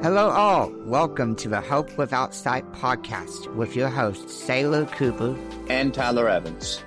Hello, 0.00 0.30
all. 0.30 0.72
Welcome 0.84 1.34
to 1.34 1.48
the 1.48 1.60
Hope 1.60 1.98
Without 1.98 2.32
Sight 2.32 2.64
podcast 2.70 3.52
with 3.56 3.74
your 3.74 3.88
hosts, 3.88 4.46
Saylor 4.46 4.88
Cooper 4.92 5.36
and 5.68 5.92
Tyler 5.92 6.28
Evans. 6.28 6.84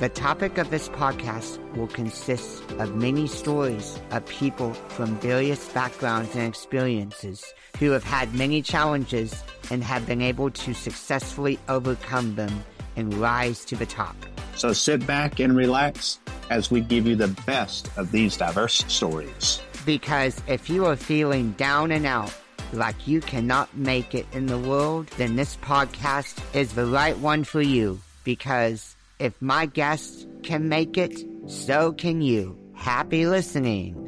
The 0.00 0.08
topic 0.08 0.58
of 0.58 0.68
this 0.68 0.88
podcast 0.88 1.60
will 1.76 1.86
consist 1.86 2.68
of 2.72 2.96
many 2.96 3.28
stories 3.28 4.00
of 4.10 4.26
people 4.26 4.74
from 4.74 5.20
various 5.20 5.68
backgrounds 5.68 6.34
and 6.34 6.48
experiences 6.48 7.54
who 7.78 7.92
have 7.92 8.02
had 8.02 8.34
many 8.34 8.60
challenges 8.60 9.40
and 9.70 9.84
have 9.84 10.04
been 10.04 10.20
able 10.20 10.50
to 10.50 10.74
successfully 10.74 11.60
overcome 11.68 12.34
them 12.34 12.64
and 12.96 13.14
rise 13.14 13.64
to 13.66 13.76
the 13.76 13.86
top. 13.86 14.16
So 14.56 14.72
sit 14.72 15.06
back 15.06 15.38
and 15.38 15.56
relax 15.56 16.18
as 16.50 16.72
we 16.72 16.80
give 16.80 17.06
you 17.06 17.14
the 17.14 17.28
best 17.46 17.88
of 17.96 18.10
these 18.10 18.36
diverse 18.36 18.84
stories. 18.88 19.60
Because 19.86 20.42
if 20.48 20.68
you 20.68 20.86
are 20.86 20.96
feeling 20.96 21.52
down 21.52 21.92
and 21.92 22.04
out, 22.04 22.34
like 22.72 23.06
you 23.06 23.20
cannot 23.20 23.76
make 23.76 24.14
it 24.14 24.26
in 24.32 24.46
the 24.46 24.58
world, 24.58 25.06
then 25.16 25.36
this 25.36 25.56
podcast 25.56 26.38
is 26.54 26.72
the 26.72 26.86
right 26.86 27.16
one 27.18 27.44
for 27.44 27.62
you. 27.62 28.00
Because 28.24 28.96
if 29.18 29.40
my 29.40 29.66
guests 29.66 30.26
can 30.42 30.68
make 30.68 30.96
it, 30.98 31.24
so 31.46 31.92
can 31.92 32.20
you. 32.20 32.58
Happy 32.74 33.26
listening. 33.26 34.04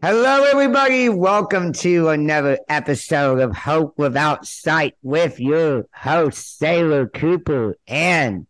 Hello, 0.00 0.44
everybody. 0.44 1.08
Welcome 1.08 1.72
to 1.72 2.10
another 2.10 2.60
episode 2.68 3.40
of 3.40 3.56
Hope 3.56 3.98
Without 3.98 4.46
Sight 4.46 4.94
with 5.02 5.40
your 5.40 5.86
host, 5.92 6.60
Saylor 6.60 7.12
Cooper. 7.12 7.76
And 7.88 8.46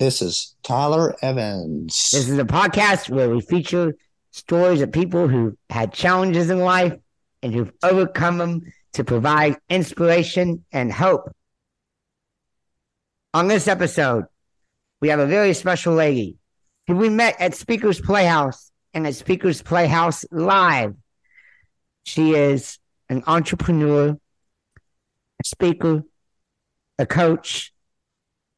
this 0.00 0.20
is 0.20 0.56
Tyler 0.64 1.14
Evans. 1.22 2.10
This 2.10 2.28
is 2.28 2.36
a 2.36 2.44
podcast 2.44 3.10
where 3.10 3.30
we 3.30 3.40
feature 3.40 3.94
stories 4.32 4.80
of 4.80 4.90
people 4.90 5.28
who 5.28 5.56
had 5.70 5.92
challenges 5.92 6.50
in 6.50 6.58
life 6.58 6.94
and 7.42 7.54
who've 7.54 7.72
overcome 7.82 8.38
them 8.38 8.62
to 8.94 9.04
provide 9.04 9.56
inspiration 9.68 10.64
and 10.72 10.92
hope. 10.92 11.30
On 13.34 13.46
this 13.46 13.68
episode, 13.68 14.24
we 15.00 15.08
have 15.08 15.20
a 15.20 15.26
very 15.26 15.54
special 15.54 15.94
lady 15.94 16.36
who 16.86 16.96
we 16.96 17.08
met 17.08 17.40
at 17.40 17.54
Speakers 17.54 18.00
Playhouse 18.00 18.72
and 18.94 19.06
at 19.06 19.14
Speakers 19.14 19.62
Playhouse 19.62 20.24
Live. 20.30 20.94
She 22.04 22.32
is 22.32 22.78
an 23.08 23.22
entrepreneur, 23.26 24.10
a 24.10 25.44
speaker, 25.44 26.02
a 26.98 27.06
coach, 27.06 27.72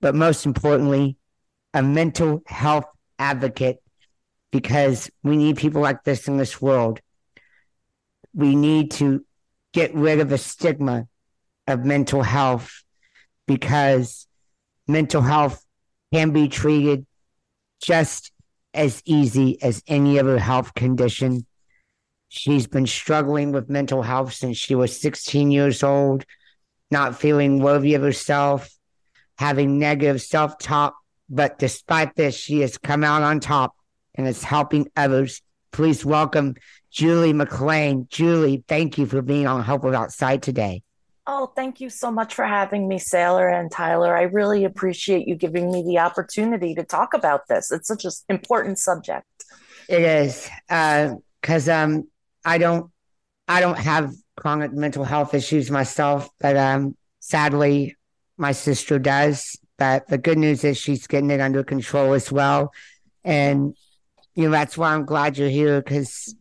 but 0.01 0.15
most 0.15 0.47
importantly, 0.47 1.17
a 1.73 1.83
mental 1.83 2.43
health 2.47 2.87
advocate 3.19 3.84
because 4.55 5.11
we 5.25 5.37
need 5.37 5.57
people 5.57 5.83
like 5.83 6.05
this 6.05 6.29
in 6.29 6.37
this 6.37 6.63
world. 6.63 7.01
We 8.33 8.55
need 8.55 8.93
to 8.93 9.27
get 9.73 9.93
rid 9.97 10.21
of 10.21 10.29
the 10.29 10.39
stigma 10.39 11.09
of 11.67 11.85
mental 11.85 12.23
health 12.23 12.85
because 13.49 14.29
mental 14.87 15.23
health 15.23 15.61
can 16.13 16.31
be 16.31 16.47
treated 16.47 17.05
just 17.83 18.31
as 18.73 19.03
easy 19.05 19.61
as 19.61 19.83
any 19.89 20.21
other 20.21 20.39
health 20.39 20.73
condition. 20.75 21.45
She's 22.29 22.69
been 22.69 22.87
struggling 22.87 23.51
with 23.51 23.69
mental 23.69 24.03
health 24.03 24.35
since 24.35 24.57
she 24.57 24.77
was 24.77 25.01
16 25.01 25.51
years 25.51 25.83
old, 25.83 26.25
not 26.93 27.19
feeling 27.19 27.59
worthy 27.59 27.95
of 27.95 28.03
herself, 28.03 28.71
having 29.37 29.81
negative 29.81 30.23
self 30.23 30.59
talk. 30.59 30.95
But 31.29 31.59
despite 31.59 32.15
this, 32.15 32.37
she 32.37 32.61
has 32.61 32.79
come 32.79 33.03
out 33.03 33.23
on 33.23 33.41
top 33.41 33.75
and 34.15 34.27
is 34.27 34.43
helping 34.43 34.89
others. 34.97 35.43
Please 35.73 36.05
welcome 36.05 36.55
Julie 36.91 37.33
McLean. 37.33 38.07
Julie, 38.11 38.65
thank 38.69 38.99
you 38.99 39.07
for 39.07 39.23
being 39.23 39.47
on 39.47 39.63
Hope 39.63 39.83
Without 39.83 40.13
Sight 40.13 40.43
today. 40.43 40.83
Oh, 41.27 41.51
thank 41.57 41.81
you 41.81 41.89
so 41.89 42.11
much 42.11 42.35
for 42.35 42.45
having 42.45 42.87
me, 42.87 42.99
Saylor 42.99 43.53
and 43.59 43.71
Tyler. 43.71 44.15
I 44.15 44.23
really 44.23 44.65
appreciate 44.65 45.27
you 45.27 45.37
giving 45.37 45.73
me 45.73 45.83
the 45.83 45.99
opportunity 45.99 46.75
to 46.75 46.85
talk 46.85 47.15
about 47.15 47.49
this. 47.49 47.73
It's 47.73 47.89
such 47.89 48.05
an 48.05 48.13
important 48.29 48.79
subject. 48.79 49.27
It 49.89 50.03
is 50.03 50.51
because 50.69 51.69
uh, 51.69 51.73
um, 51.73 52.09
I 52.45 52.59
don't, 52.59 52.91
I 53.49 53.61
don't 53.61 53.79
have 53.79 54.13
chronic 54.37 54.73
mental 54.73 55.05
health 55.05 55.33
issues 55.33 55.71
myself, 55.71 56.29
but 56.41 56.57
um, 56.57 56.97
sadly, 57.21 57.97
my 58.37 58.53
sister 58.53 58.99
does. 58.99 59.59
But 59.79 60.09
the 60.09 60.19
good 60.19 60.39
news 60.39 60.63
is 60.63 60.77
she's 60.77 61.07
getting 61.07 61.31
it 61.31 61.41
under 61.41 61.65
control 61.65 62.13
as 62.13 62.31
well, 62.31 62.73
and 63.25 63.75
you 64.35 64.45
know, 64.45 64.51
that's 64.51 64.77
why 64.77 64.95
I'm 64.95 65.05
glad 65.05 65.39
you're 65.39 65.49
here 65.49 65.81
because, 65.81 66.35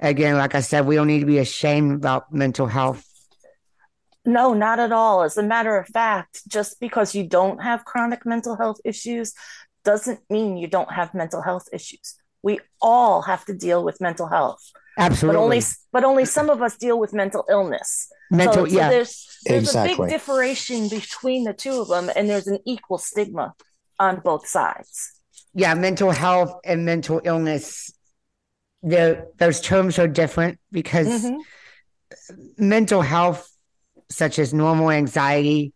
again, 0.00 0.36
like 0.36 0.54
I 0.54 0.60
said, 0.60 0.86
we 0.86 0.96
don't 0.96 1.06
need 1.06 1.20
to 1.20 1.26
be 1.26 1.38
ashamed 1.38 1.92
about 1.92 2.32
mental 2.32 2.66
health. 2.66 3.06
No, 4.24 4.54
not 4.54 4.78
at 4.78 4.92
all. 4.92 5.22
As 5.22 5.36
a 5.36 5.42
matter 5.42 5.76
of 5.76 5.88
fact, 5.88 6.46
just 6.46 6.78
because 6.78 7.14
you 7.14 7.26
don't 7.26 7.62
have 7.62 7.84
chronic 7.84 8.24
mental 8.24 8.56
health 8.56 8.78
issues 8.84 9.32
doesn't 9.84 10.20
mean 10.30 10.56
you 10.56 10.68
don't 10.68 10.92
have 10.92 11.14
mental 11.14 11.42
health 11.42 11.68
issues. 11.72 12.14
We 12.42 12.60
all 12.80 13.22
have 13.22 13.44
to 13.46 13.54
deal 13.54 13.82
with 13.82 14.00
mental 14.00 14.28
health. 14.28 14.62
Absolutely. 14.98 15.36
But 15.36 15.42
only, 15.42 15.62
but 15.92 16.04
only 16.04 16.24
some 16.26 16.50
of 16.50 16.60
us 16.60 16.76
deal 16.76 16.98
with 17.00 17.12
mental 17.12 17.44
illness. 17.48 18.08
Mental, 18.30 18.66
so, 18.66 18.72
yeah. 18.72 18.88
So 18.88 18.94
there's 18.94 19.38
there's 19.44 19.62
exactly. 19.62 19.94
a 19.94 19.98
big 19.98 20.10
differentiation 20.10 20.88
between 20.88 21.44
the 21.44 21.54
two 21.54 21.80
of 21.80 21.88
them, 21.88 22.10
and 22.14 22.28
there's 22.28 22.46
an 22.46 22.58
equal 22.66 22.98
stigma 22.98 23.54
on 23.98 24.20
both 24.20 24.46
sides 24.46 25.21
yeah, 25.54 25.74
mental 25.74 26.10
health 26.10 26.60
and 26.64 26.84
mental 26.84 27.20
illness, 27.24 27.92
the 28.82 29.28
those 29.38 29.60
terms 29.60 29.98
are 29.98 30.08
different 30.08 30.58
because 30.70 31.24
mm-hmm. 31.24 32.42
mental 32.58 33.02
health, 33.02 33.48
such 34.10 34.38
as 34.38 34.52
normal 34.52 34.90
anxiety, 34.90 35.72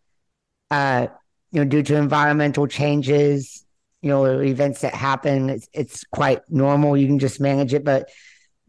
uh, 0.71 1.07
you 1.53 1.61
know, 1.61 1.69
due 1.69 1.83
to 1.83 1.97
environmental 1.97 2.67
changes, 2.67 3.65
you 4.03 4.09
know, 4.09 4.25
events 4.41 4.81
that 4.81 4.95
happen, 4.95 5.51
it's, 5.51 5.69
it's 5.73 6.05
quite 6.05 6.41
normal. 6.49 6.97
You 6.97 7.07
can 7.07 7.19
just 7.19 7.41
manage 7.41 7.75
it. 7.75 7.85
But 7.85 8.09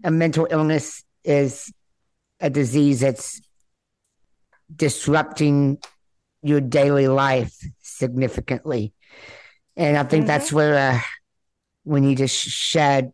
a 0.04 0.12
mental 0.12 0.48
illness 0.50 1.04
is 1.24 1.72
a 2.40 2.50
disease 2.50 3.00
that's 3.00 3.42
disrupting 4.74 5.80
your 6.44 6.62
daily 6.62 7.08
life 7.08 7.56
significantly. 7.82 8.94
And 9.78 9.96
I 9.96 10.04
think 10.04 10.22
mm-hmm. 10.22 10.28
that's 10.28 10.52
where 10.52 10.94
uh, 10.94 11.00
we 11.86 12.02
need 12.02 12.18
to 12.18 12.28
shed 12.28 13.14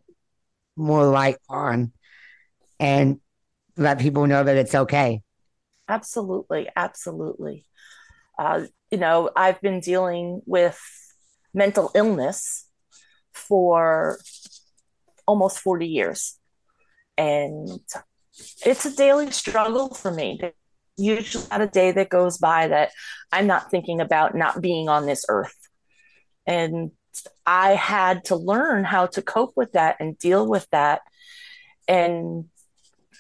more 0.75 1.06
light 1.06 1.38
on 1.50 1.91
and 2.79 3.19
let 3.78 4.00
people 4.00 4.25
know 4.25 4.44
that 4.44 4.56
it's 4.56 4.73
okay. 4.73 5.22
Absolutely. 5.90 6.69
Absolutely. 6.75 7.66
Uh, 8.40 8.63
you 8.90 8.97
know, 8.97 9.29
I've 9.35 9.59
been 9.62 9.81
dealing 9.81 10.41
with 10.46 10.79
mental 11.53 11.91
illness 11.94 12.68
for 13.34 14.19
almost 15.28 15.59
40 15.59 15.88
years. 15.88 16.40
And 17.18 17.69
it's 18.66 18.85
a 18.85 18.96
daily 18.96 19.31
struggle 19.31 19.94
for 19.94 20.12
me. 20.12 20.40
Usually, 20.96 21.44
not 21.52 21.62
a 21.62 21.68
day 21.68 21.91
that 21.91 22.09
goes 22.09 22.38
by 22.38 22.68
that 22.68 22.91
I'm 23.31 23.47
not 23.47 23.69
thinking 23.69 24.00
about 24.00 24.35
not 24.35 24.62
being 24.62 24.90
on 24.90 25.06
this 25.06 25.25
earth 25.28 25.62
and 26.46 26.92
I 27.46 27.72
had 27.72 28.26
to 28.26 28.36
learn 28.36 28.84
how 28.84 29.08
to 29.08 29.22
cope 29.22 29.54
with 29.56 29.74
that 29.74 29.98
and 30.00 30.18
deal 30.18 30.48
with 30.48 30.68
that 30.72 31.02
and 31.88 32.46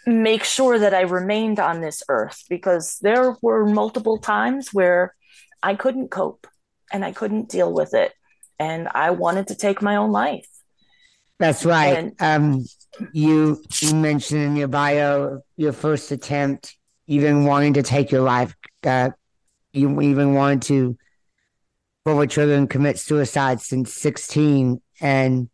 make 0.05 0.43
sure 0.43 0.79
that 0.79 0.93
I 0.93 1.01
remained 1.01 1.59
on 1.59 1.81
this 1.81 2.03
earth 2.09 2.43
because 2.49 2.97
there 3.01 3.35
were 3.41 3.65
multiple 3.65 4.17
times 4.17 4.73
where 4.73 5.15
I 5.61 5.75
couldn't 5.75 6.09
cope 6.09 6.47
and 6.91 7.05
I 7.05 7.11
couldn't 7.11 7.49
deal 7.49 7.71
with 7.71 7.93
it. 7.93 8.13
And 8.59 8.87
I 8.93 9.11
wanted 9.11 9.47
to 9.47 9.55
take 9.55 9.81
my 9.81 9.95
own 9.95 10.11
life. 10.11 10.47
That's 11.39 11.65
right. 11.65 11.97
And, 11.97 12.15
um, 12.19 12.65
you, 13.11 13.61
you 13.81 13.95
mentioned 13.95 14.41
in 14.41 14.55
your 14.55 14.67
bio 14.67 15.41
your 15.57 15.73
first 15.73 16.11
attempt, 16.11 16.75
even 17.07 17.45
wanting 17.45 17.73
to 17.73 17.83
take 17.83 18.11
your 18.11 18.21
life. 18.21 18.55
Uh, 18.83 19.09
you 19.73 19.99
even 20.01 20.33
wanted 20.35 20.61
to 20.63 20.97
the 22.05 22.27
trigger 22.27 22.65
commit 22.67 22.99
suicide 22.99 23.61
since 23.61 23.93
16 23.93 24.81
and 25.01 25.49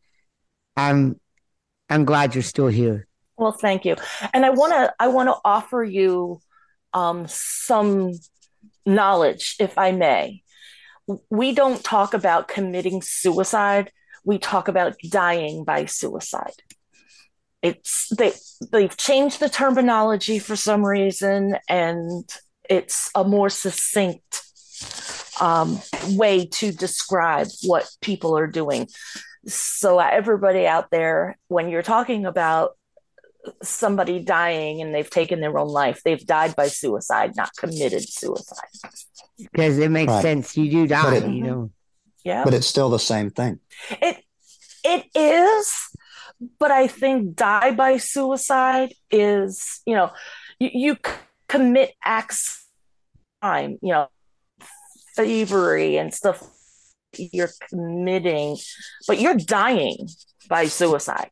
i'm 0.75 1.19
i'm 1.89 2.05
glad 2.05 2.35
you're 2.35 2.41
still 2.41 2.67
here. 2.67 3.07
Well 3.37 3.51
thank 3.51 3.85
you. 3.85 3.95
And 4.33 4.45
i 4.45 4.49
want 4.49 4.73
to 4.73 4.93
i 4.99 5.07
want 5.07 5.29
to 5.29 5.35
offer 5.45 5.83
you 5.83 6.41
um, 6.93 7.27
some 7.27 8.13
knowledge 8.85 9.55
if 9.59 9.77
i 9.77 9.91
may. 9.91 10.41
We 11.29 11.53
don't 11.53 11.83
talk 11.83 12.13
about 12.13 12.47
committing 12.47 13.01
suicide. 13.01 13.91
We 14.23 14.37
talk 14.37 14.67
about 14.67 14.95
dying 15.09 15.63
by 15.63 15.85
suicide. 15.85 16.61
It's 17.61 18.09
they 18.15 18.33
they've 18.71 18.95
changed 18.95 19.39
the 19.39 19.49
terminology 19.49 20.39
for 20.39 20.55
some 20.55 20.83
reason 20.83 21.57
and 21.67 22.29
it's 22.69 23.09
a 23.15 23.23
more 23.23 23.49
succinct 23.49 24.48
um, 25.39 25.79
way 26.09 26.45
to 26.45 26.71
describe 26.71 27.47
what 27.63 27.89
people 28.01 28.37
are 28.37 28.47
doing. 28.47 28.87
So, 29.47 29.99
everybody 29.99 30.67
out 30.67 30.91
there, 30.91 31.37
when 31.47 31.69
you're 31.69 31.81
talking 31.83 32.25
about 32.25 32.71
somebody 33.63 34.19
dying 34.19 34.81
and 34.81 34.93
they've 34.93 35.09
taken 35.09 35.39
their 35.39 35.57
own 35.57 35.69
life. 35.69 36.01
They've 36.03 36.23
died 36.25 36.55
by 36.55 36.67
suicide, 36.67 37.35
not 37.35 37.51
committed 37.57 38.07
suicide. 38.07 38.67
Because 39.37 39.77
it 39.79 39.89
makes 39.89 40.11
Right. 40.11 40.21
sense. 40.21 40.57
You 40.57 40.69
do 40.69 40.87
die, 40.87 41.15
it- 41.15 41.23
you 41.23 41.43
know. 41.43 41.71
Yeah. 42.23 42.43
But 42.43 42.53
it's 42.53 42.67
still 42.67 42.89
the 42.89 42.99
same 42.99 43.29
thing. 43.31 43.59
It 43.89 44.17
it 44.83 45.05
is, 45.15 45.73
but 46.59 46.71
I 46.71 46.87
think 46.87 47.35
die 47.35 47.71
by 47.71 47.97
suicide 47.97 48.93
is, 49.09 49.81
you 49.85 49.95
know, 49.95 50.11
you, 50.59 50.69
you 50.73 50.97
commit 51.47 51.93
acts 52.03 52.65
of 53.13 53.41
crime, 53.41 53.79
you 53.81 53.93
know, 53.93 54.07
thievery 55.19 55.97
and 55.97 56.13
stuff 56.13 56.41
you're 57.17 57.49
committing, 57.69 58.57
but 59.07 59.19
you're 59.19 59.35
dying 59.35 60.07
by 60.47 60.65
suicide. 60.65 61.29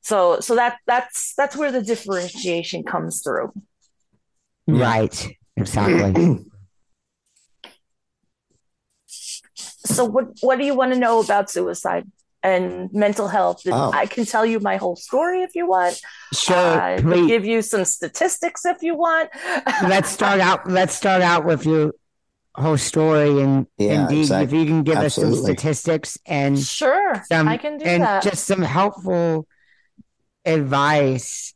So 0.00 0.40
so 0.40 0.54
that 0.54 0.78
that's 0.86 1.34
that's 1.34 1.56
where 1.56 1.72
the 1.72 1.82
differentiation 1.82 2.84
comes 2.84 3.22
through. 3.22 3.52
Right. 4.66 5.36
Exactly. 5.56 6.44
So 9.86 10.06
what 10.06 10.28
what 10.40 10.58
do 10.58 10.64
you 10.64 10.74
want 10.74 10.94
to 10.94 10.98
know 10.98 11.20
about 11.20 11.50
suicide 11.50 12.10
and 12.42 12.90
mental 12.94 13.28
health? 13.28 13.60
Oh. 13.66 13.92
I 13.92 14.06
can 14.06 14.24
tell 14.24 14.46
you 14.46 14.58
my 14.58 14.76
whole 14.76 14.96
story 14.96 15.42
if 15.42 15.54
you 15.54 15.68
want. 15.68 16.00
sure. 16.32 16.56
I 16.56 16.96
can 16.96 17.10
please. 17.10 17.26
give 17.26 17.44
you 17.44 17.60
some 17.60 17.84
statistics 17.84 18.64
if 18.64 18.82
you 18.82 18.96
want. 18.96 19.28
let's 19.82 20.08
start 20.08 20.40
out 20.40 20.66
let's 20.68 20.94
start 20.94 21.20
out 21.20 21.44
with 21.44 21.66
your 21.66 21.92
whole 22.56 22.76
story 22.78 23.40
and 23.42 23.66
Yeah, 23.78 24.02
indeed 24.02 24.20
exact- 24.20 24.44
if 24.44 24.52
you 24.52 24.64
can 24.66 24.82
give 24.84 24.98
us 24.98 25.14
some 25.16 25.34
statistics 25.34 26.18
and 26.26 26.58
Sure, 26.58 27.22
some 27.28 27.48
I 27.48 27.56
can 27.56 27.78
do 27.78 27.84
and 27.84 28.02
that. 28.02 28.22
just 28.22 28.44
some 28.44 28.62
helpful 28.62 29.46
advice 30.44 31.54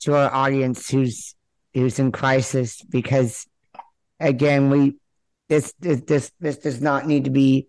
to 0.00 0.14
our 0.16 0.32
audience 0.32 0.88
who's 0.90 1.34
who's 1.74 1.98
in 1.98 2.10
crisis 2.12 2.82
because 2.82 3.46
again 4.20 4.70
we 4.70 4.96
this 5.48 5.74
this 5.78 6.00
this, 6.02 6.32
this 6.40 6.58
does 6.58 6.80
not 6.80 7.06
need 7.06 7.24
to 7.24 7.30
be 7.30 7.68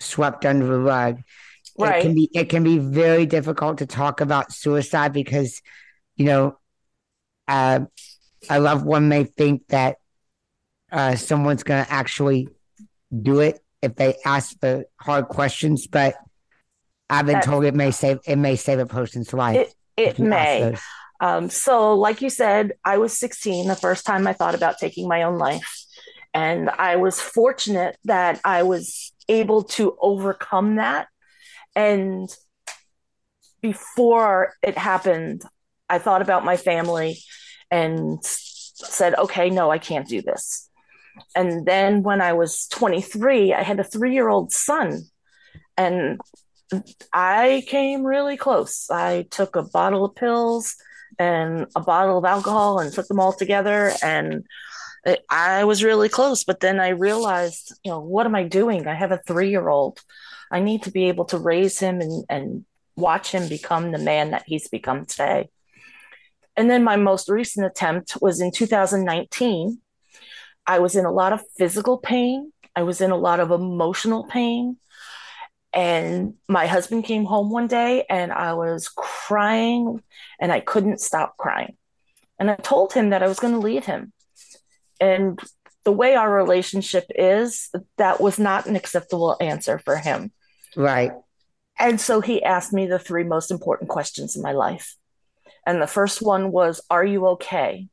swept 0.00 0.44
under 0.46 0.66
the 0.66 0.78
rug 0.78 1.18
it 1.18 1.82
right. 1.82 2.02
can 2.02 2.14
be 2.14 2.30
it 2.34 2.48
can 2.48 2.62
be 2.64 2.78
very 2.78 3.26
difficult 3.26 3.78
to 3.78 3.86
talk 3.86 4.20
about 4.20 4.52
suicide 4.52 5.12
because 5.12 5.60
you 6.16 6.24
know 6.24 6.56
uh, 7.46 7.80
a 8.48 8.58
loved 8.58 8.84
one 8.86 9.08
may 9.08 9.24
think 9.24 9.66
that 9.68 9.96
uh, 10.94 11.14
someone's 11.16 11.62
going 11.62 11.84
to 11.84 11.92
actually 11.92 12.48
do 13.22 13.40
it 13.40 13.60
if 13.82 13.94
they 13.96 14.16
ask 14.24 14.58
the 14.60 14.86
hard 14.98 15.28
questions 15.28 15.86
but 15.86 16.14
i've 17.10 17.26
been 17.26 17.40
told 17.42 17.64
it 17.64 17.74
may 17.74 17.90
save 17.90 18.18
it 18.26 18.36
may 18.36 18.56
save 18.56 18.78
a 18.78 18.86
person's 18.86 19.32
life 19.32 19.56
It 19.56 19.74
it 19.96 20.18
may. 20.18 20.74
Um, 21.20 21.48
so, 21.48 21.94
like 21.94 22.20
you 22.22 22.28
said, 22.30 22.72
I 22.84 22.98
was 22.98 23.16
16 23.18 23.68
the 23.68 23.76
first 23.76 24.04
time 24.04 24.26
I 24.26 24.32
thought 24.32 24.54
about 24.56 24.78
taking 24.78 25.06
my 25.08 25.22
own 25.22 25.38
life. 25.38 25.84
And 26.34 26.68
I 26.68 26.96
was 26.96 27.20
fortunate 27.20 27.96
that 28.04 28.40
I 28.44 28.64
was 28.64 29.12
able 29.28 29.62
to 29.78 29.96
overcome 30.00 30.76
that. 30.76 31.06
And 31.76 32.28
before 33.62 34.54
it 34.62 34.76
happened, 34.76 35.42
I 35.88 35.98
thought 35.98 36.22
about 36.22 36.44
my 36.44 36.56
family 36.56 37.18
and 37.70 38.18
said, 38.24 39.14
okay, 39.14 39.48
no, 39.50 39.70
I 39.70 39.78
can't 39.78 40.08
do 40.08 40.20
this. 40.20 40.68
And 41.34 41.66
then 41.66 42.02
when 42.02 42.20
I 42.20 42.32
was 42.32 42.66
23, 42.68 43.52
I 43.52 43.62
had 43.62 43.80
a 43.80 43.84
three 43.84 44.14
year 44.14 44.28
old 44.28 44.52
son. 44.52 45.02
And 45.76 46.20
I 47.12 47.64
came 47.66 48.04
really 48.04 48.36
close. 48.36 48.88
I 48.90 49.26
took 49.30 49.56
a 49.56 49.62
bottle 49.62 50.04
of 50.04 50.14
pills 50.14 50.76
and 51.18 51.66
a 51.76 51.80
bottle 51.80 52.18
of 52.18 52.24
alcohol 52.24 52.78
and 52.78 52.94
put 52.94 53.08
them 53.08 53.20
all 53.20 53.32
together. 53.32 53.92
And 54.02 54.44
I 55.30 55.64
was 55.64 55.84
really 55.84 56.08
close. 56.08 56.44
But 56.44 56.60
then 56.60 56.80
I 56.80 56.88
realized, 56.90 57.74
you 57.84 57.90
know, 57.90 58.00
what 58.00 58.26
am 58.26 58.34
I 58.34 58.44
doing? 58.44 58.86
I 58.86 58.94
have 58.94 59.12
a 59.12 59.20
three 59.26 59.50
year 59.50 59.68
old. 59.68 60.00
I 60.50 60.60
need 60.60 60.84
to 60.84 60.90
be 60.90 61.04
able 61.08 61.24
to 61.26 61.38
raise 61.38 61.78
him 61.78 62.00
and, 62.00 62.24
and 62.28 62.64
watch 62.96 63.32
him 63.32 63.48
become 63.48 63.90
the 63.90 63.98
man 63.98 64.30
that 64.30 64.44
he's 64.46 64.68
become 64.68 65.04
today. 65.06 65.50
And 66.56 66.70
then 66.70 66.84
my 66.84 66.96
most 66.96 67.28
recent 67.28 67.66
attempt 67.66 68.16
was 68.20 68.40
in 68.40 68.52
2019. 68.52 69.80
I 70.66 70.78
was 70.78 70.96
in 70.96 71.04
a 71.04 71.12
lot 71.12 71.32
of 71.32 71.42
physical 71.56 71.98
pain, 71.98 72.52
I 72.76 72.82
was 72.82 73.00
in 73.00 73.10
a 73.10 73.16
lot 73.16 73.40
of 73.40 73.50
emotional 73.50 74.24
pain. 74.24 74.78
And 75.72 76.34
my 76.48 76.66
husband 76.66 77.04
came 77.04 77.24
home 77.24 77.50
one 77.50 77.66
day 77.66 78.04
and 78.08 78.32
I 78.32 78.54
was 78.54 78.88
crying 78.88 80.02
and 80.40 80.52
I 80.52 80.60
couldn't 80.60 81.00
stop 81.00 81.36
crying. 81.36 81.76
And 82.38 82.48
I 82.48 82.54
told 82.54 82.92
him 82.92 83.10
that 83.10 83.24
I 83.24 83.28
was 83.28 83.40
going 83.40 83.54
to 83.54 83.60
leave 83.60 83.84
him. 83.84 84.12
And 85.00 85.40
the 85.84 85.92
way 85.92 86.14
our 86.14 86.32
relationship 86.32 87.04
is, 87.10 87.70
that 87.98 88.20
was 88.20 88.38
not 88.38 88.66
an 88.66 88.76
acceptable 88.76 89.36
answer 89.40 89.80
for 89.80 89.96
him. 89.96 90.32
right 90.76 91.12
And 91.78 92.00
so 92.00 92.20
he 92.20 92.42
asked 92.42 92.72
me 92.72 92.86
the 92.86 93.00
three 93.00 93.24
most 93.24 93.50
important 93.50 93.90
questions 93.90 94.36
in 94.36 94.42
my 94.42 94.52
life. 94.52 94.96
And 95.66 95.82
the 95.82 95.88
first 95.88 96.22
one 96.22 96.52
was, 96.52 96.80
Are 96.88 97.04
you 97.04 97.26
okay? 97.28 97.88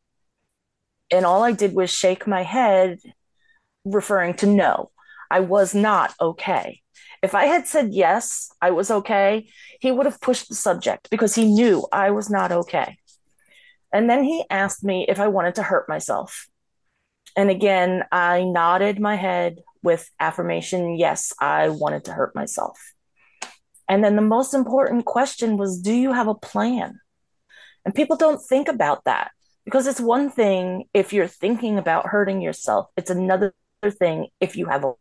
And 1.12 1.25
all 1.25 1.44
I 1.44 1.52
did 1.52 1.74
was 1.74 1.90
shake 1.90 2.25
my 2.25 2.44
head, 2.44 3.00
referring 3.84 4.36
to 4.36 4.46
no, 4.46 4.92
I 5.30 5.42
was 5.42 5.75
not 5.75 6.13
okay. 6.19 6.81
If 7.22 7.36
I 7.36 7.46
had 7.46 7.68
said 7.68 7.94
yes, 7.94 8.52
I 8.62 8.72
was 8.72 8.90
okay, 8.90 9.50
he 9.80 9.92
would 9.92 10.06
have 10.06 10.22
pushed 10.22 10.50
the 10.50 10.56
subject 10.56 11.10
because 11.10 11.36
he 11.36 11.46
knew 11.46 11.86
I 11.92 12.12
was 12.12 12.30
not 12.30 12.52
okay. 12.52 12.98
And 13.94 14.10
then 14.10 14.24
he 14.24 14.46
asked 14.50 14.84
me 14.84 15.06
if 15.08 15.19
I 15.19 15.28
wanted 15.28 15.56
to 15.56 15.63
hurt 15.63 15.90
myself. 15.90 16.48
And 17.36 17.50
again, 17.50 18.04
I 18.12 18.44
nodded 18.44 19.00
my 19.00 19.16
head 19.16 19.60
with 19.84 20.10
affirmation 20.19 20.98
yes, 20.98 21.34
I 21.40 21.69
wanted 21.69 22.06
to 22.06 22.13
hurt 22.13 22.36
myself. 22.36 22.80
And 23.88 24.04
then 24.04 24.16
the 24.16 24.22
most 24.22 24.54
important 24.54 25.06
question 25.06 25.58
was 25.58 25.81
Do 25.81 25.94
you 25.94 26.13
have 26.13 26.28
a 26.28 26.36
plan? 26.36 27.00
And 27.86 27.94
people 27.94 28.16
don't 28.16 28.42
think 28.42 28.68
about 28.68 29.04
that 29.06 29.31
because 29.66 29.88
it's 29.88 30.02
one 30.02 30.30
thing 30.30 30.86
if 30.94 31.13
you're 31.13 31.28
thinking 31.28 31.78
about 31.78 32.08
hurting 32.08 32.42
yourself, 32.42 32.88
it's 32.98 33.10
another 33.10 33.54
thing 34.00 34.28
if 34.40 34.56
you 34.56 34.68
have 34.68 34.84
a 34.84 34.94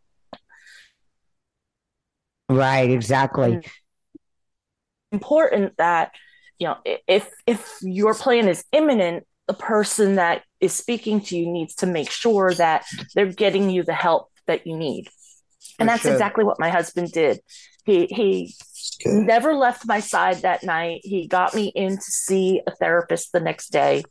right 2.49 2.91
exactly. 2.91 3.61
Important 5.13 5.77
that 5.79 6.13
you 6.59 6.69
know 6.69 6.77
if 7.07 7.29
if 7.47 7.79
your 7.83 8.15
plan 8.15 8.49
is 8.49 8.65
imminent 8.73 9.27
the 9.47 9.55
person 9.55 10.15
that 10.15 10.45
is 10.61 10.73
speaking 10.73 11.21
to 11.21 11.37
you 11.37 11.51
needs 11.51 11.75
to 11.77 11.87
make 11.87 12.11
sure 12.11 12.55
that 12.55 12.85
they're 13.15 13.27
getting 13.27 13.69
you 13.69 13.83
the 13.83 13.93
help 13.93 14.31
that 14.47 14.67
you 14.67 14.77
need. 14.77 15.09
And 15.79 15.89
For 15.89 15.93
that's 15.93 16.03
sure. 16.03 16.13
exactly 16.13 16.45
what 16.45 16.61
my 16.61 16.71
husband 16.71 17.11
did. 17.13 17.41
He 17.85 18.07
he 18.07 18.55
good. 19.03 19.27
never 19.27 19.55
left 19.55 19.87
my 19.87 20.01
side 20.01 20.43
that 20.43 20.63
night. 20.63 21.01
He 21.03 21.27
got 21.27 21.55
me 21.55 21.73
in 21.75 21.97
to 21.97 22.03
see 22.03 22.63
a 22.67 22.71
therapist 22.77 23.33
the 23.33 23.41
next 23.41 23.73
day 23.73 24.05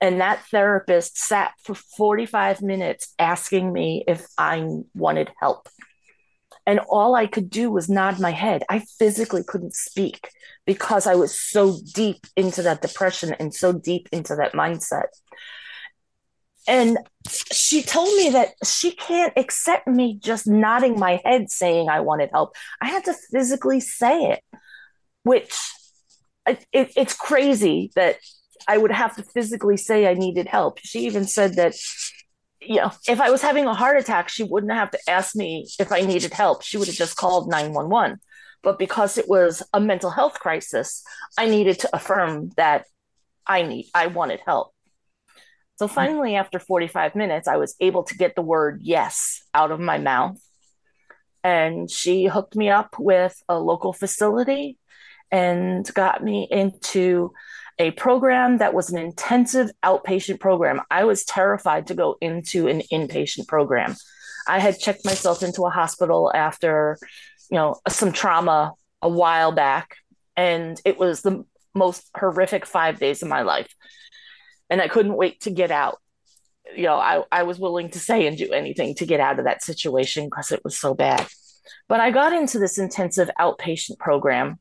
and 0.00 0.20
that 0.20 0.44
therapist 0.50 1.18
sat 1.18 1.52
for 1.62 1.74
45 1.74 2.62
minutes 2.62 3.14
asking 3.18 3.72
me 3.72 4.04
if 4.06 4.26
i 4.38 4.66
wanted 4.94 5.30
help 5.40 5.68
and 6.66 6.80
all 6.80 7.14
I 7.14 7.26
could 7.26 7.48
do 7.48 7.70
was 7.70 7.88
nod 7.88 8.18
my 8.18 8.32
head. 8.32 8.64
I 8.68 8.80
physically 8.98 9.44
couldn't 9.44 9.74
speak 9.74 10.30
because 10.66 11.06
I 11.06 11.14
was 11.14 11.38
so 11.38 11.78
deep 11.94 12.26
into 12.36 12.62
that 12.62 12.82
depression 12.82 13.34
and 13.38 13.54
so 13.54 13.72
deep 13.72 14.08
into 14.10 14.34
that 14.36 14.52
mindset. 14.52 15.06
And 16.68 16.98
she 17.52 17.82
told 17.82 18.08
me 18.16 18.30
that 18.30 18.54
she 18.64 18.90
can't 18.90 19.32
accept 19.36 19.86
me 19.86 20.18
just 20.20 20.48
nodding 20.48 20.98
my 20.98 21.20
head 21.24 21.48
saying 21.48 21.88
I 21.88 22.00
wanted 22.00 22.30
help. 22.32 22.56
I 22.80 22.86
had 22.88 23.04
to 23.04 23.14
physically 23.30 23.78
say 23.78 24.32
it, 24.32 24.42
which 25.22 25.56
it, 26.48 26.66
it, 26.72 26.92
it's 26.96 27.14
crazy 27.14 27.92
that 27.94 28.16
I 28.68 28.78
would 28.78 28.92
have 28.92 29.16
to 29.16 29.22
physically 29.22 29.76
say 29.76 30.06
I 30.06 30.14
needed 30.14 30.48
help. 30.48 30.78
She 30.82 31.00
even 31.06 31.24
said 31.24 31.54
that 31.54 31.74
you 32.60 32.76
know, 32.76 32.90
if 33.06 33.20
I 33.20 33.30
was 33.30 33.42
having 33.42 33.66
a 33.66 33.74
heart 33.74 33.98
attack, 33.98 34.28
she 34.28 34.42
wouldn't 34.42 34.72
have 34.72 34.90
to 34.90 34.98
ask 35.08 35.36
me 35.36 35.68
if 35.78 35.92
I 35.92 36.00
needed 36.00 36.32
help. 36.32 36.62
She 36.62 36.78
would 36.78 36.88
have 36.88 36.96
just 36.96 37.16
called 37.16 37.48
911. 37.48 38.18
But 38.62 38.78
because 38.78 39.18
it 39.18 39.28
was 39.28 39.62
a 39.72 39.80
mental 39.80 40.10
health 40.10 40.40
crisis, 40.40 41.04
I 41.38 41.46
needed 41.46 41.78
to 41.80 41.94
affirm 41.94 42.50
that 42.56 42.86
I 43.46 43.62
need 43.62 43.86
I 43.94 44.08
wanted 44.08 44.40
help. 44.44 44.72
So 45.76 45.86
mm-hmm. 45.86 45.94
finally 45.94 46.34
after 46.36 46.58
45 46.58 47.14
minutes, 47.14 47.46
I 47.46 47.56
was 47.56 47.76
able 47.80 48.02
to 48.04 48.16
get 48.16 48.34
the 48.34 48.42
word 48.42 48.80
yes 48.82 49.42
out 49.54 49.70
of 49.70 49.78
my 49.78 49.98
mouth. 49.98 50.40
And 51.44 51.88
she 51.88 52.26
hooked 52.26 52.56
me 52.56 52.70
up 52.70 52.96
with 52.98 53.40
a 53.48 53.58
local 53.58 53.92
facility 53.92 54.78
and 55.30 55.88
got 55.94 56.24
me 56.24 56.48
into 56.50 57.32
a 57.78 57.90
program 57.92 58.58
that 58.58 58.74
was 58.74 58.90
an 58.90 58.98
intensive 58.98 59.70
outpatient 59.84 60.40
program. 60.40 60.80
I 60.90 61.04
was 61.04 61.24
terrified 61.24 61.88
to 61.88 61.94
go 61.94 62.16
into 62.20 62.68
an 62.68 62.82
inpatient 62.92 63.46
program. 63.48 63.94
I 64.48 64.60
had 64.60 64.78
checked 64.78 65.04
myself 65.04 65.42
into 65.42 65.66
a 65.66 65.70
hospital 65.70 66.32
after, 66.34 66.96
you 67.50 67.56
know, 67.56 67.80
some 67.88 68.12
trauma 68.12 68.72
a 69.02 69.08
while 69.08 69.52
back, 69.52 69.96
and 70.36 70.80
it 70.84 70.98
was 70.98 71.22
the 71.22 71.44
most 71.74 72.08
horrific 72.16 72.64
five 72.64 72.98
days 72.98 73.22
of 73.22 73.28
my 73.28 73.42
life. 73.42 73.74
And 74.70 74.80
I 74.80 74.88
couldn't 74.88 75.16
wait 75.16 75.42
to 75.42 75.50
get 75.50 75.70
out. 75.70 76.00
You 76.74 76.84
know, 76.84 76.96
I, 76.96 77.22
I 77.30 77.42
was 77.44 77.58
willing 77.58 77.90
to 77.90 78.00
say 78.00 78.26
and 78.26 78.36
do 78.36 78.52
anything 78.52 78.94
to 78.96 79.06
get 79.06 79.20
out 79.20 79.38
of 79.38 79.44
that 79.44 79.62
situation 79.62 80.24
because 80.24 80.50
it 80.50 80.64
was 80.64 80.76
so 80.76 80.94
bad. 80.94 81.26
But 81.88 82.00
I 82.00 82.10
got 82.10 82.32
into 82.32 82.58
this 82.58 82.78
intensive 82.78 83.30
outpatient 83.38 83.98
program. 83.98 84.58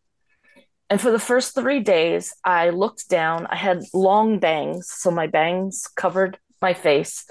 And 0.89 1.01
for 1.01 1.11
the 1.11 1.19
first 1.19 1.55
three 1.55 1.79
days, 1.79 2.33
I 2.43 2.69
looked 2.69 3.09
down. 3.09 3.47
I 3.47 3.55
had 3.55 3.83
long 3.93 4.39
bangs, 4.39 4.91
so 4.91 5.09
my 5.09 5.27
bangs 5.27 5.87
covered 5.95 6.37
my 6.61 6.73
face. 6.73 7.25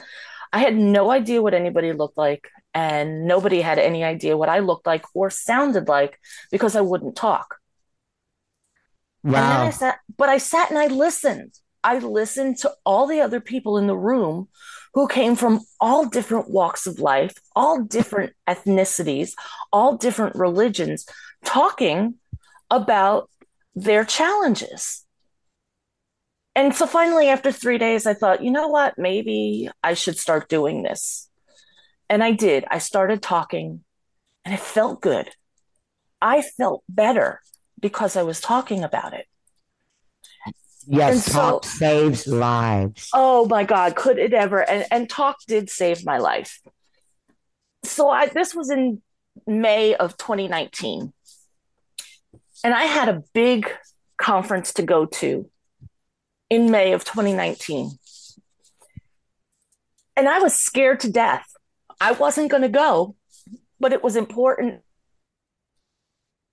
I 0.53 0.59
had 0.59 0.77
no 0.77 1.11
idea 1.11 1.43
what 1.43 1.55
anybody 1.55 1.93
looked 1.93 2.19
like, 2.19 2.49
and 2.73 3.27
nobody 3.27 3.61
had 3.61 3.79
any 3.79 4.03
idea 4.05 4.37
what 4.37 4.49
I 4.49 4.59
looked 4.59 4.87
like 4.87 5.05
or 5.15 5.31
sounded 5.31 5.89
like 5.89 6.19
because 6.51 6.75
I 6.75 6.81
wouldn't 6.81 7.17
talk. 7.17 7.57
Wow. 9.23 9.65
I 9.67 9.71
sat, 9.71 9.99
but 10.17 10.29
I 10.29 10.39
sat 10.39 10.71
and 10.71 10.79
I 10.79 10.89
listened. 10.89 11.55
I 11.83 11.99
listened 11.99 12.59
to 12.59 12.73
all 12.85 13.07
the 13.07 13.21
other 13.21 13.41
people 13.41 13.79
in 13.79 13.87
the 13.87 13.97
room 13.97 14.49
who 14.95 15.09
came 15.09 15.37
from 15.37 15.61
all 15.81 16.07
different 16.07 16.51
walks 16.51 16.87
of 16.87 16.99
life, 16.99 17.35
all 17.55 17.83
different 17.83 18.33
ethnicities, 18.49 19.33
all 19.73 19.97
different 19.97 20.37
religions, 20.37 21.07
talking 21.45 22.15
about 22.71 23.29
their 23.75 24.05
challenges. 24.05 25.05
And 26.57 26.75
so 26.75 26.87
finally, 26.87 27.29
after 27.29 27.51
three 27.51 27.79
days, 27.79 28.07
I 28.07 28.15
thought, 28.15 28.43
you 28.45 28.51
know 28.51 28.69
what? 28.69 28.97
Maybe 28.99 29.69
I 29.83 29.95
should 29.95 30.19
start 30.19 30.49
doing 30.49 30.83
this. 30.83 31.29
And 32.09 32.23
I 32.23 32.33
did. 32.33 32.65
I 32.71 32.79
started 32.79 33.23
talking, 33.23 33.83
and 34.45 34.55
it 34.55 34.61
felt 34.61 35.01
good. 35.01 35.31
I 36.21 36.43
felt 36.43 36.85
better 36.89 37.41
because 37.81 38.15
I 38.17 38.23
was 38.23 38.41
talking 38.41 38.85
about 38.85 39.15
it. 39.15 39.27
Yes, 40.87 41.27
And 41.27 41.35
talk 41.35 41.65
so- 41.65 41.69
saves 41.71 42.27
lives. 42.27 43.09
Oh 43.15 43.47
my 43.47 43.65
God, 43.65 43.97
could 43.97 44.19
it 44.19 44.33
ever? 44.35 44.61
And, 44.69 44.87
and 44.91 45.09
talk 45.11 45.39
did 45.49 45.71
save 45.71 46.05
my 46.05 46.19
life. 46.19 46.61
So 47.85 48.11
I, 48.11 48.27
this 48.27 48.55
was 48.55 48.71
in 48.71 49.03
May 49.47 49.95
of 49.95 50.17
2019. 50.19 51.13
And 52.65 52.75
I 52.75 52.85
had 52.85 53.11
a 53.11 53.23
big 53.35 53.71
conference 54.17 54.73
to 54.75 54.83
go 54.83 55.05
to 55.05 55.49
in 56.49 56.71
May 56.71 56.93
of 56.93 57.05
2019. 57.05 57.91
And 60.17 60.29
I 60.29 60.39
was 60.39 60.55
scared 60.55 61.01
to 61.01 61.13
death. 61.13 61.47
I 62.01 62.13
wasn't 62.13 62.51
going 62.51 62.63
to 62.63 62.69
go, 62.69 63.17
but 63.79 63.93
it 63.93 64.03
was 64.03 64.17
important. 64.17 64.81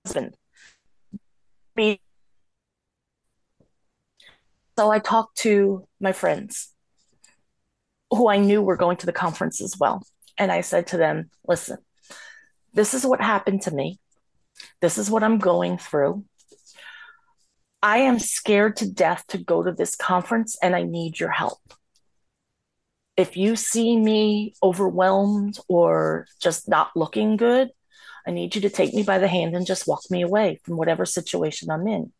Husband. 0.04 0.34
So 4.78 4.90
I 4.90 4.98
talked 4.98 5.38
to 5.38 5.86
my 5.98 6.12
friends 6.12 6.74
who 8.10 8.28
I 8.28 8.36
knew 8.36 8.60
were 8.60 8.76
going 8.76 8.98
to 8.98 9.06
the 9.06 9.12
conference 9.12 9.62
as 9.62 9.78
well. 9.78 10.02
And 10.36 10.52
I 10.52 10.60
said 10.60 10.88
to 10.88 10.98
them, 10.98 11.30
listen, 11.46 11.78
this 12.74 12.92
is 12.92 13.06
what 13.06 13.22
happened 13.22 13.62
to 13.62 13.70
me. 13.70 13.98
This 14.80 14.98
is 14.98 15.10
what 15.10 15.22
I'm 15.22 15.38
going 15.38 15.78
through. 15.78 16.24
I 17.82 17.98
am 17.98 18.18
scared 18.18 18.76
to 18.76 18.90
death 18.90 19.24
to 19.28 19.38
go 19.38 19.62
to 19.62 19.72
this 19.72 19.96
conference 19.96 20.56
and 20.62 20.76
I 20.76 20.84
need 20.84 21.18
your 21.18 21.30
help. 21.30 21.58
If 23.16 23.36
you 23.36 23.56
see 23.56 23.96
me 23.96 24.54
overwhelmed 24.62 25.58
or 25.68 26.26
just 26.40 26.68
not 26.68 26.96
looking 26.96 27.36
good, 27.36 27.70
I 28.26 28.30
need 28.30 28.54
you 28.54 28.60
to 28.62 28.70
take 28.70 28.94
me 28.94 29.02
by 29.02 29.18
the 29.18 29.28
hand 29.28 29.56
and 29.56 29.66
just 29.66 29.88
walk 29.88 30.02
me 30.10 30.22
away 30.22 30.60
from 30.64 30.76
whatever 30.76 31.04
situation 31.04 31.70
I'm 31.70 31.86
in. 31.88 32.12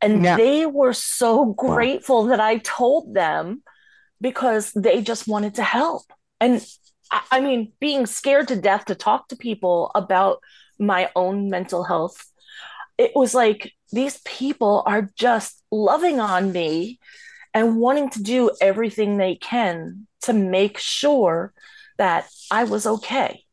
And 0.00 0.22
Now- 0.22 0.36
they 0.36 0.66
were 0.66 0.94
so 0.94 1.46
grateful 1.46 2.24
that 2.24 2.40
I 2.40 2.58
told 2.58 3.14
them 3.14 3.62
because 4.20 4.72
they 4.72 5.02
just 5.02 5.28
wanted 5.28 5.56
to 5.56 5.62
help. 5.62 6.02
And 6.40 6.66
I, 7.30 7.40
mean, 7.40 7.72
being 7.80 8.06
scared 8.06 8.48
to 8.48 8.56
death 8.56 8.86
to 8.86 8.94
talk 8.94 9.28
to 9.28 9.36
people 9.36 9.90
about 9.94 10.40
my 10.78 11.10
own 11.14 11.50
mental 11.50 11.84
health, 11.84 12.24
it 12.98 13.12
was 13.14 13.34
like 13.34 13.72
these 13.92 14.20
people 14.24 14.82
are 14.86 15.10
just 15.16 15.62
loving 15.70 16.20
on 16.20 16.52
me 16.52 16.98
and 17.52 17.76
wanting 17.76 18.10
to 18.10 18.22
do 18.22 18.50
everything 18.60 19.16
they 19.16 19.36
can 19.36 20.06
to 20.22 20.32
make 20.32 20.78
sure 20.78 21.52
that 21.98 22.28
I 22.50 22.64
was 22.64 22.86
okay. 22.86 23.44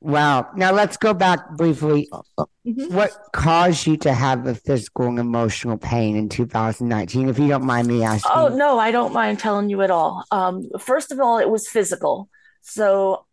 Wow. 0.00 0.50
Now 0.54 0.70
let's 0.72 0.98
go 0.98 1.14
back 1.14 1.56
briefly. 1.56 2.10
Mhm. 2.66 2.90
What 2.90 3.10
caused 3.32 3.86
you 3.86 3.96
to 3.98 4.12
have 4.12 4.44
the 4.44 4.54
physical 4.54 5.06
and 5.06 5.18
emotional 5.18 5.78
pain 5.78 6.14
in 6.14 6.28
2019, 6.28 7.30
if 7.30 7.38
you 7.38 7.48
don't 7.48 7.64
mind 7.64 7.88
me 7.88 8.04
asking? 8.04 8.30
Oh, 8.34 8.48
no, 8.48 8.78
I 8.78 8.90
don't 8.90 9.14
mind 9.14 9.38
telling 9.38 9.70
you 9.70 9.80
at 9.80 9.90
all. 9.90 10.24
Um, 10.30 10.68
first 10.78 11.10
of 11.10 11.20
all, 11.20 11.38
it 11.38 11.48
was 11.48 11.66
physical. 11.68 12.28
So 12.64 13.26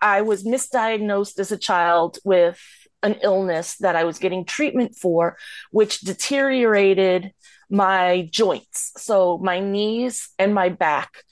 I, 0.00 0.22
was 0.22 0.44
misdiagnosed 0.44 1.38
as 1.38 1.50
a 1.50 1.56
child 1.56 2.18
with 2.24 2.60
an 3.02 3.16
illness 3.22 3.76
that 3.78 3.96
I 3.96 4.04
was 4.04 4.18
getting 4.18 4.44
treatment 4.44 4.94
for, 4.94 5.36
which 5.70 6.00
deteriorated 6.00 7.32
my 7.70 8.28
joints. 8.30 8.92
So 8.96 9.38
my 9.38 9.60
knees 9.60 10.28
and 10.38 10.54
my 10.54 10.68
back 10.68 11.24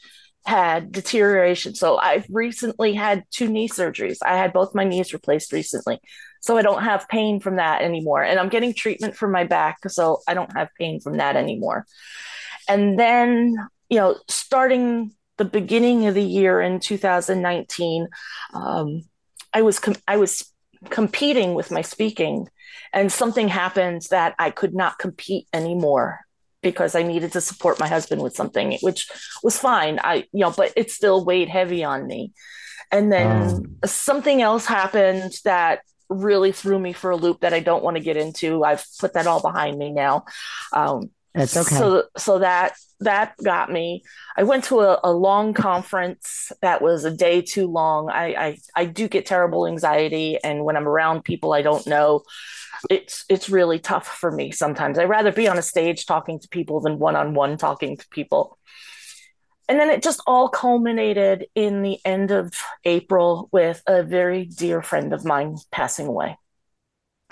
had 0.47 0.91
deterioration. 0.91 1.75
So 1.75 1.97
I've 1.97 2.27
recently 2.31 2.95
had 2.95 3.25
two 3.31 3.49
knee 3.49 3.69
surgeries. 3.69 4.19
I 4.25 4.37
had 4.37 4.53
both 4.53 4.75
my 4.75 4.85
knees 4.85 5.13
replaced 5.13 5.53
recently. 5.53 6.01
So 6.41 6.57
I 6.57 6.63
don't 6.63 6.83
have 6.83 7.09
pain 7.09 7.41
from 7.41 7.57
that 7.57 7.83
anymore. 7.83 8.23
And 8.25 8.41
I'm 8.41 8.49
getting 8.49 8.75
treatment 8.75 9.15
for 9.15 9.29
my 9.29 9.45
back. 9.45 9.79
So 9.89 10.21
I 10.27 10.35
don't 10.35 10.57
have 10.57 10.71
pain 10.79 11.01
from 11.01 11.19
that 11.19 11.37
anymore. 11.37 11.87
And 12.69 12.99
then, 12.99 13.55
you 13.89 13.99
know, 13.99 14.17
starting 14.29 15.13
the 15.41 15.45
beginning 15.47 16.07
of 16.07 16.15
the 16.15 16.23
year 16.23 16.61
in 16.61 16.81
2019, 16.81 18.09
um, 18.53 19.03
I 19.55 19.63
was 19.63 19.79
com- 19.79 19.97
I 20.07 20.19
was 20.19 20.53
competing 20.91 21.55
with 21.55 21.71
my 21.71 21.81
speaking, 21.81 22.47
and 22.93 23.11
something 23.11 23.49
happened 23.49 24.03
that 24.11 24.35
I 24.39 24.51
could 24.51 24.75
not 24.75 24.99
compete 24.99 25.49
anymore 25.55 26.21
because 26.63 26.95
I 26.95 27.05
needed 27.05 27.33
to 27.33 27.41
support 27.41 27.81
my 27.81 27.89
husband 27.89 28.21
with 28.21 28.37
something, 28.37 28.77
which 28.83 29.09
was 29.43 29.59
fine. 29.59 29.99
I, 30.05 30.27
you 30.31 30.41
know, 30.41 30.51
but 30.51 30.75
it 30.77 30.91
still 30.91 31.25
weighed 31.25 31.49
heavy 31.49 31.83
on 31.85 32.07
me. 32.07 32.35
And 32.93 33.11
then 33.11 33.79
something 33.87 34.43
else 34.43 34.67
happened 34.67 35.33
that 35.45 35.81
really 36.11 36.53
threw 36.53 36.79
me 36.79 36.93
for 36.93 37.13
a 37.13 37.17
loop 37.17 37.41
that 37.41 37.55
I 37.55 37.61
don't 37.61 37.83
want 37.83 37.97
to 37.97 38.03
get 38.03 38.19
into. 38.19 38.63
I've 38.63 38.85
put 38.99 39.15
that 39.15 39.27
all 39.27 39.41
behind 39.41 39.79
me 39.79 39.91
now. 39.91 40.27
Um, 40.75 41.11
Okay. 41.37 41.61
so 41.61 42.05
so 42.17 42.41
that 42.41 42.75
that 43.01 43.35
got 43.43 43.71
me. 43.71 44.03
I 44.37 44.43
went 44.43 44.65
to 44.65 44.81
a, 44.81 45.01
a 45.05 45.13
long 45.13 45.55
conference 45.55 46.51
that 46.61 46.83
was 46.83 47.05
a 47.05 47.11
day 47.11 47.41
too 47.41 47.67
long. 47.67 48.11
I, 48.11 48.35
I 48.35 48.59
I 48.75 48.85
do 48.85 49.09
get 49.09 49.27
terrible 49.27 49.67
anxiety, 49.67 50.39
and 50.43 50.65
when 50.65 50.77
I'm 50.77 50.89
around 50.89 51.25
people 51.25 51.53
I 51.53 51.63
don't 51.63 51.87
know, 51.87 52.23
it's 52.91 53.25
it's 53.29 53.49
really 53.49 53.79
tough 53.79 54.07
for 54.07 54.33
me 54.33 54.51
sometimes. 54.51 54.99
I'd 54.99 55.09
rather 55.09 55.33
be 55.33 55.49
on 55.49 55.59
a 55.59 55.63
stage 55.63 56.05
talking 56.05 56.41
to 56.41 56.49
people 56.49 56.81
than 56.81 56.99
one 56.99 57.17
on 57.17 57.35
one 57.35 57.57
talking 57.57 57.97
to 57.97 58.09
people. 58.09 58.59
And 59.69 59.79
then 59.79 59.89
it 59.89 60.03
just 60.03 60.21
all 60.27 60.49
culminated 60.49 61.47
in 61.55 61.83
the 61.83 61.99
end 62.05 62.33
of 62.33 62.53
April 62.85 63.49
with 63.53 63.83
a 63.87 64.03
very 64.03 64.45
dear 64.45 64.83
friend 64.83 65.13
of 65.13 65.25
mine 65.25 65.59
passing 65.71 66.09
away 66.09 66.37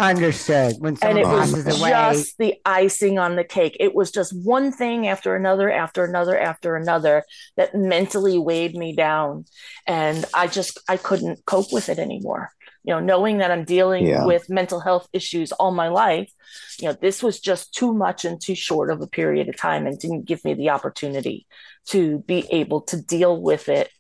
Understood. 0.01 0.77
When 0.79 0.97
and 1.03 1.19
it 1.19 1.27
was 1.27 1.53
just 1.53 2.39
the 2.39 2.55
icing 2.65 3.19
on 3.19 3.35
the 3.35 3.43
cake. 3.43 3.77
It 3.81 3.97
was 3.97 4.13
just 4.13 4.33
one 4.33 4.71
thing 4.71 5.09
after 5.09 5.35
another, 5.35 5.71
after 5.71 6.05
another, 6.05 6.39
after 6.39 6.77
another 6.77 7.25
that 7.57 7.75
mentally 7.75 8.39
weighed 8.39 8.77
me 8.77 8.95
down. 8.95 9.45
And 9.87 10.25
I 10.33 10.47
just, 10.47 10.79
I 10.89 10.99
couldn't 10.99 11.45
cope 11.47 11.73
with 11.73 11.89
it 11.89 11.99
anymore. 11.99 12.51
You 12.85 12.95
know, 12.95 13.01
knowing 13.01 13.39
that 13.39 13.51
I'm 13.51 13.65
dealing 13.65 14.07
Yeah. 14.07 14.25
with 14.25 14.49
mental 14.49 14.79
health 14.79 15.09
issues 15.13 15.51
all 15.51 15.73
my 15.73 15.89
life, 15.89 16.33
you 16.79 16.87
know, 16.87 16.95
this 16.95 17.21
was 17.21 17.41
just 17.41 17.75
too 17.75 17.93
much 17.93 18.25
and 18.25 18.41
too 18.41 18.55
short 18.55 18.91
of 18.93 19.01
a 19.03 19.09
period 19.09 19.49
of 19.49 19.57
time 19.57 19.87
and 19.87 19.99
didn't 19.99 20.27
give 20.27 20.45
me 20.45 20.55
the 20.55 20.71
opportunity 20.71 21.47
to 21.89 22.21
be 22.21 22.47
able 22.53 22.83
to 22.83 23.03
deal 23.03 23.43
with 23.43 23.69
it 23.69 23.91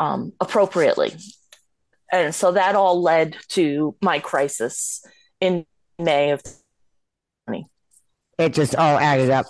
um, 0.00 0.32
appropriately. 0.40 1.12
And 2.10 2.34
so 2.34 2.52
that 2.52 2.74
all 2.74 3.02
led 3.02 3.36
to 3.48 3.94
my 4.00 4.20
crisis 4.20 5.04
in 5.40 5.66
May 5.98 6.30
of 6.30 6.42
20. 7.46 7.66
it 8.38 8.54
just 8.54 8.74
all 8.74 8.98
added 8.98 9.30
up. 9.30 9.46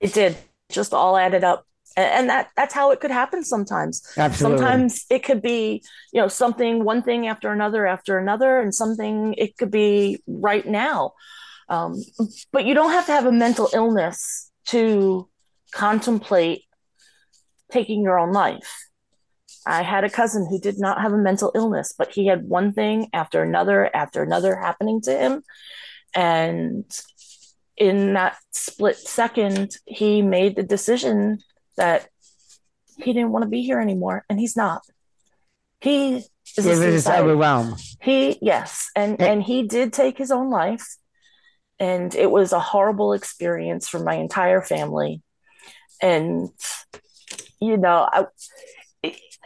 It 0.00 0.12
did 0.12 0.36
just 0.70 0.92
all 0.92 1.16
added 1.16 1.44
up. 1.44 1.66
And, 1.96 2.06
and 2.06 2.28
that 2.28 2.50
that's 2.56 2.74
how 2.74 2.90
it 2.90 3.00
could 3.00 3.10
happen 3.10 3.44
sometimes. 3.44 4.02
Absolutely. 4.16 4.58
Sometimes 4.58 5.04
it 5.10 5.22
could 5.22 5.42
be, 5.42 5.82
you 6.12 6.20
know, 6.20 6.28
something 6.28 6.84
one 6.84 7.02
thing 7.02 7.26
after 7.26 7.52
another 7.52 7.86
after 7.86 8.18
another, 8.18 8.60
and 8.60 8.74
something 8.74 9.34
it 9.38 9.56
could 9.56 9.70
be 9.70 10.22
right 10.26 10.66
now. 10.66 11.12
Um, 11.68 12.02
but 12.52 12.66
you 12.66 12.74
don't 12.74 12.90
have 12.90 13.06
to 13.06 13.12
have 13.12 13.26
a 13.26 13.32
mental 13.32 13.68
illness 13.72 14.50
to 14.66 15.28
contemplate 15.72 16.62
taking 17.70 18.02
your 18.02 18.18
own 18.18 18.32
life. 18.32 18.88
I 19.66 19.82
had 19.82 20.04
a 20.04 20.10
cousin 20.10 20.46
who 20.48 20.58
did 20.58 20.78
not 20.78 21.00
have 21.00 21.12
a 21.12 21.18
mental 21.18 21.52
illness, 21.54 21.94
but 21.96 22.12
he 22.12 22.26
had 22.26 22.48
one 22.48 22.72
thing 22.72 23.08
after 23.12 23.42
another 23.42 23.90
after 23.94 24.22
another 24.22 24.56
happening 24.56 25.00
to 25.02 25.16
him. 25.16 25.42
And 26.14 26.84
in 27.76 28.14
that 28.14 28.36
split 28.52 28.96
second, 28.96 29.76
he 29.86 30.22
made 30.22 30.56
the 30.56 30.62
decision 30.62 31.38
that 31.76 32.08
he 32.98 33.12
didn't 33.12 33.32
want 33.32 33.42
to 33.42 33.48
be 33.48 33.62
here 33.62 33.80
anymore, 33.80 34.24
and 34.28 34.38
he's 34.38 34.56
not. 34.56 34.82
He 35.80 36.24
is 36.56 37.06
overwhelmed. 37.06 37.80
He 38.00 38.38
yes, 38.40 38.90
and 38.94 39.20
and 39.20 39.42
he 39.42 39.64
did 39.64 39.92
take 39.92 40.16
his 40.16 40.30
own 40.30 40.50
life, 40.50 40.96
and 41.78 42.14
it 42.14 42.30
was 42.30 42.52
a 42.52 42.60
horrible 42.60 43.12
experience 43.12 43.88
for 43.88 43.98
my 43.98 44.14
entire 44.14 44.62
family. 44.62 45.22
And 46.00 46.50
you 47.60 47.76
know, 47.76 48.08
I, 48.10 48.26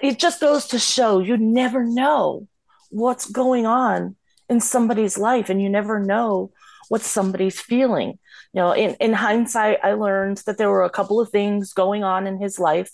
it, 0.02 0.18
just 0.18 0.40
goes 0.40 0.66
to 0.68 0.78
show 0.78 1.18
you 1.20 1.36
never 1.36 1.84
know 1.84 2.46
what's 2.90 3.30
going 3.30 3.66
on 3.66 4.16
in 4.48 4.60
somebody's 4.60 5.18
life, 5.18 5.50
and 5.50 5.60
you 5.62 5.68
never 5.68 5.98
know 5.98 6.52
what 6.88 7.02
somebody's 7.02 7.60
feeling. 7.60 8.18
You 8.54 8.62
know, 8.62 8.72
in 8.72 8.94
in 8.94 9.12
hindsight, 9.12 9.78
I 9.82 9.92
learned 9.92 10.38
that 10.46 10.56
there 10.58 10.70
were 10.70 10.84
a 10.84 10.90
couple 10.90 11.20
of 11.20 11.28
things 11.30 11.72
going 11.72 12.02
on 12.04 12.26
in 12.26 12.40
his 12.40 12.58
life. 12.58 12.90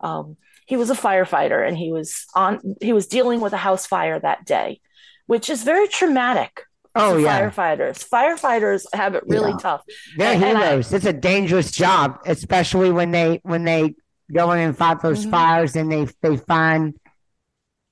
Um, 0.00 0.36
he 0.66 0.76
was 0.76 0.90
a 0.90 0.94
firefighter, 0.94 1.66
and 1.66 1.76
he 1.76 1.92
was 1.92 2.26
on 2.34 2.76
he 2.80 2.92
was 2.92 3.06
dealing 3.06 3.40
with 3.40 3.52
a 3.52 3.56
house 3.58 3.86
fire 3.86 4.18
that 4.18 4.44
day, 4.44 4.80
which 5.26 5.48
is 5.48 5.62
very 5.62 5.86
traumatic 5.86 6.62
Oh 6.98 7.18
yeah, 7.18 7.48
firefighters. 7.50 8.08
Firefighters 8.08 8.86
have 8.94 9.14
it 9.14 9.22
really 9.28 9.50
Yeah. 9.50 9.58
tough. 9.58 9.82
they're 10.16 10.32
and- 10.34 10.42
and 10.44 10.58
I- 10.58 10.74
it's 10.76 10.92
a 11.04 11.12
dangerous 11.12 11.70
job, 11.70 12.18
especially 12.26 12.90
when 12.90 13.12
they 13.12 13.40
when 13.44 13.62
they 13.64 13.94
go 14.32 14.52
in 14.52 14.58
and 14.58 14.76
fight 14.76 15.00
those 15.00 15.24
Mhm. 15.26 15.30
fires 15.30 15.76
and 15.76 15.90
they 15.90 16.06
they 16.22 16.36
find 16.36 16.94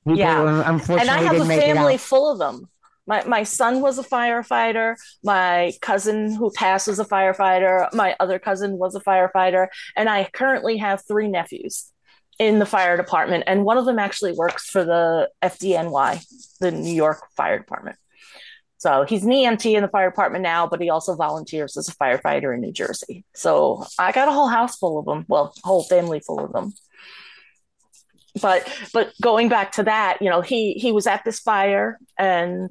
people 0.04 0.18
Yeah. 0.18 0.40
who 0.40 0.96
and 0.96 1.10
I 1.10 1.18
have 1.18 1.32
a 1.32 1.34
didn't 1.36 1.48
make 1.48 1.58
it 1.62 1.74
family 1.74 1.96
full 1.96 2.30
of 2.30 2.38
them. 2.38 2.68
My 3.06 3.22
my 3.24 3.42
son 3.42 3.80
was 3.80 3.98
a 3.98 4.02
firefighter. 4.02 4.96
My 5.22 5.72
cousin 5.82 6.34
who 6.34 6.50
passed 6.50 6.86
was 6.88 6.98
a 6.98 7.04
firefighter. 7.04 7.92
My 7.92 8.16
other 8.18 8.38
cousin 8.38 8.78
was 8.78 8.94
a 8.94 9.00
firefighter, 9.00 9.68
and 9.96 10.08
I 10.08 10.28
currently 10.32 10.78
have 10.78 11.02
three 11.06 11.28
nephews 11.28 11.90
in 12.38 12.58
the 12.58 12.66
fire 12.66 12.96
department, 12.96 13.44
and 13.46 13.64
one 13.64 13.76
of 13.78 13.84
them 13.84 13.98
actually 13.98 14.32
works 14.32 14.68
for 14.68 14.84
the 14.84 15.30
FDNY, 15.42 16.20
the 16.60 16.70
New 16.72 16.92
York 16.92 17.20
Fire 17.36 17.58
Department. 17.58 17.96
So 18.84 19.06
he's 19.08 19.24
an 19.24 19.30
EMT 19.30 19.74
in 19.74 19.80
the 19.80 19.88
fire 19.88 20.10
department 20.10 20.42
now, 20.42 20.66
but 20.66 20.78
he 20.78 20.90
also 20.90 21.14
volunteers 21.14 21.78
as 21.78 21.88
a 21.88 21.94
firefighter 21.94 22.52
in 22.52 22.60
New 22.60 22.70
Jersey. 22.70 23.24
So 23.34 23.86
I 23.98 24.12
got 24.12 24.28
a 24.28 24.30
whole 24.30 24.48
house 24.48 24.76
full 24.76 24.98
of 24.98 25.06
them. 25.06 25.24
Well, 25.26 25.54
whole 25.64 25.84
family 25.84 26.20
full 26.20 26.38
of 26.38 26.52
them 26.52 26.74
but 28.42 28.68
but 28.92 29.12
going 29.22 29.48
back 29.48 29.70
to 29.70 29.84
that 29.84 30.20
you 30.20 30.28
know 30.28 30.40
he 30.40 30.72
he 30.72 30.90
was 30.90 31.06
at 31.06 31.24
this 31.24 31.38
fire 31.38 31.98
and 32.18 32.68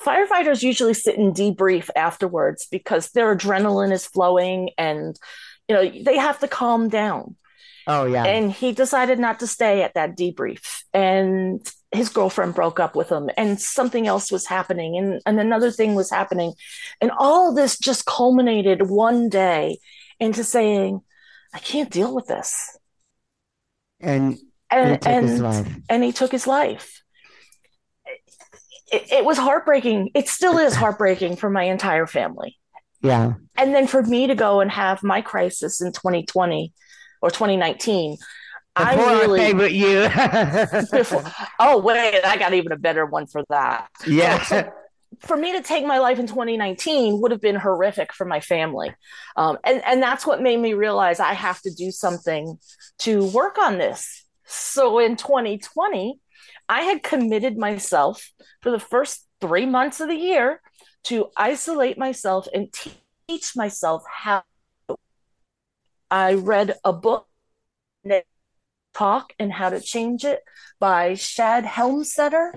firefighters 0.00 0.62
usually 0.62 0.94
sit 0.94 1.16
and 1.16 1.32
debrief 1.32 1.88
afterwards 1.94 2.66
because 2.68 3.10
their 3.10 3.36
adrenaline 3.36 3.92
is 3.92 4.04
flowing 4.04 4.70
and 4.76 5.16
you 5.68 5.76
know 5.76 5.88
they 5.88 6.18
have 6.18 6.40
to 6.40 6.48
calm 6.48 6.88
down 6.88 7.36
Oh 7.86 8.04
yeah, 8.04 8.24
and 8.24 8.50
he 8.50 8.72
decided 8.72 9.20
not 9.20 9.40
to 9.40 9.46
stay 9.46 9.82
at 9.82 9.94
that 9.94 10.16
debrief 10.16 10.82
and 10.92 11.64
his 11.92 12.08
girlfriend 12.08 12.54
broke 12.54 12.80
up 12.80 12.96
with 12.96 13.10
him 13.10 13.28
and 13.36 13.60
something 13.60 14.06
else 14.06 14.32
was 14.32 14.46
happening 14.46 14.96
and, 14.96 15.20
and 15.26 15.38
another 15.38 15.70
thing 15.70 15.94
was 15.94 16.10
happening 16.10 16.54
and 17.00 17.10
all 17.18 17.50
of 17.50 17.56
this 17.56 17.78
just 17.78 18.06
culminated 18.06 18.88
one 18.88 19.28
day 19.28 19.78
into 20.18 20.42
saying 20.42 21.00
i 21.52 21.58
can't 21.58 21.90
deal 21.90 22.14
with 22.14 22.26
this 22.26 22.78
and 24.00 24.38
and 24.72 25.04
he 25.04 25.10
and 25.10 25.84
and 25.88 26.04
he 26.04 26.12
took 26.12 26.32
his 26.32 26.46
life. 26.46 27.02
It, 28.90 29.12
it 29.12 29.24
was 29.24 29.38
heartbreaking. 29.38 30.10
It 30.14 30.28
still 30.28 30.58
is 30.58 30.74
heartbreaking 30.74 31.36
for 31.36 31.48
my 31.48 31.64
entire 31.64 32.06
family. 32.06 32.58
Yeah, 33.00 33.34
And 33.56 33.74
then 33.74 33.88
for 33.88 34.02
me 34.02 34.28
to 34.28 34.34
go 34.36 34.60
and 34.60 34.70
have 34.70 35.02
my 35.02 35.22
crisis 35.22 35.80
in 35.80 35.90
2020 35.92 36.72
or 37.20 37.30
2019, 37.30 38.16
I 38.74 38.94
really 38.94 39.38
favorite 39.38 39.72
you. 39.72 40.08
before. 40.90 41.24
Oh 41.58 41.78
wait, 41.78 42.24
I 42.24 42.36
got 42.36 42.54
even 42.54 42.72
a 42.72 42.78
better 42.78 43.04
one 43.04 43.26
for 43.26 43.44
that. 43.50 43.88
yeah, 44.06 44.70
for 45.20 45.36
me 45.36 45.52
to 45.52 45.62
take 45.62 45.84
my 45.84 45.98
life 45.98 46.18
in 46.18 46.26
2019 46.26 47.20
would 47.20 47.30
have 47.30 47.40
been 47.40 47.56
horrific 47.56 48.12
for 48.12 48.24
my 48.24 48.40
family. 48.40 48.94
Um, 49.36 49.58
and, 49.64 49.82
and 49.84 50.02
that's 50.02 50.26
what 50.26 50.42
made 50.42 50.58
me 50.58 50.74
realize 50.74 51.20
I 51.20 51.34
have 51.34 51.60
to 51.62 51.70
do 51.70 51.90
something 51.90 52.58
to 53.00 53.24
work 53.26 53.58
on 53.58 53.78
this. 53.78 54.24
So 54.44 54.98
in 54.98 55.16
2020, 55.16 56.18
I 56.68 56.82
had 56.82 57.02
committed 57.02 57.56
myself 57.56 58.30
for 58.62 58.70
the 58.70 58.80
first 58.80 59.26
three 59.40 59.66
months 59.66 60.00
of 60.00 60.08
the 60.08 60.16
year 60.16 60.60
to 61.04 61.30
isolate 61.36 61.98
myself 61.98 62.48
and 62.52 62.72
teach 63.28 63.56
myself 63.56 64.02
how. 64.10 64.44
I 66.10 66.34
read 66.34 66.74
a 66.84 66.92
book, 66.92 67.26
Talk 68.94 69.32
and 69.38 69.52
How 69.52 69.70
to 69.70 69.80
Change 69.80 70.24
It 70.24 70.40
by 70.78 71.14
Shad 71.14 71.64
Helmstetter. 71.64 72.52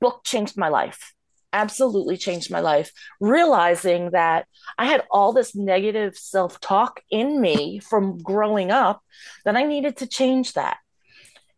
Book 0.00 0.22
changed 0.24 0.56
my 0.56 0.68
life. 0.68 1.14
Absolutely 1.52 2.16
changed 2.16 2.50
my 2.50 2.60
life. 2.60 2.92
Realizing 3.20 4.10
that 4.10 4.46
i 4.76 4.84
had 4.84 5.04
all 5.10 5.32
this 5.32 5.56
negative 5.56 6.16
self-talk 6.16 7.00
in 7.10 7.40
me 7.40 7.78
from 7.78 8.18
growing 8.18 8.70
up 8.70 9.02
that 9.44 9.56
i 9.56 9.64
needed 9.64 9.96
to 9.96 10.06
change 10.06 10.52
that. 10.52 10.78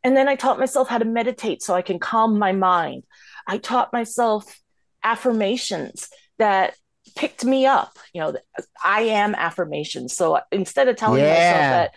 And 0.05 0.17
then 0.17 0.29
i 0.29 0.37
taught 0.37 0.59
myself 0.59 0.89
how 0.89 0.99
to 0.99 1.05
meditate 1.05 1.63
so 1.63 1.75
i 1.75 1.83
can 1.83 1.99
calm 1.99 2.39
my 2.39 2.53
mind. 2.53 3.05
I 3.47 3.59
taught 3.59 3.93
myself 3.93 4.61
affirmations 5.03 6.09
that 6.39 6.75
picked 7.17 7.45
me 7.45 7.67
up. 7.67 7.99
You 8.15 8.21
know 8.21 8.37
i 8.85 9.03
am 9.03 9.35
affirmations. 9.35 10.15
So 10.15 10.41
instead 10.53 10.89
of 10.89 10.97
telling 10.97 11.23
myself 11.23 11.61
that 11.77 11.95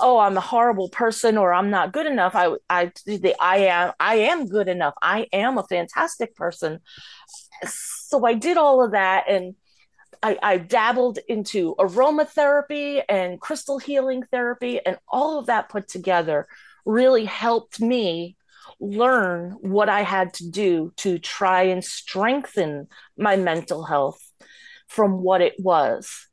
oh 0.00 0.18
i'm 0.18 0.36
a 0.36 0.40
horrible 0.40 0.88
person 0.88 1.36
or 1.36 1.52
i'm 1.52 1.70
not 1.70 1.92
good 1.92 2.06
enough. 2.06 2.34
I 2.34 2.54
i 2.68 2.92
the 3.06 3.34
i 3.40 3.58
am 3.58 3.92
i 4.00 4.16
am 4.16 4.46
good 4.46 4.68
enough. 4.68 4.94
I 5.02 5.26
am 5.32 5.58
a 5.58 5.64
fantastic 5.64 6.34
person. 6.34 6.80
So 7.64 8.24
i 8.26 8.34
did 8.34 8.56
all 8.56 8.84
of 8.84 8.92
that 8.92 9.24
and 9.28 9.54
I, 10.22 10.38
I 10.42 10.56
dabbled 10.58 11.18
into 11.28 11.74
aromatherapy 11.78 13.02
and 13.08 13.40
crystal 13.40 13.78
healing 13.78 14.22
therapy 14.30 14.80
and 14.84 14.96
all 15.08 15.38
of 15.38 15.46
that 15.46 15.68
put 15.68 15.86
together 15.88 16.48
really 16.86 17.26
helped 17.26 17.80
me 17.80 18.36
learn 18.80 19.56
what 19.60 19.88
i 19.88 20.02
had 20.02 20.32
to 20.34 20.50
do 20.50 20.92
to 20.96 21.18
try 21.18 21.62
and 21.64 21.84
strengthen 21.84 22.88
my 23.16 23.36
mental 23.36 23.84
health 23.84 24.20
from 24.88 25.22
what 25.22 25.40
it 25.40 25.54
was. 25.58 26.28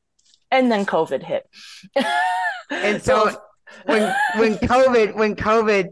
And 0.50 0.72
then 0.72 0.86
covid 0.86 1.24
hit. 1.24 1.48
And 2.72 3.04
so 3.04 3.36
when 3.86 4.14
when 4.38 4.56
COVID 4.74 5.16
when 5.16 5.36
COVID 5.36 5.90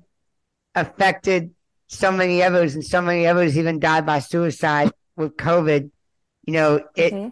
affected 0.76 1.52
so 1.88 2.12
many 2.12 2.44
others, 2.44 2.76
and 2.76 2.86
so 2.86 3.02
many 3.02 3.26
others 3.26 3.58
even 3.58 3.80
died 3.80 4.06
by 4.06 4.20
suicide 4.20 4.92
with 5.16 5.36
COVID, 5.38 5.90
you 6.46 6.54
know, 6.54 6.82
it 6.96 7.14
Mhm. 7.14 7.32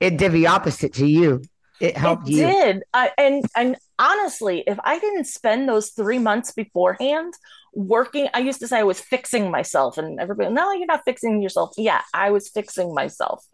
it 0.00 0.16
did 0.16 0.32
the 0.32 0.46
opposite 0.48 0.94
to 0.94 1.06
you. 1.06 1.42
It 1.80 1.96
helped 1.96 2.28
it 2.28 2.32
you. 2.32 2.46
did 2.46 2.82
I, 2.94 3.10
and 3.18 3.44
and 3.56 3.76
honestly 3.98 4.62
if 4.68 4.78
i 4.84 5.00
didn't 5.00 5.24
spend 5.26 5.68
those 5.68 5.90
three 5.90 6.18
months 6.18 6.52
beforehand 6.52 7.34
working 7.74 8.28
i 8.34 8.38
used 8.38 8.60
to 8.60 8.68
say 8.68 8.78
i 8.78 8.84
was 8.84 9.00
fixing 9.00 9.50
myself 9.50 9.98
and 9.98 10.20
everybody 10.20 10.52
no 10.52 10.70
you're 10.72 10.86
not 10.86 11.02
fixing 11.04 11.42
yourself 11.42 11.72
yeah 11.76 12.02
i 12.14 12.30
was 12.30 12.48
fixing 12.48 12.94
myself 12.94 13.44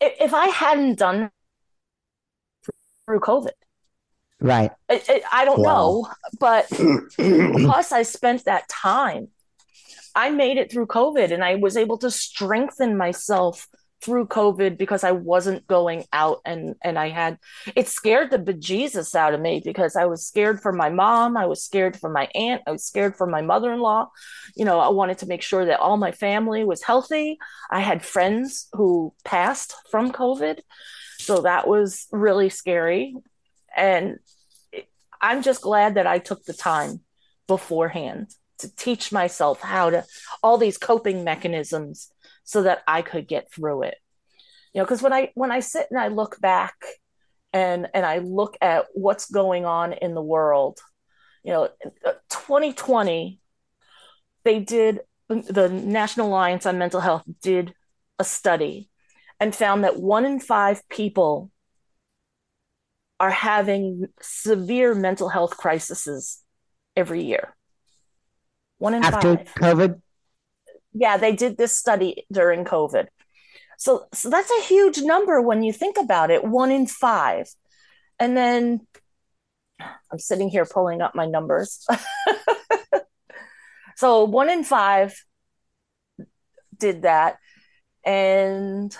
if 0.00 0.34
i 0.34 0.46
hadn't 0.48 0.98
done 0.98 1.30
through 3.06 3.20
covid 3.20 3.50
Right. 4.42 4.70
it, 4.88 5.22
i 5.32 5.44
don't 5.44 5.60
Wow. 5.60 5.72
know 5.72 6.08
but 6.40 6.66
plus 7.16 7.92
I 7.92 8.02
spent 8.02 8.44
that 8.44 8.68
time. 8.68 9.28
I 10.14 10.30
made 10.30 10.58
it 10.58 10.70
through 10.70 10.86
COVID 10.86 11.32
and 11.32 11.42
I 11.42 11.54
was 11.54 11.76
able 11.76 11.98
to 11.98 12.10
strengthen 12.10 12.96
myself 12.96 13.66
through 14.02 14.26
COVID 14.26 14.76
because 14.76 15.04
I 15.04 15.12
wasn't 15.12 15.66
going 15.68 16.04
out 16.12 16.40
and 16.44 16.74
and 16.82 16.98
I 16.98 17.08
had 17.10 17.38
it 17.76 17.86
scared 17.88 18.30
the 18.30 18.38
bejesus 18.38 19.14
out 19.14 19.32
of 19.32 19.40
me 19.40 19.62
because 19.64 19.94
I 19.96 20.06
was 20.06 20.26
scared 20.26 20.60
for 20.60 20.72
my 20.72 20.90
mom, 20.90 21.36
I 21.36 21.46
was 21.46 21.62
scared 21.62 21.96
for 21.96 22.10
my 22.10 22.28
aunt, 22.34 22.62
I 22.66 22.72
was 22.72 22.84
scared 22.84 23.16
for 23.16 23.26
my 23.26 23.42
mother-in-law. 23.42 24.10
You 24.56 24.64
know, 24.64 24.80
I 24.80 24.88
wanted 24.88 25.18
to 25.18 25.26
make 25.26 25.42
sure 25.42 25.64
that 25.66 25.80
all 25.80 25.96
my 25.96 26.12
family 26.12 26.64
was 26.64 26.82
healthy. 26.82 27.38
I 27.70 27.80
had 27.80 28.04
friends 28.04 28.68
who 28.72 29.14
passed 29.24 29.74
from 29.90 30.10
COVID. 30.12 30.58
So 31.20 31.42
that 31.42 31.68
was 31.68 32.08
really 32.10 32.48
scary. 32.48 33.14
And 33.76 34.18
I'm 35.22 35.42
just 35.42 35.62
glad 35.62 35.94
that 35.94 36.06
I 36.06 36.18
took 36.18 36.44
the 36.44 36.52
time 36.52 37.00
beforehand 37.46 38.34
to 38.58 38.74
teach 38.74 39.12
myself 39.12 39.60
how 39.60 39.90
to 39.90 40.04
all 40.42 40.58
these 40.58 40.78
coping 40.78 41.24
mechanisms 41.24 42.10
so 42.44 42.62
that 42.62 42.82
I 42.86 43.02
could 43.02 43.28
get 43.28 43.50
through 43.52 43.84
it. 43.84 43.96
You 44.74 44.80
know, 44.80 44.84
because 44.84 45.02
when 45.02 45.12
I 45.12 45.30
when 45.34 45.52
I 45.52 45.60
sit 45.60 45.86
and 45.90 45.98
I 45.98 46.08
look 46.08 46.40
back 46.40 46.74
and 47.52 47.88
and 47.94 48.04
I 48.04 48.18
look 48.18 48.56
at 48.60 48.86
what's 48.94 49.30
going 49.30 49.64
on 49.64 49.92
in 49.92 50.14
the 50.14 50.22
world, 50.22 50.80
you 51.44 51.52
know, 51.52 51.68
2020 52.30 53.38
they 54.44 54.58
did 54.58 55.00
the 55.28 55.68
National 55.68 56.28
Alliance 56.28 56.66
on 56.66 56.78
Mental 56.78 57.00
Health 57.00 57.22
did 57.40 57.74
a 58.18 58.24
study 58.24 58.90
and 59.38 59.54
found 59.54 59.84
that 59.84 60.00
one 60.00 60.24
in 60.24 60.40
five 60.40 60.86
people 60.88 61.50
are 63.22 63.30
having 63.30 64.08
severe 64.20 64.96
mental 64.96 65.28
health 65.28 65.56
crises 65.56 66.42
every 66.96 67.22
year. 67.22 67.54
One 68.78 68.94
in 68.94 69.04
After 69.04 69.36
five. 69.36 69.54
COVID? 69.54 70.02
Yeah, 70.92 71.18
they 71.18 71.32
did 71.32 71.56
this 71.56 71.78
study 71.78 72.26
during 72.32 72.64
COVID. 72.64 73.06
So, 73.78 74.08
so 74.12 74.28
that's 74.28 74.50
a 74.50 74.62
huge 74.64 74.98
number 75.02 75.40
when 75.40 75.62
you 75.62 75.72
think 75.72 75.98
about 75.98 76.32
it. 76.32 76.42
One 76.42 76.72
in 76.72 76.88
five. 76.88 77.48
And 78.18 78.36
then 78.36 78.88
I'm 79.78 80.18
sitting 80.18 80.48
here 80.48 80.66
pulling 80.66 81.00
up 81.00 81.14
my 81.14 81.26
numbers. 81.26 81.86
so 83.96 84.24
one 84.24 84.50
in 84.50 84.64
five 84.64 85.14
did 86.76 87.02
that. 87.02 87.36
And 88.04 88.96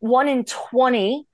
one 0.00 0.28
in 0.28 0.44
20 0.44 1.26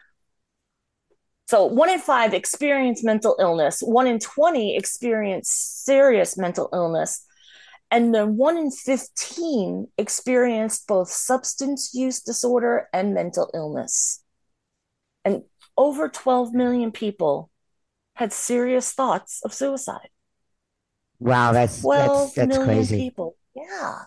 so 1.47 1.67
one 1.67 1.91
in 1.91 2.01
five 2.01 2.35
experience 2.35 3.05
mental 3.05 3.37
illness, 3.39 3.81
one 3.81 4.09
in 4.09 4.19
20 4.19 4.77
experience 4.77 5.49
serious 5.51 6.37
mental 6.37 6.69
illness, 6.73 7.25
and 7.91 8.13
then 8.13 8.37
one 8.37 8.57
in 8.57 8.71
15 8.73 9.87
experienced 9.97 10.89
both 10.89 11.09
substance 11.09 11.95
use 11.95 12.21
disorder 12.21 12.89
and 12.93 13.15
mental 13.15 13.49
illness. 13.55 14.25
And 15.25 15.43
over 15.77 16.09
12 16.09 16.53
million 16.53 16.91
people 16.91 17.51
had 18.15 18.33
serious 18.33 18.93
thoughts 18.93 19.41
of 19.45 19.55
suicide. 19.55 20.09
Wow, 21.21 21.53
that's 21.53 21.81
12 21.81 22.11
that's, 22.11 22.35
that's 22.35 22.49
million 22.49 22.67
crazy. 22.67 22.99
people. 22.99 23.37
Yeah. 23.55 24.03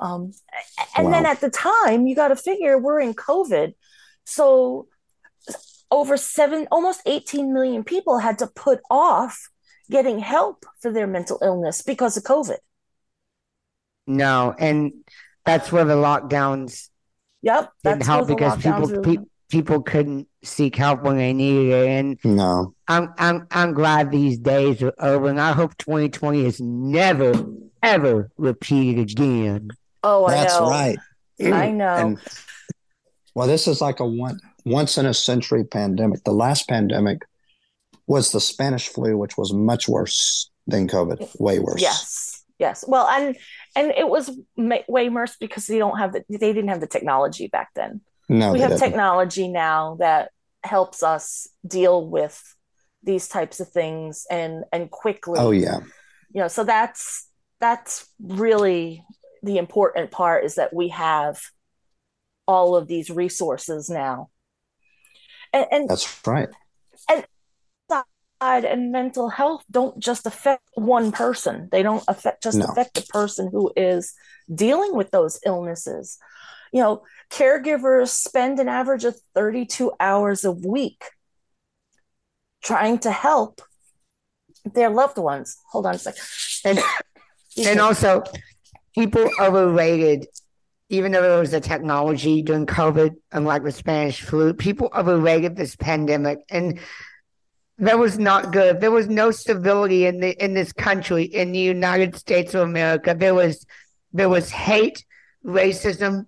Um, 0.00 0.32
and 0.96 1.12
then 1.12 1.26
at 1.26 1.40
the 1.40 1.50
time, 1.50 2.06
you 2.06 2.16
got 2.16 2.28
to 2.28 2.36
figure 2.36 2.78
we're 2.78 3.00
in 3.00 3.14
COVID. 3.14 3.74
So 4.24 4.88
over 5.90 6.16
seven, 6.16 6.66
almost 6.70 7.00
18 7.06 7.52
million 7.52 7.84
people 7.84 8.18
had 8.18 8.38
to 8.38 8.46
put 8.46 8.80
off 8.90 9.48
getting 9.90 10.18
help 10.18 10.64
for 10.80 10.92
their 10.92 11.06
mental 11.06 11.38
illness 11.42 11.82
because 11.82 12.16
of 12.16 12.24
COVID. 12.24 12.56
No, 14.06 14.54
and 14.58 14.92
that's 15.44 15.70
where 15.72 15.84
the 15.84 15.94
lockdowns 15.94 16.88
Yep. 17.42 17.72
didn't 17.84 17.98
That's 17.98 18.06
help 18.08 18.28
because 18.28 18.56
people 18.56 18.86
really- 18.86 19.16
pe- 19.18 19.24
people 19.48 19.82
couldn't 19.82 20.28
seek 20.42 20.74
help 20.76 21.02
when 21.02 21.16
they 21.16 21.32
needed 21.32 21.72
it. 21.72 21.88
And 21.88 22.18
No. 22.24 22.74
I'm 22.88 23.12
I'm 23.18 23.46
I'm 23.50 23.72
glad 23.74 24.10
these 24.10 24.38
days 24.38 24.82
are 24.82 24.94
over, 24.98 25.28
and 25.28 25.40
I 25.40 25.52
hope 25.52 25.76
2020 25.78 26.44
is 26.44 26.60
never 26.60 27.32
ever 27.82 28.30
repeated 28.36 29.10
again. 29.12 29.68
oh, 30.02 30.24
I 30.24 30.30
That's 30.32 30.58
know. 30.58 30.68
right. 30.70 30.98
I 31.40 31.70
know. 31.70 31.94
And 31.94 32.18
well, 33.34 33.46
this 33.46 33.68
is 33.68 33.80
like 33.80 34.00
a 34.00 34.06
one 34.06 34.40
once 34.66 34.98
in 34.98 35.06
a 35.06 35.14
century 35.14 35.64
pandemic. 35.64 36.24
The 36.24 36.32
last 36.32 36.68
pandemic 36.68 37.22
was 38.06 38.32
the 38.32 38.40
Spanish 38.40 38.88
flu, 38.88 39.16
which 39.16 39.38
was 39.38 39.52
much 39.52 39.88
worse 39.88 40.50
than 40.66 40.88
COVID, 40.88 41.40
way 41.40 41.60
worse. 41.60 41.80
Yes, 41.80 42.44
yes. 42.58 42.84
Well, 42.86 43.06
and 43.06 43.36
and 43.74 43.92
it 43.96 44.08
was 44.08 44.30
way 44.56 45.08
worse 45.08 45.36
because 45.38 45.66
they 45.66 45.78
don't 45.78 45.98
have 45.98 46.12
the 46.12 46.24
they 46.28 46.52
didn't 46.52 46.68
have 46.68 46.80
the 46.80 46.86
technology 46.86 47.46
back 47.46 47.70
then. 47.74 48.00
No, 48.28 48.52
we 48.52 48.60
have 48.60 48.70
didn't. 48.70 48.82
technology 48.82 49.48
now 49.48 49.96
that 50.00 50.30
helps 50.64 51.04
us 51.04 51.48
deal 51.64 52.04
with 52.04 52.42
these 53.04 53.28
types 53.28 53.60
of 53.60 53.68
things 53.68 54.26
and 54.30 54.64
and 54.72 54.90
quickly. 54.90 55.38
Oh 55.38 55.52
yeah. 55.52 55.78
You 56.32 56.42
know, 56.42 56.48
so 56.48 56.64
that's 56.64 57.28
that's 57.60 58.08
really 58.20 59.04
the 59.44 59.58
important 59.58 60.10
part 60.10 60.44
is 60.44 60.56
that 60.56 60.74
we 60.74 60.88
have 60.88 61.40
all 62.48 62.74
of 62.74 62.88
these 62.88 63.10
resources 63.10 63.88
now. 63.88 64.28
And, 65.52 65.66
and 65.70 65.88
That's 65.88 66.26
right. 66.26 66.48
suicide 67.08 68.64
and 68.64 68.92
mental 68.92 69.28
health 69.30 69.64
don't 69.70 69.98
just 69.98 70.26
affect 70.26 70.62
one 70.74 71.12
person. 71.12 71.68
They 71.72 71.82
don't 71.82 72.04
affect 72.08 72.42
just 72.42 72.58
No. 72.58 72.66
affect 72.66 72.94
the 72.94 73.02
person 73.02 73.48
who 73.50 73.72
is 73.76 74.14
dealing 74.52 74.94
with 74.94 75.10
those 75.10 75.40
illnesses. 75.44 76.18
You 76.72 76.82
know, 76.82 77.02
caregivers 77.30 78.08
spend 78.08 78.58
an 78.60 78.68
average 78.68 79.04
of 79.04 79.16
32 79.34 79.92
hours 79.98 80.44
a 80.44 80.52
week 80.52 81.02
trying 82.62 82.98
to 83.00 83.10
help 83.10 83.62
their 84.64 84.90
loved 84.90 85.18
ones. 85.18 85.56
Hold 85.70 85.86
on 85.86 85.94
a 85.94 85.98
second. 85.98 86.22
And 86.64 86.78
and 87.66 87.80
also, 87.80 88.22
people 88.94 89.30
overrated, 89.40 90.26
even 90.88 91.12
though 91.12 91.22
there 91.22 91.40
was 91.40 91.52
a 91.52 91.60
technology 91.60 92.42
during 92.42 92.66
COVID, 92.66 93.16
unlike 93.32 93.64
the 93.64 93.72
Spanish 93.72 94.22
flu, 94.22 94.54
people 94.54 94.90
overrated 94.94 95.56
this 95.56 95.74
pandemic, 95.76 96.38
and 96.48 96.78
that 97.78 97.98
was 97.98 98.18
not 98.18 98.52
good. 98.52 98.80
There 98.80 98.90
was 98.90 99.08
no 99.08 99.30
civility 99.30 100.06
in 100.06 100.20
the 100.20 100.32
in 100.42 100.54
this 100.54 100.72
country, 100.72 101.24
in 101.24 101.52
the 101.52 101.58
United 101.58 102.16
States 102.16 102.54
of 102.54 102.62
America. 102.62 103.14
There 103.18 103.34
was 103.34 103.66
there 104.12 104.28
was 104.28 104.50
hate, 104.50 105.04
racism, 105.44 106.26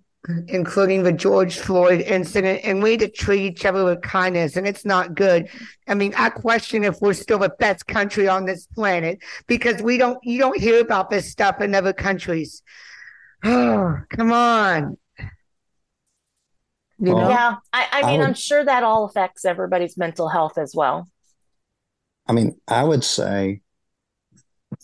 including 0.49 1.05
the 1.05 1.13
George 1.13 1.57
Floyd 1.57 2.01
incident, 2.01 2.61
and 2.65 2.83
we 2.83 2.91
need 2.91 3.01
to 3.01 3.09
treat 3.09 3.43
each 3.43 3.65
other 3.65 3.85
with 3.85 4.03
kindness, 4.03 4.57
and 4.57 4.67
it's 4.67 4.85
not 4.85 5.15
good. 5.15 5.49
I 5.87 5.95
mean, 5.95 6.13
I 6.17 6.31
question 6.31 6.85
if 6.85 7.01
we're 7.01 7.15
still 7.15 7.39
the 7.39 7.55
best 7.59 7.87
country 7.87 8.29
on 8.29 8.45
this 8.45 8.67
planet 8.67 9.21
because 9.47 9.81
we 9.83 9.99
don't 9.99 10.19
you 10.25 10.39
don't 10.39 10.59
hear 10.59 10.81
about 10.81 11.11
this 11.11 11.31
stuff 11.31 11.61
in 11.61 11.75
other 11.75 11.93
countries. 11.93 12.63
Oh, 13.45 13.99
come 14.11 14.33
on. 14.33 14.97
You 17.01 17.15
Well, 17.15 17.19
know? 17.21 17.31
yeah, 17.31 17.57
I, 17.73 17.87
I 17.93 18.03
I 18.03 18.07
mean, 18.11 18.19
would- 18.19 18.27
I'm 18.27 18.35
sure 18.35 18.65
that 18.65 18.83
all 18.83 19.05
affects 19.05 19.45
everybody's 19.45 19.97
mental 19.97 20.29
health 20.29 20.59
as 20.59 20.75
well. 20.75 21.09
I 22.27 22.33
mean, 22.33 22.61
I 22.69 22.85
would 22.85 23.05
say 23.05 23.63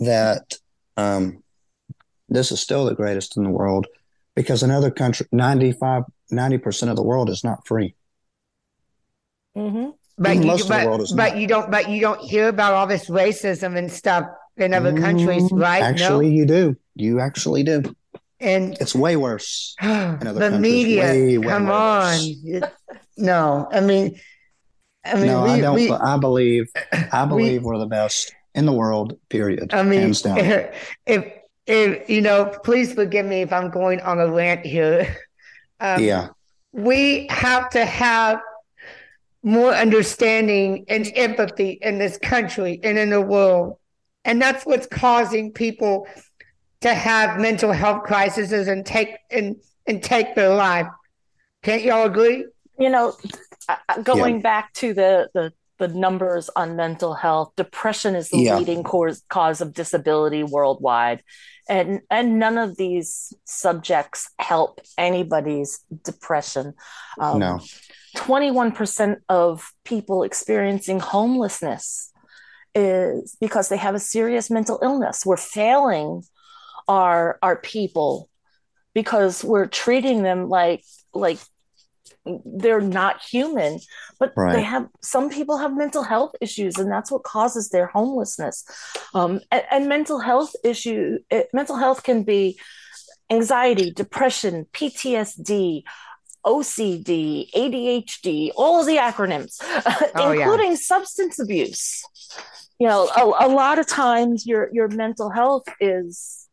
that 0.00 0.54
um, 0.96 1.42
this 2.28 2.52
is 2.52 2.60
still 2.60 2.84
the 2.84 2.94
greatest 2.94 3.36
in 3.36 3.44
the 3.44 3.50
world 3.50 3.86
because 4.34 4.62
in 4.62 4.70
other 4.70 4.90
countries, 4.90 5.28
95, 5.32 6.04
90% 6.32 6.90
of 6.90 6.96
the 6.96 7.02
world 7.02 7.30
is 7.30 7.44
not 7.44 7.66
free. 7.66 7.94
hmm 9.54 9.90
But 10.18 10.36
Even 10.36 10.46
you, 10.46 10.46
most 10.52 10.62
of 10.62 10.68
the 10.68 10.74
but, 10.74 11.16
but 11.16 11.36
you 11.38 11.46
don't 11.46 11.70
but 11.70 11.88
you 11.88 12.00
don't 12.00 12.20
hear 12.20 12.48
about 12.48 12.74
all 12.74 12.86
this 12.86 13.08
racism 13.08 13.76
and 13.76 13.90
stuff 13.90 14.26
in 14.56 14.72
other 14.74 14.92
countries, 14.92 15.44
Mm, 15.44 15.60
right? 15.60 15.82
Actually, 15.82 16.30
you 16.34 16.46
do. 16.46 16.76
You 16.94 17.20
actually 17.20 17.62
do. 17.62 17.82
And 18.40 18.76
It's 18.80 18.94
way 18.94 19.16
worse. 19.16 19.74
the 19.80 20.58
media, 20.60 21.02
way, 21.02 21.38
way, 21.38 21.46
come 21.46 21.70
on. 21.70 22.18
It- 22.20 22.64
no, 23.16 23.68
I 23.70 23.80
mean 23.80 24.18
I 25.04 25.14
mean 25.14 25.26
no, 25.26 25.44
we, 25.44 25.50
I 25.50 25.60
don't. 25.60 25.74
we, 25.74 25.90
I 25.90 26.16
believe. 26.16 26.70
I 27.12 27.26
believe 27.26 27.62
we, 27.64 27.74
are 27.74 27.78
the 27.78 27.86
best 27.86 28.34
in 28.54 28.66
the 28.66 28.72
world. 28.72 29.18
Period. 29.28 29.74
I 29.74 29.82
mean, 29.82 30.00
hands 30.00 30.22
down. 30.22 30.38
if 31.06 31.32
if 31.66 32.08
you 32.08 32.20
know, 32.20 32.52
please 32.64 32.94
forgive 32.94 33.26
me 33.26 33.42
if 33.42 33.52
I'm 33.52 33.70
going 33.70 34.00
on 34.00 34.18
a 34.20 34.30
rant 34.30 34.64
here. 34.64 35.16
Um, 35.80 36.02
yeah. 36.02 36.28
we 36.72 37.26
have 37.30 37.68
to 37.70 37.84
have 37.84 38.38
more 39.42 39.74
understanding 39.74 40.84
and 40.88 41.12
empathy 41.16 41.78
in 41.82 41.98
this 41.98 42.16
country 42.16 42.78
and 42.82 42.96
in 42.96 43.10
the 43.10 43.20
world, 43.20 43.76
and 44.24 44.40
that's 44.40 44.64
what's 44.64 44.86
causing 44.86 45.52
people 45.52 46.06
to 46.84 46.94
have 46.94 47.40
mental 47.40 47.72
health 47.72 48.04
crises 48.04 48.52
and 48.52 48.84
take 48.84 49.16
and 49.30 49.56
and 49.86 50.02
take 50.02 50.34
their 50.34 50.54
life. 50.54 50.86
Can't 51.62 51.82
y'all 51.82 52.06
agree? 52.06 52.46
you 52.78 52.90
know 52.90 53.14
going 54.02 54.40
back 54.40 54.72
to 54.74 54.92
the, 54.92 55.28
the 55.32 55.52
the 55.78 55.86
numbers 55.88 56.50
on 56.56 56.74
mental 56.76 57.14
health 57.14 57.52
depression 57.56 58.14
is 58.16 58.28
the 58.30 58.38
Yeah. 58.38 58.58
leading 58.58 58.82
cause 58.82 59.22
cause 59.28 59.60
of 59.60 59.72
disability 59.72 60.42
worldwide 60.42 61.22
and 61.68 62.00
and 62.10 62.38
none 62.40 62.58
of 62.58 62.76
these 62.76 63.32
subjects 63.44 64.28
help 64.40 64.80
anybody's 64.98 65.80
depression 66.02 66.74
um, 67.20 67.38
no. 67.38 67.60
21% 68.16 69.16
of 69.28 69.72
people 69.84 70.22
experiencing 70.24 70.98
homelessness 71.00 72.12
is 72.74 73.36
because 73.40 73.68
they 73.68 73.76
have 73.76 73.94
a 73.94 74.00
serious 74.00 74.50
mental 74.50 74.78
illness 74.82 75.24
we're 75.24 75.36
failing 75.36 76.22
our 76.88 77.38
our 77.42 77.56
people 77.56 78.28
because 78.94 79.42
we're 79.44 79.66
treating 79.66 80.22
them 80.22 80.48
like 80.48 80.84
like 81.12 81.38
they're 82.44 82.80
not 82.80 83.22
human 83.22 83.78
but 84.18 84.32
Right. 84.36 84.54
they 84.54 84.62
have 84.62 84.88
some 85.02 85.28
people 85.30 85.58
have 85.58 85.76
mental 85.76 86.02
health 86.02 86.34
issues 86.40 86.78
and 86.78 86.90
that's 86.90 87.10
what 87.10 87.22
causes 87.22 87.68
their 87.70 87.86
homelessness 87.86 88.64
um, 89.14 89.40
and, 89.50 89.62
and 89.70 89.88
mental 89.88 90.18
health 90.20 90.52
issue 90.64 91.18
it, 91.30 91.48
mental 91.52 91.76
health 91.76 92.02
can 92.02 92.22
be 92.22 92.58
anxiety 93.30 93.90
depression 93.90 94.66
ptsd 94.72 95.82
ocd 96.46 97.50
adhd 97.54 98.50
all 98.56 98.80
of 98.80 98.86
the 98.86 98.96
acronyms 98.96 99.56
Oh, 100.14 100.32
yeah. 100.32 100.42
including 100.44 100.76
substance 100.76 101.38
abuse 101.38 102.02
you 102.78 102.86
know 102.86 103.08
a, 103.16 103.46
a 103.46 103.48
lot 103.48 103.78
of 103.78 103.86
times 103.86 104.46
your 104.46 104.68
your 104.72 104.88
mental 104.88 105.30
health 105.30 105.64
is 105.80 106.43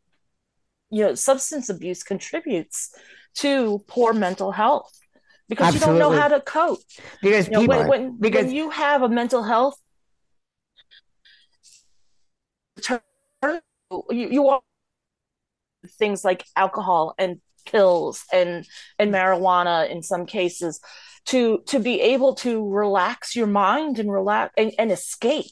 you 0.92 1.04
know 1.04 1.16
substance 1.16 1.70
abuse 1.70 2.04
contributes 2.04 2.94
to 3.36 3.84
poor 3.88 4.14
mental 4.14 4.52
health 4.52 4.92
because 5.48 5.74
you 5.74 5.80
don't 5.80 5.98
know 5.98 6.12
how 6.12 6.28
to 6.28 6.40
cope. 6.42 6.80
Because 7.22 7.48
you 7.48 7.54
know, 7.54 7.60
when, 7.66 7.88
when, 7.88 8.18
because- 8.20 8.46
when 8.46 8.56
you 8.56 8.70
have 8.70 9.02
a 9.02 9.10
mental 9.10 9.44
health 9.44 9.76
you, 14.12 14.28
you 14.30 14.48
are 14.48 14.62
things 16.00 16.24
like 16.24 16.46
alcohol 16.56 17.14
and 17.18 17.42
pills 17.66 18.24
and 18.34 18.66
and 18.98 19.14
marijuana 19.14 19.90
in 19.90 20.02
some 20.04 20.26
cases 20.26 20.80
to 21.26 21.62
to 21.68 21.80
be 21.80 22.02
able 22.02 22.34
to 22.36 22.68
relax 22.70 23.36
your 23.36 23.48
mind 23.48 24.00
and 24.00 24.12
relax 24.12 24.54
and, 24.58 24.74
and 24.80 24.92
escape 24.92 25.52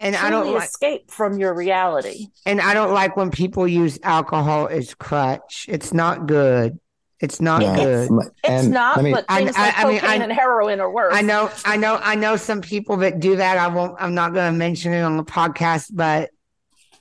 and 0.00 0.14
I 0.16 0.28
don't 0.30 0.52
like 0.52 0.64
escape 0.64 1.10
from 1.10 1.38
your 1.38 1.54
reality 1.54 2.26
and 2.44 2.60
I 2.60 2.74
don't 2.74 2.92
like 2.92 3.16
when 3.16 3.30
people 3.30 3.66
use 3.66 3.98
alcohol 4.02 4.68
as 4.68 4.94
crutch. 4.94 5.66
It's 5.68 5.92
not 5.94 6.26
good. 6.26 6.78
It's 7.18 7.40
not 7.40 7.62
No. 7.62 7.74
good. 7.76 8.10
it's 8.44 8.64
And 8.64 8.72
not 8.72 9.02
me- 9.02 9.12
but 9.12 9.24
I- 9.28 9.38
things 9.38 9.56
I- 9.56 9.62
like 9.62 9.78
I 9.78 9.84
mean, 9.88 10.00
cocaine 10.00 10.20
I- 10.20 10.24
and 10.24 10.32
heroin 10.32 10.80
are 10.80 10.90
worse 10.90 11.14
I 11.14 11.22
know, 11.22 11.50
I 11.64 11.76
know, 11.78 11.96
I 11.96 12.14
know 12.14 12.36
some 12.36 12.60
people 12.60 12.98
that 12.98 13.20
do 13.20 13.36
that. 13.36 13.56
I 13.56 13.68
won't. 13.68 13.96
I'm 13.98 14.14
not 14.14 14.34
going 14.34 14.52
to 14.52 14.58
mention 14.58 14.92
it 14.92 15.00
on 15.00 15.16
the 15.16 15.24
podcast, 15.24 15.90
but 15.94 16.28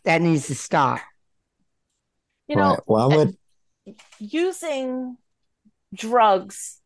that 0.06 0.22
needs 0.22 0.48
to 0.48 0.56
stop. 0.56 1.00
you 2.48 2.56
know 2.56 2.70
right. 2.72 2.80
Well, 2.88 3.12
I 3.12 3.16
uh, 3.16 3.18
would. 3.18 3.38
using 4.20 5.18
drugs 5.94 6.80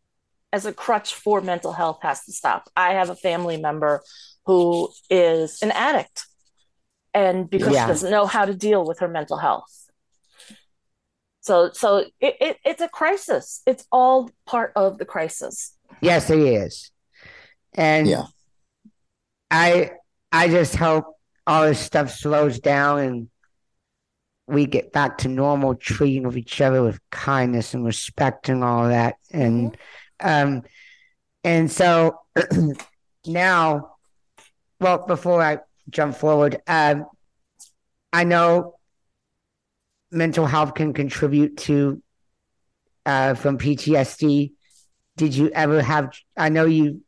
as 0.51 0.65
a 0.65 0.73
crutch 0.73 1.13
for 1.13 1.41
mental 1.41 1.73
health 1.73 1.99
has 2.01 2.23
to 2.25 2.31
stop. 2.33 2.69
I 2.75 2.93
have 2.93 3.09
a 3.09 3.15
family 3.15 3.57
member 3.57 4.01
who 4.49 4.89
is 5.11 5.61
an 5.61 5.69
addict 5.71 6.25
and 7.13 7.47
because 7.47 7.71
Yeah. 7.71 7.85
she 7.85 7.87
doesn't 7.91 8.09
know 8.09 8.25
how 8.25 8.45
to 8.45 8.53
deal 8.55 8.83
with 8.83 8.97
her 8.97 9.07
mental 9.07 9.37
health. 9.37 9.71
So 11.41 11.69
so 11.71 11.97
it, 12.19 12.35
it 12.41 12.57
it's 12.65 12.81
a 12.81 12.89
crisis. 12.89 13.61
It's 13.67 13.85
all 13.91 14.31
part 14.47 14.71
of 14.75 14.97
the 14.97 15.05
crisis. 15.05 15.75
Yes, 16.01 16.31
it 16.31 16.39
is, 16.39 16.89
and 17.73 18.07
Yeah. 18.07 18.23
I, 19.51 19.91
I 20.31 20.47
just 20.47 20.75
hope 20.75 21.05
all 21.45 21.63
this 21.67 21.79
stuff 21.79 22.09
slows 22.11 22.59
down 22.59 22.99
and 22.99 23.29
we 24.47 24.65
get 24.65 24.91
back 24.91 25.19
to 25.19 25.27
normal 25.27 25.75
treating 25.75 26.25
of 26.25 26.37
each 26.37 26.59
other 26.59 26.81
with 26.81 26.99
kindness 27.11 27.73
and 27.75 27.85
respect 27.85 28.49
and 28.49 28.63
all 28.63 28.87
that. 28.87 29.15
And, 29.31 29.75
um, 30.19 30.63
and 31.43 31.71
so 31.71 32.19
now, 33.25 33.95
well, 34.79 35.05
before 35.05 35.41
I 35.41 35.59
jump 35.89 36.15
forward, 36.15 36.61
um, 36.67 37.05
I 38.13 38.23
know 38.23 38.75
mental 40.11 40.45
health 40.45 40.73
can 40.73 40.93
contribute 40.93 41.57
to 41.57 42.01
uh, 43.05 43.33
from 43.35 43.57
PTSD. 43.57 44.53
Did 45.17 45.35
you 45.35 45.49
ever 45.49 45.81
have? 45.81 46.13
I 46.37 46.49
know 46.49 46.65
you 46.65 47.01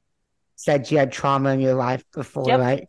said 0.56 0.92
you 0.92 0.98
had 0.98 1.12
trauma 1.12 1.52
in 1.52 1.60
your 1.60 1.74
life 1.74 2.04
before, 2.14 2.48
Yep. 2.48 2.60
right? 2.60 2.88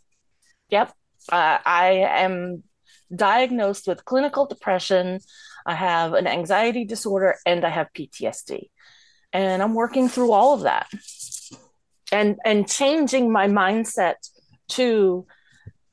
Yep. 0.69 0.93
Uh, 1.31 1.59
I 1.65 2.07
am 2.25 2.65
diagnosed 3.15 3.87
with 3.87 4.05
clinical 4.05 4.47
depression. 4.47 5.21
I 5.65 5.75
have 5.75 6.15
an 6.15 6.27
anxiety 6.27 6.85
disorder 6.85 7.37
and 7.47 7.65
I 7.65 7.69
have 7.69 7.89
PTSD. 7.95 8.69
And 9.33 9.63
I'm 9.63 9.75
working 9.75 10.09
through 10.09 10.33
all 10.33 10.55
of 10.55 10.63
that. 10.63 10.91
And 12.11 12.39
and 12.45 12.69
changing 12.69 13.33
my 13.33 13.47
mindset 13.47 14.17
to 14.69 15.27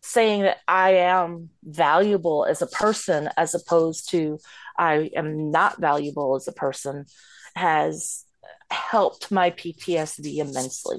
saying 0.01 0.43
that 0.43 0.57
I 0.67 0.91
am 0.91 1.49
valuable 1.63 2.45
as 2.45 2.61
a 2.61 2.67
person 2.67 3.29
as 3.37 3.53
opposed 3.53 4.09
to 4.11 4.39
I 4.77 5.11
am 5.15 5.51
not 5.51 5.79
valuable 5.79 6.35
as 6.35 6.47
a 6.47 6.53
person 6.53 7.05
has 7.55 8.23
helped 8.71 9.31
my 9.31 9.51
PTSD 9.51 10.37
immensely. 10.37 10.97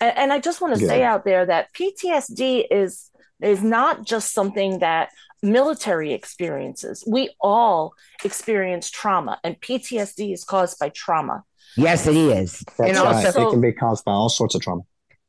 And, 0.00 0.16
and 0.16 0.32
I 0.32 0.38
just 0.38 0.60
want 0.60 0.74
to 0.74 0.80
Good. 0.80 0.88
say 0.88 1.02
out 1.02 1.24
there 1.24 1.44
that 1.46 1.72
PTSD 1.72 2.66
is 2.70 3.10
is 3.42 3.62
not 3.62 4.06
just 4.06 4.32
something 4.32 4.78
that 4.78 5.10
military 5.42 6.12
experiences. 6.14 7.04
We 7.06 7.30
all 7.40 7.94
experience 8.24 8.90
trauma, 8.90 9.38
and 9.44 9.60
PTSD 9.60 10.32
is 10.32 10.44
caused 10.44 10.78
by 10.78 10.88
trauma. 10.90 11.44
Yes, 11.76 12.06
it 12.06 12.16
is. 12.16 12.64
That's 12.78 12.80
and 12.80 12.98
right. 12.98 13.26
also, 13.26 13.48
it 13.48 13.50
can 13.50 13.60
be 13.60 13.72
caused 13.72 14.04
by 14.04 14.12
all 14.12 14.30
sorts 14.30 14.54
of 14.54 14.62
trauma. 14.62 14.82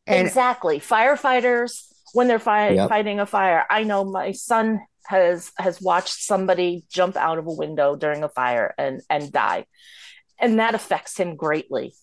And 0.08 0.28
exactly. 0.28 0.80
Firefighters, 0.80 1.84
when 2.13 2.28
they're 2.28 2.39
fi- 2.39 2.72
Yep. 2.72 2.89
fighting 2.89 3.20
a 3.20 3.26
fire, 3.26 3.65
I 3.70 3.84
know 3.84 4.04
my 4.04 4.32
son 4.32 4.82
has 5.08 5.52
has 5.58 5.82
watched 5.82 6.22
somebody 6.24 6.84
jump 6.89 7.15
out 7.15 7.38
of 7.38 7.48
a 7.48 7.52
window 7.54 7.96
during 7.96 8.24
a 8.24 8.30
fire 8.30 8.74
and 8.78 9.02
and 9.10 9.32
die, 9.32 9.65
and 10.39 10.60
that 10.60 10.76
affects 10.76 11.17
him 11.17 11.36
greatly. 11.36 11.93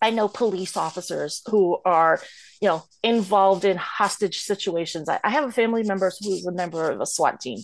I 0.00 0.10
know 0.10 0.26
police 0.26 0.76
officers 0.76 1.42
who 1.46 1.78
are, 1.84 2.20
you 2.60 2.68
know, 2.68 2.82
involved 3.04 3.64
in 3.64 3.76
hostage 3.76 4.40
situations. 4.40 5.08
I, 5.08 5.20
I 5.22 5.30
have 5.30 5.44
a 5.44 5.52
family 5.52 5.84
member 5.84 6.10
who's 6.20 6.44
a 6.44 6.50
member 6.52 6.90
of 6.90 7.00
a 7.00 7.06
SWAT 7.06 7.40
team. 7.40 7.58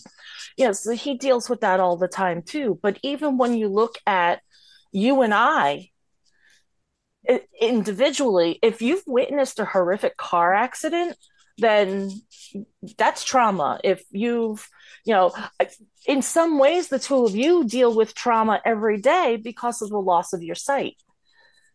Yes, 0.56 0.84
so 0.84 0.92
he 0.92 1.16
deals 1.18 1.50
with 1.50 1.60
that 1.62 1.80
all 1.80 1.96
the 1.96 2.06
time 2.08 2.42
too. 2.42 2.78
But 2.80 2.98
even 3.02 3.38
when 3.38 3.54
you 3.56 3.68
look 3.68 3.98
at 4.06 4.40
you 4.92 5.22
and 5.22 5.34
I 5.34 5.68
i- 5.70 5.90
individually, 7.60 8.58
if 8.62 8.80
you've 8.82 9.02
witnessed 9.06 9.58
a 9.58 9.64
horrific 9.64 10.16
car 10.16 10.54
accident, 10.54 11.16
then 11.58 12.10
that's 12.96 13.24
trauma. 13.24 13.80
If 13.84 14.02
you've, 14.10 14.66
you 15.04 15.12
know, 15.14 15.32
in 16.06 16.22
some 16.22 16.58
ways, 16.58 16.88
the 16.88 16.98
two 16.98 17.24
of 17.24 17.34
you 17.34 17.64
deal 17.64 17.94
with 17.94 18.14
trauma 18.14 18.60
every 18.64 19.00
day 19.00 19.36
because 19.36 19.82
of 19.82 19.90
the 19.90 19.98
loss 19.98 20.32
of 20.32 20.42
your 20.42 20.54
sight. 20.54 20.96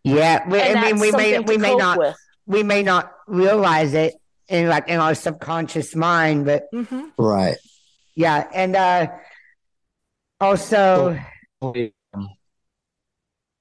yeah, 0.04 0.48
we, 0.48 0.60
And 0.60 0.78
I 0.80 0.92
mean, 0.94 1.00
we 1.02 1.12
may 1.12 1.40
we 1.40 1.58
may 1.58 1.76
not 1.76 1.98
with. 1.98 2.16
we 2.46 2.64
may 2.64 2.82
not 2.84 3.12
realize 3.28 3.94
it 3.94 4.14
in 4.48 4.68
like 4.68 4.88
in 4.88 5.00
our 5.00 5.16
subconscious 5.16 5.96
mind, 5.96 6.46
but 6.46 6.64
Mhm. 6.74 7.12
Right. 7.18 7.58
yeah, 8.16 8.48
and 8.54 8.76
uh 8.76 9.08
also 10.42 11.18
I 11.62 11.92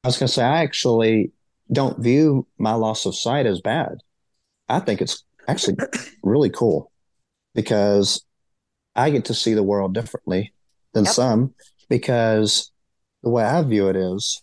was 0.08 0.18
going 0.18 0.26
to 0.26 0.28
say, 0.28 0.42
I 0.42 0.62
actually 0.62 1.30
don't 1.72 1.98
view 1.98 2.46
my 2.58 2.74
loss 2.74 3.06
of 3.06 3.16
sight 3.16 3.46
as 3.46 3.60
bad. 3.60 3.98
I 4.68 4.80
think 4.80 5.00
it's 5.00 5.24
actually 5.48 5.76
really 6.22 6.50
cool 6.50 6.90
because 7.54 8.24
I 8.94 9.10
get 9.10 9.26
to 9.26 9.34
see 9.34 9.54
the 9.54 9.62
world 9.62 9.94
differently 9.94 10.52
than 10.92 11.04
Yep. 11.04 11.14
some 11.14 11.54
because 11.88 12.70
the 13.22 13.30
way 13.30 13.44
I 13.44 13.62
view 13.62 13.88
it 13.88 13.96
is 13.96 14.42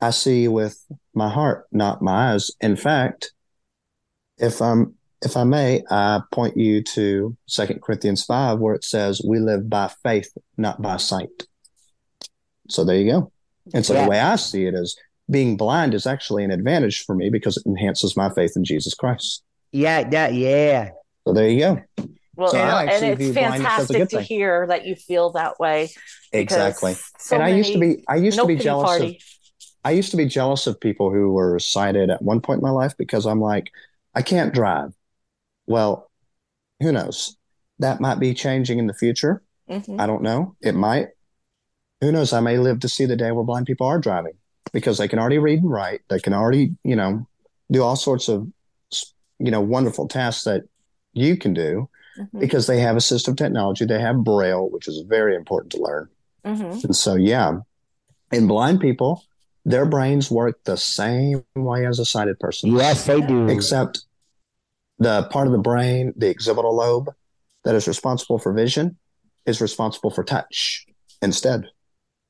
I 0.00 0.10
see 0.10 0.48
with 0.48 0.84
my 1.14 1.28
heart, 1.28 1.66
not 1.72 2.02
my 2.02 2.32
eyes. 2.32 2.50
In 2.60 2.76
fact, 2.76 3.32
if 4.38 4.60
I'm 4.60 4.94
if 5.22 5.36
I 5.36 5.44
may, 5.44 5.82
I 5.90 6.20
point 6.30 6.58
you 6.58 6.82
to 6.82 7.36
Second 7.46 7.80
Corinthians 7.82 8.22
5, 8.24 8.58
where 8.58 8.74
it 8.74 8.84
says, 8.84 9.22
We 9.26 9.38
live 9.38 9.68
by 9.70 9.90
faith, 10.02 10.28
not 10.58 10.82
by 10.82 10.98
sight. 10.98 11.46
So 12.68 12.84
there 12.84 12.98
you 12.98 13.10
go. 13.10 13.32
And 13.72 13.84
so 13.84 13.94
Yeah. 13.94 14.04
the 14.04 14.10
way 14.10 14.20
I 14.20 14.36
see 14.36 14.66
it 14.66 14.74
is 14.74 14.94
being 15.30 15.56
blind 15.56 15.94
is 15.94 16.06
actually 16.06 16.44
an 16.44 16.50
advantage 16.50 17.04
for 17.04 17.14
me 17.14 17.30
because 17.30 17.56
it 17.56 17.66
enhances 17.66 18.16
my 18.16 18.30
faith 18.30 18.52
in 18.56 18.64
Jesus 18.64 18.94
Christ. 18.94 19.42
yeah, 19.72 20.08
that 20.10 20.34
yeah. 20.34 20.90
So 21.26 21.32
there 21.32 21.48
you 21.48 21.60
go. 21.60 21.82
Well, 22.36 22.48
So 22.50 22.58
you 22.58 22.64
know, 22.64 22.70
I 22.70 22.84
and 22.84 23.04
it's 23.04 23.18
view 23.18 23.32
blindness 23.32 23.60
as 23.72 23.90
a 23.90 23.92
fantastic 23.94 24.08
to 24.10 24.16
thing. 24.18 24.24
hear 24.24 24.66
that 24.68 24.86
you 24.86 24.94
feel 24.94 25.30
that 25.30 25.58
way. 25.58 25.90
Exactly. 26.32 26.94
so 27.18 27.36
and 27.36 27.42
I 27.44 27.48
used 27.48 27.72
to 27.72 27.78
be 27.78 28.04
I 28.08 28.16
used 28.16 28.36
no 28.36 28.44
to 28.44 28.48
be 28.48 28.54
pity 28.54 28.64
jealous 28.64 29.00
of. 29.00 29.12
I 29.84 29.90
used 29.92 30.10
to 30.10 30.16
be 30.16 30.26
jealous 30.26 30.66
of 30.66 30.78
people 30.80 31.10
who 31.10 31.32
were 31.32 31.58
sighted 31.58 32.10
at 32.10 32.20
one 32.22 32.40
point 32.40 32.58
in 32.58 32.62
my 32.62 32.70
life 32.70 32.94
because 32.98 33.24
I'm 33.24 33.40
like, 33.40 33.70
I 34.14 34.22
can't 34.22 34.52
drive. 34.52 34.92
Well, 35.66 36.10
who 36.80 36.92
knows? 36.92 37.36
That 37.78 38.00
might 38.00 38.18
be 38.20 38.34
changing 38.34 38.78
in 38.78 38.86
the 38.86 38.94
future. 38.94 39.42
Mhm. 39.70 39.98
I 40.00 40.06
don't 40.06 40.22
know. 40.22 40.56
It 40.60 40.74
might. 40.74 41.08
Who 42.00 42.12
knows? 42.12 42.32
I 42.32 42.40
may 42.40 42.58
live 42.58 42.80
to 42.80 42.88
see 42.88 43.06
the 43.06 43.16
day 43.16 43.32
where 43.32 43.44
blind 43.44 43.66
people 43.66 43.86
are 43.86 43.98
driving 43.98 44.34
because 44.72 44.98
they 44.98 45.08
can 45.08 45.18
already 45.18 45.38
read 45.38 45.60
and 45.60 45.70
write. 45.70 46.00
They 46.08 46.20
can 46.20 46.32
already, 46.32 46.76
you 46.84 46.96
know, 46.96 47.26
do 47.70 47.82
all 47.82 47.96
sorts 47.96 48.28
of, 48.28 48.46
you 49.38 49.50
know, 49.50 49.60
wonderful 49.60 50.08
tasks 50.08 50.44
that 50.44 50.62
you 51.12 51.36
can 51.36 51.54
do 51.54 51.88
Mhm. 52.18 52.40
because 52.40 52.66
they 52.66 52.80
have 52.80 52.96
assistive 52.96 53.36
technology. 53.36 53.84
They 53.84 54.00
have 54.00 54.24
Braille, 54.24 54.68
which 54.70 54.88
is 54.88 55.00
very 55.06 55.34
important 55.36 55.72
to 55.72 55.82
learn. 55.82 56.08
Mhm. 56.44 56.84
And 56.84 56.96
so, 56.96 57.14
yeah, 57.14 57.60
in 58.32 58.46
blind 58.46 58.80
people, 58.80 59.22
their 59.64 59.84
brains 59.86 60.30
work 60.30 60.62
the 60.64 60.76
same 60.76 61.44
way 61.54 61.86
as 61.86 61.98
a 61.98 62.04
sighted 62.04 62.38
person. 62.38 62.72
Yes, 62.72 63.04
they 63.04 63.20
do. 63.20 63.48
Except 63.48 64.04
the 64.98 65.24
part 65.24 65.46
of 65.46 65.52
the 65.52 65.58
brain, 65.58 66.12
the 66.16 66.30
occipital 66.30 66.74
lobe, 66.74 67.08
that 67.64 67.74
is 67.74 67.88
responsible 67.88 68.38
for 68.38 68.52
vision, 68.52 68.96
is 69.44 69.60
responsible 69.60 70.10
for 70.10 70.22
touch 70.22 70.86
instead. 71.20 71.64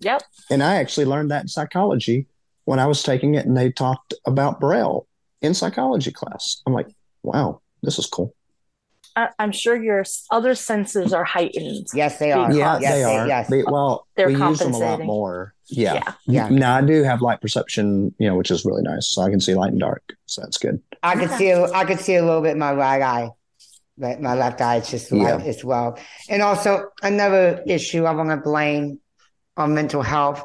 Yep. 0.01 0.23
And 0.51 0.63
I 0.63 0.77
actually 0.77 1.07
learned 1.07 1.31
that 1.31 1.43
in 1.43 1.49
psychology 1.49 2.27
when 2.65 2.79
I 2.79 2.87
was 2.87 3.03
taking 3.03 3.35
it 3.35 3.47
and 3.47 3.57
they 3.57 3.71
talked 3.73 4.15
about 4.27 4.61
Braille 4.61 5.07
in 5.43 5.55
psychology 5.55 6.11
class. 6.13 6.63
I'm 6.67 6.73
like, 6.73 6.89
wow, 7.23 7.61
this 7.83 7.99
is 7.99 8.07
cool. 8.07 8.35
I, 9.15 9.29
I'm 9.39 9.53
sure 9.53 9.83
your 9.83 10.05
other 10.31 10.55
senses 10.55 11.15
are 11.15 11.25
heightened. 11.25 11.87
Yes, 11.95 12.19
they 12.19 12.33
are. 12.33 12.53
Yeah, 12.53 12.79
Yeah, 12.79 12.79
yes, 12.81 12.93
they 12.93 13.05
are. 13.05 13.27
Yes. 13.27 13.49
They- 13.49 13.63
well, 13.63 14.07
They're 14.17 14.27
we 14.27 14.35
use 14.37 14.59
them 14.59 14.73
a 14.75 14.77
lot 14.77 14.81
compensating. 14.81 15.07
more. 15.07 15.55
Yeah. 15.69 15.95
Yeah. 15.95 16.13
Yeah. 16.27 16.49
Now 16.51 16.77
I 16.77 16.83
do 16.83 17.03
have 17.03 17.23
light 17.23 17.41
perception, 17.41 18.15
you 18.19 18.29
know, 18.29 18.37
which 18.37 18.51
is 18.51 18.65
really 18.67 18.83
nice. 18.83 19.09
So 19.09 19.23
I 19.23 19.31
can 19.31 19.41
see 19.41 19.55
light 19.55 19.71
and 19.73 19.81
dark. 19.81 20.03
So 20.27 20.43
that's 20.43 20.59
good. 20.59 20.83
I 21.03 21.17
could 21.17 21.31
see. 21.31 21.49
A, 21.51 21.65
I 21.73 21.85
could 21.87 21.99
see 22.01 22.17
a 22.17 22.23
little 22.25 22.43
bit 22.43 22.57
my 22.59 22.73
right 22.75 23.01
eye, 23.01 23.31
but 23.97 24.21
my 24.21 24.35
left 24.35 24.61
eye 24.61 24.77
is 24.77 24.91
just 24.91 25.11
light 25.11 25.41
as 25.47 25.65
well. 25.65 25.99
And 26.29 26.43
also 26.43 26.91
another 27.03 27.63
issue 27.67 28.05
I 28.05 28.13
want 28.13 28.29
to 28.31 28.37
blame 28.37 29.01
on 29.57 29.75
mental 29.75 30.03
health. 30.03 30.45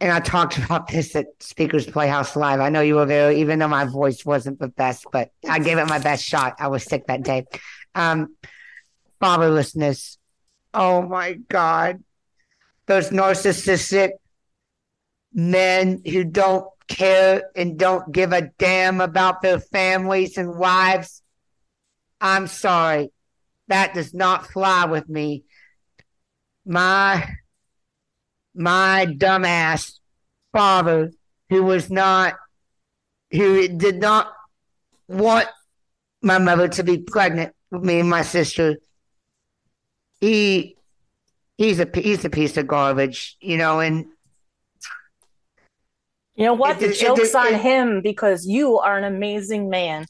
And 0.00 0.10
I 0.10 0.20
talked 0.20 0.58
about 0.64 0.88
this 0.88 1.14
at 1.14 1.26
Speakers 1.40 1.86
Playhouse 1.86 2.36
Live. 2.36 2.60
I 2.60 2.68
know 2.68 2.80
you 2.80 2.96
were 2.96 3.06
there, 3.06 3.32
even 3.32 3.58
though 3.58 3.68
my 3.68 3.84
voice 3.84 4.24
wasn't 4.24 4.58
the 4.58 4.68
best, 4.68 5.06
but 5.12 5.30
I 5.48 5.58
gave 5.58 5.78
it 5.78 5.88
my 5.88 5.98
best 5.98 6.24
shot. 6.24 6.56
I 6.58 6.68
was 6.68 6.84
sick 6.84 7.06
that 7.06 7.22
day. 7.22 7.46
Um, 7.94 8.36
fatherlessness. 9.20 10.18
Oh 10.74 11.02
my 11.02 11.34
God. 11.48 12.02
Those 12.86 13.10
narcissistic 13.10 14.10
men 15.32 16.02
who 16.04 16.24
don't 16.24 16.66
care 16.88 17.44
and 17.54 17.78
don't 17.78 18.10
give 18.12 18.32
a 18.32 18.50
damn 18.58 19.00
about 19.00 19.40
their 19.40 19.60
families 19.60 20.36
and 20.36 20.56
wives. 20.56 21.22
I'm 22.20 22.46
sorry. 22.46 23.12
That 23.68 23.94
does 23.94 24.12
not 24.12 24.48
fly 24.48 24.86
with 24.86 25.08
me. 25.08 25.44
My 26.64 27.36
my 28.54 29.06
dumbass 29.18 29.98
father 30.52 31.10
who 31.48 31.62
was 31.62 31.90
not 31.90 32.34
who 33.30 33.66
did 33.68 33.98
not 34.00 34.32
want 35.08 35.48
my 36.20 36.38
mother 36.38 36.68
to 36.68 36.82
be 36.84 36.98
pregnant 36.98 37.54
with 37.70 37.82
me 37.82 38.00
and 38.00 38.08
my 38.10 38.22
sister. 38.22 38.76
He 40.20 40.76
he's 41.56 41.80
a 41.80 41.88
he's 41.94 42.24
a 42.24 42.30
piece 42.30 42.56
of 42.56 42.66
garbage, 42.66 43.36
you 43.40 43.56
know, 43.56 43.80
and 43.80 44.06
You 46.34 46.46
know 46.46 46.54
what? 46.54 46.82
It- 46.82 46.88
The 46.88 46.94
joke's 46.94 47.30
it- 47.30 47.34
on 47.34 47.54
it- 47.54 47.60
him 47.60 48.00
because 48.02 48.46
you 48.46 48.78
are 48.78 48.96
an 48.96 49.04
amazing 49.04 49.68
man. 49.68 50.06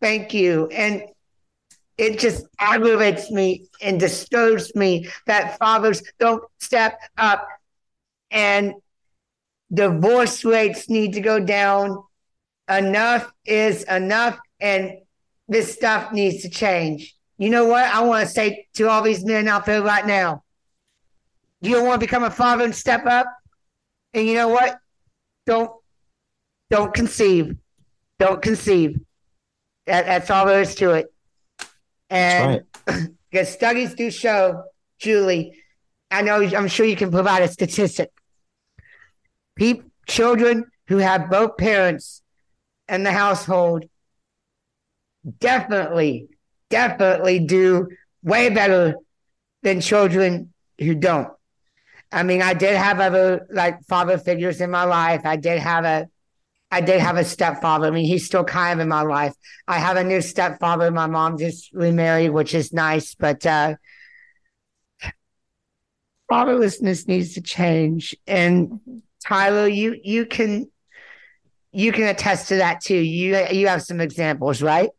Thank 0.00 0.32
you. 0.32 0.68
And 0.68 1.02
it 1.98 2.18
just 2.18 2.46
aggravates 2.58 3.30
me 3.30 3.68
and 3.82 4.00
disturbs 4.00 4.74
me 4.74 5.08
that 5.26 5.58
fathers 5.58 6.02
don't 6.18 6.42
step 6.58 6.98
up 7.18 7.46
and 8.30 8.74
divorce 9.72 10.44
rates 10.44 10.88
need 10.88 11.14
to 11.14 11.20
go 11.20 11.40
down. 11.40 12.02
Enough 12.68 13.32
is 13.44 13.82
enough, 13.84 14.38
and 14.60 14.92
this 15.48 15.72
stuff 15.72 16.12
needs 16.12 16.42
to 16.42 16.50
change. 16.50 17.16
You 17.38 17.50
know 17.50 17.66
what? 17.66 17.84
I 17.84 18.02
want 18.02 18.26
to 18.26 18.32
say 18.32 18.66
to 18.74 18.88
all 18.88 19.02
these 19.02 19.24
men 19.24 19.48
out 19.48 19.66
there 19.66 19.82
right 19.82 20.06
now 20.06 20.44
do 21.62 21.70
you 21.70 21.82
want 21.82 22.00
to 22.00 22.06
become 22.06 22.24
a 22.24 22.30
father 22.30 22.64
and 22.64 22.74
step 22.74 23.06
up. 23.06 23.26
And 24.14 24.26
you 24.26 24.34
know 24.34 24.48
what? 24.48 24.78
Don't 25.46 25.70
don't 26.70 26.94
conceive. 26.94 27.56
Don't 28.18 28.40
conceive. 28.40 29.00
That, 29.86 30.06
that's 30.06 30.30
all 30.30 30.46
there 30.46 30.60
is 30.60 30.74
to 30.76 30.90
it. 30.92 31.12
And 32.08 32.64
because 33.30 33.48
studies 33.52 33.94
do 33.94 34.10
show, 34.10 34.62
Julie, 34.98 35.56
I 36.10 36.22
know 36.22 36.36
I'm 36.36 36.68
sure 36.68 36.86
you 36.86 36.96
can 36.96 37.10
provide 37.10 37.42
a 37.42 37.48
statistic. 37.48 38.10
Peop 39.60 39.84
children 40.08 40.64
who 40.86 40.96
have 40.96 41.28
both 41.28 41.58
parents 41.58 42.22
in 42.88 43.02
the 43.02 43.12
household 43.12 43.84
definitely, 45.38 46.30
definitely 46.70 47.40
do 47.40 47.86
way 48.22 48.48
better 48.48 48.94
than 49.62 49.82
children 49.82 50.54
who 50.78 50.94
don't. 50.94 51.28
I 52.10 52.22
mean, 52.22 52.40
I 52.40 52.54
did 52.54 52.74
have 52.74 53.00
other 53.00 53.46
like 53.50 53.84
father 53.84 54.16
figures 54.16 54.62
in 54.62 54.70
my 54.70 54.84
life. 54.84 55.26
I 55.26 55.36
did 55.36 55.58
have 55.58 55.84
a 55.84 56.08
I 56.70 56.80
did 56.80 57.00
have 57.00 57.18
a 57.18 57.24
stepfather. 57.24 57.88
I 57.88 57.90
mean, 57.90 58.06
he's 58.06 58.24
still 58.24 58.44
kind 58.44 58.80
of 58.80 58.82
in 58.82 58.88
my 58.88 59.02
life. 59.02 59.34
I 59.68 59.78
have 59.78 59.98
a 59.98 60.04
new 60.04 60.22
stepfather. 60.22 60.90
My 60.90 61.06
mom 61.06 61.36
just 61.36 61.70
remarried, 61.74 62.30
which 62.30 62.54
is 62.54 62.72
nice, 62.72 63.14
but 63.14 63.44
uh, 63.44 63.74
fatherlessness 66.32 67.06
needs 67.06 67.34
to 67.34 67.42
change. 67.42 68.16
And 68.26 68.80
Tyler, 69.24 69.68
you 69.68 69.96
you 70.02 70.26
can 70.26 70.70
you 71.72 71.92
can 71.92 72.04
attest 72.04 72.48
to 72.48 72.56
that 72.56 72.80
too. 72.80 72.96
You 72.96 73.46
you 73.50 73.68
have 73.68 73.82
some 73.82 74.00
examples, 74.00 74.62
right? 74.62 74.90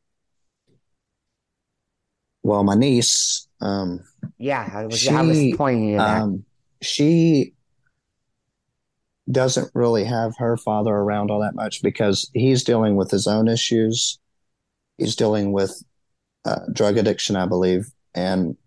Well, 2.44 2.64
my 2.64 2.76
niece, 2.76 3.48
um, 3.62 4.00
Yeah, 4.40 4.68
I 4.74 4.86
was, 4.86 5.08
I 5.08 5.22
was 5.22 5.38
She, 5.38 5.54
pointing 5.54 6.00
um, 6.00 6.44
she 6.82 7.54
doesn't 9.30 9.70
really 9.76 10.04
have 10.04 10.34
her 10.38 10.58
father 10.58 10.92
around 10.92 11.30
all 11.30 11.42
that 11.42 11.56
much 11.56 11.82
because 11.84 12.30
he's 12.34 12.64
dealing 12.64 12.96
with 12.96 13.12
his 13.12 13.28
own 13.28 13.48
issues. 13.48 14.20
He's 14.98 15.16
dealing 15.16 15.52
with 15.52 15.84
uh, 16.46 16.62
drug 16.74 16.98
addiction, 16.98 17.36
I 17.36 17.46
believe, 17.46 17.92
and 18.16 18.58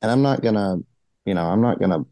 and 0.00 0.10
I'm 0.10 0.22
not 0.22 0.42
gonna, 0.42 0.78
you 1.24 1.34
know, 1.34 1.44
I'm 1.44 1.60
not 1.60 1.78
gonna, 1.78 2.04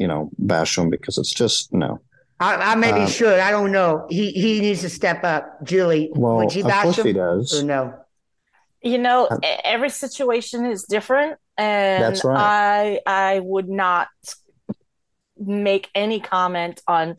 you 0.00 0.08
know, 0.08 0.30
bash 0.38 0.76
him 0.78 0.88
because 0.90 1.18
it's 1.18 1.32
just 1.32 1.72
no. 1.72 2.00
I, 2.40 2.72
I 2.72 2.74
may 2.74 2.90
be 2.92 3.00
um, 3.00 3.06
sure. 3.06 3.38
I 3.40 3.50
don't 3.50 3.70
know. 3.70 4.06
He 4.08 4.30
he 4.32 4.60
needs 4.60 4.80
to 4.80 4.88
step 4.88 5.22
up. 5.24 5.62
Julie, 5.62 6.10
Well, 6.14 6.36
would 6.38 6.54
you 6.54 6.62
of 6.62 6.68
bash 6.68 6.84
course 6.84 6.98
him 6.98 7.06
he 7.06 7.12
does. 7.12 7.52
or 7.54 7.64
no? 7.64 7.94
You 8.82 8.96
know, 8.96 9.26
Uh, 9.26 9.38
every 9.62 9.90
situation 9.90 10.64
is 10.64 10.84
different, 10.84 11.38
and 11.58 12.02
That's 12.02 12.24
right. 12.24 12.38
I 12.40 13.00
I 13.06 13.40
would 13.40 13.68
not 13.68 14.08
make 15.36 15.90
any 15.94 16.20
comment 16.20 16.80
on 16.86 17.16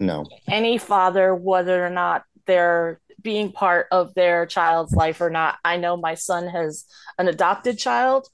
No, 0.00 0.24
any 0.48 0.78
father 0.78 1.34
whether 1.34 1.86
or 1.86 1.90
not 1.90 2.24
they're 2.46 3.00
being 3.22 3.52
part 3.52 3.86
of 3.92 4.12
their 4.14 4.44
child's 4.44 4.92
life 4.92 5.20
or 5.20 5.30
not. 5.30 5.56
I 5.64 5.76
know 5.76 5.96
my 5.96 6.14
son 6.14 6.48
has 6.48 6.84
an 7.16 7.28
adopted 7.28 7.78
child, 7.78 8.26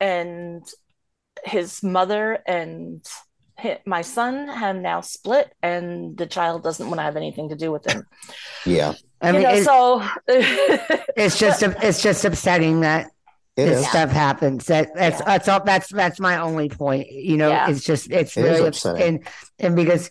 and 0.00 0.62
his 1.44 1.82
mother 1.82 2.38
and 2.46 3.02
hi- 3.06 3.12
my 3.86 4.02
son 4.02 4.48
have 4.48 4.76
now 4.76 5.00
split, 5.00 5.52
and 5.62 6.16
the 6.16 6.26
child 6.26 6.62
doesn't 6.62 6.86
want 6.86 6.98
to 6.98 7.02
have 7.02 7.16
anything 7.16 7.48
to 7.50 7.56
do 7.56 7.72
with 7.72 7.90
him. 7.90 8.04
yeah, 8.66 8.94
I 9.20 9.28
you 9.28 9.32
mean, 9.34 9.42
know, 9.42 9.50
it's, 9.54 9.64
so 9.66 10.08
it's 11.16 11.38
just 11.38 11.62
it's 11.62 12.02
just 12.02 12.24
upsetting 12.24 12.80
that 12.80 13.06
it 13.56 13.66
this 13.66 13.80
is. 13.80 13.88
stuff 13.88 14.10
happens. 14.10 14.66
That 14.66 14.90
that's 14.94 15.18
Yeah. 15.20 15.24
that's 15.26 15.48
all. 15.48 15.64
That's 15.64 15.88
that's 15.92 16.20
my 16.20 16.38
only 16.40 16.68
point. 16.68 17.10
You 17.10 17.36
know, 17.36 17.48
Yeah. 17.48 17.70
it's 17.70 17.84
just 17.84 18.10
it's 18.10 18.36
It 18.36 18.44
is 18.44 18.50
really 18.58 18.68
upsetting. 18.68 19.02
and 19.02 19.28
and 19.58 19.76
because 19.76 20.10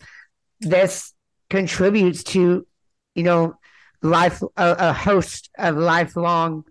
this 0.59 1.13
contributes 1.49 2.23
to, 2.23 2.67
you 3.15 3.23
know, 3.23 3.57
life 4.01 4.41
a, 4.57 4.75
a 4.79 4.93
host 4.93 5.49
of 5.57 5.77
lifelong 5.77 6.65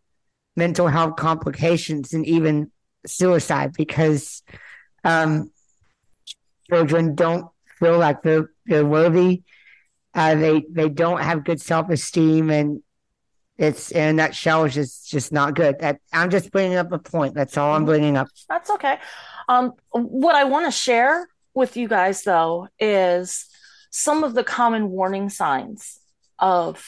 mental 0.56 0.88
health 0.88 1.16
complications 1.16 2.12
and 2.12 2.26
even 2.26 2.70
suicide 3.06 3.72
because 3.76 4.42
um, 5.04 5.50
children 6.68 7.14
don't 7.14 7.46
feel 7.78 7.98
like 7.98 8.22
they're 8.22 8.50
they're 8.66 8.86
worthy. 8.86 9.42
Uh, 10.14 10.34
they 10.34 10.64
they 10.70 10.88
don't 10.88 11.20
have 11.20 11.44
good 11.44 11.60
self 11.60 11.90
esteem 11.90 12.50
and 12.50 12.82
it's 13.58 13.90
in 13.90 14.08
a 14.08 14.12
nutshell 14.12 14.64
it's 14.64 14.74
just 14.74 15.08
just 15.08 15.32
not 15.32 15.54
good. 15.54 15.78
That 15.80 16.00
I'm 16.12 16.30
just 16.30 16.50
bringing 16.50 16.76
up 16.76 16.92
a 16.92 16.98
point. 16.98 17.34
That's 17.34 17.56
all 17.56 17.74
I'm 17.74 17.84
bringing 17.84 18.16
up. 18.16 18.28
That's 18.48 18.70
okay. 18.70 18.98
Um, 19.48 19.72
what 19.90 20.34
I 20.34 20.44
want 20.44 20.66
to 20.66 20.72
share 20.72 21.28
with 21.54 21.76
you 21.76 21.88
guys, 21.88 22.22
though, 22.22 22.68
is 22.78 23.46
some 23.90 24.24
of 24.24 24.34
the 24.34 24.44
common 24.44 24.90
warning 24.90 25.30
signs 25.30 25.98
of 26.38 26.84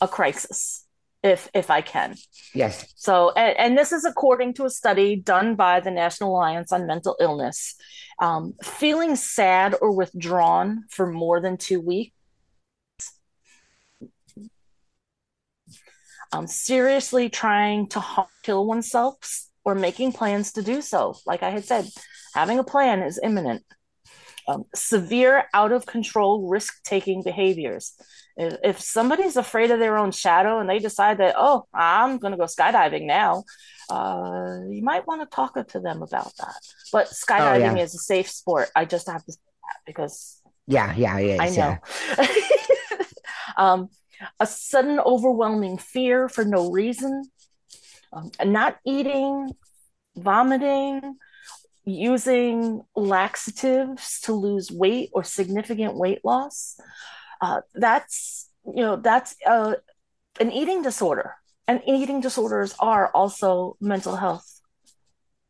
a 0.00 0.08
crisis, 0.08 0.86
if 1.28 1.48
if 1.54 1.70
I 1.70 1.80
can. 1.80 2.16
Yes. 2.54 2.92
So, 2.96 3.30
and, 3.30 3.56
and 3.58 3.78
this 3.78 3.92
is 3.92 4.04
according 4.04 4.54
to 4.54 4.64
a 4.64 4.70
study 4.70 5.16
done 5.16 5.54
by 5.54 5.80
the 5.80 5.90
National 5.90 6.34
Alliance 6.34 6.72
on 6.72 6.86
Mental 6.86 7.16
Illness. 7.20 7.76
Um, 8.20 8.54
feeling 8.62 9.14
sad 9.14 9.76
or 9.80 9.94
withdrawn 9.94 10.84
for 10.90 11.06
more 11.06 11.40
than 11.40 11.56
two 11.56 11.80
weeks. 11.80 12.14
Um, 16.32 16.46
seriously 16.46 17.30
trying 17.30 17.88
to 17.88 18.00
harm, 18.00 18.28
kill 18.42 18.66
oneself 18.66 19.16
or 19.64 19.74
making 19.74 20.12
plans 20.12 20.52
to 20.52 20.62
do 20.62 20.82
so. 20.82 21.14
Like 21.26 21.42
I 21.42 21.50
had 21.50 21.64
said, 21.64 21.86
having 22.34 22.58
a 22.58 22.64
plan 22.64 23.02
is 23.02 23.20
imminent. 23.22 23.64
Um, 24.48 24.64
severe, 24.74 25.44
out 25.52 25.72
of 25.72 25.84
control, 25.84 26.48
risk 26.48 26.82
taking 26.82 27.22
behaviors. 27.22 27.92
If, 28.34 28.56
if 28.64 28.80
somebody's 28.80 29.36
afraid 29.36 29.70
of 29.70 29.78
their 29.78 29.98
own 29.98 30.10
shadow 30.10 30.58
and 30.58 30.70
they 30.70 30.78
decide 30.78 31.18
that, 31.18 31.34
oh, 31.36 31.66
I'm 31.74 32.16
going 32.16 32.30
to 32.30 32.38
go 32.38 32.44
skydiving 32.44 33.04
now, 33.04 33.44
uh, 33.90 34.60
you 34.70 34.82
might 34.82 35.06
want 35.06 35.20
to 35.20 35.26
talk 35.26 35.54
to 35.54 35.80
them 35.80 36.02
about 36.02 36.32
that. 36.38 36.54
But 36.92 37.08
skydiving 37.08 37.76
yeah. 37.76 37.82
is 37.82 37.94
a 37.94 37.98
safe 37.98 38.30
sport. 38.30 38.70
I 38.74 38.86
just 38.86 39.06
have 39.06 39.22
to 39.26 39.32
say 39.32 39.38
that 39.38 39.80
because 39.86 40.40
Yeah. 40.66 40.94
Yeah. 40.96 41.18
Yeah. 41.18 41.42
I 41.42 41.50
know. 41.50 41.76
um, 43.62 43.90
a 44.40 44.46
sudden 44.46 44.98
overwhelming 45.00 45.78
fear 45.78 46.28
for 46.28 46.44
no 46.44 46.70
reason, 46.70 47.24
um, 48.12 48.30
not 48.44 48.78
eating, 48.84 49.52
vomiting, 50.16 51.16
using 51.88 52.82
laxatives 52.94 54.20
to 54.20 54.32
lose 54.32 54.70
weight 54.70 55.10
or 55.12 55.24
significant 55.24 55.96
weight 55.96 56.24
loss. 56.24 56.78
Uh, 57.40 57.60
that's 57.74 58.48
you 58.64 58.82
know 58.82 58.96
that's 58.96 59.34
uh, 59.46 59.74
an 60.40 60.52
eating 60.52 60.82
disorder, 60.82 61.34
and 61.66 61.82
eating 61.86 62.20
disorders 62.20 62.74
are 62.78 63.10
also 63.12 63.76
mental 63.80 64.16
health 64.16 64.60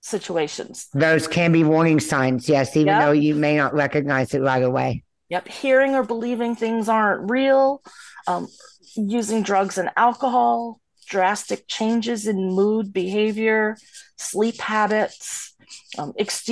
situations. 0.00 0.88
Those 0.94 1.26
can 1.26 1.52
be 1.52 1.64
warning 1.64 2.00
signs, 2.00 2.48
yes, 2.48 2.76
even 2.76 2.88
yep. 2.88 3.02
though 3.02 3.12
you 3.12 3.34
may 3.34 3.56
not 3.56 3.74
recognize 3.74 4.34
it 4.34 4.40
right 4.40 4.62
away. 4.62 5.04
Yep, 5.28 5.48
hearing 5.48 5.94
or 5.94 6.04
believing 6.04 6.56
things 6.56 6.88
aren't 6.88 7.30
real, 7.30 7.82
um, 8.26 8.48
using 8.96 9.42
drugs 9.42 9.76
and 9.76 9.90
alcohol, 9.96 10.80
drastic 11.06 11.66
changes 11.68 12.26
in 12.26 12.52
mood, 12.52 12.92
behavior, 12.92 13.76
sleep 14.16 14.60
habits, 14.60 15.54
um, 15.98 16.12
ex- 16.18 16.44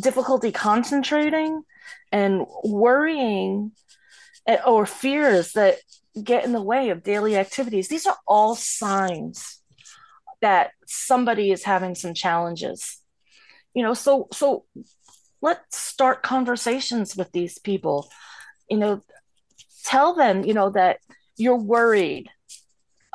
difficulty 0.00 0.52
concentrating, 0.52 1.62
and 2.12 2.46
worrying 2.64 3.72
or 4.64 4.86
fears 4.86 5.52
that 5.52 5.78
get 6.22 6.44
in 6.44 6.52
the 6.52 6.62
way 6.62 6.90
of 6.90 7.02
daily 7.02 7.36
activities. 7.36 7.88
These 7.88 8.06
are 8.06 8.16
all 8.26 8.54
signs 8.54 9.60
that 10.40 10.70
somebody 10.86 11.50
is 11.50 11.64
having 11.64 11.94
some 11.94 12.14
challenges. 12.14 13.02
You 13.74 13.82
know, 13.82 13.94
so 13.94 14.28
so 14.32 14.64
let's 15.42 15.76
start 15.76 16.22
conversations 16.22 17.16
with 17.16 17.30
these 17.32 17.58
people. 17.58 18.08
You 18.70 18.78
know, 18.78 19.04
tell 19.84 20.14
them, 20.14 20.44
you 20.44 20.54
know, 20.54 20.70
that 20.70 20.98
you're 21.36 21.56
worried 21.56 22.28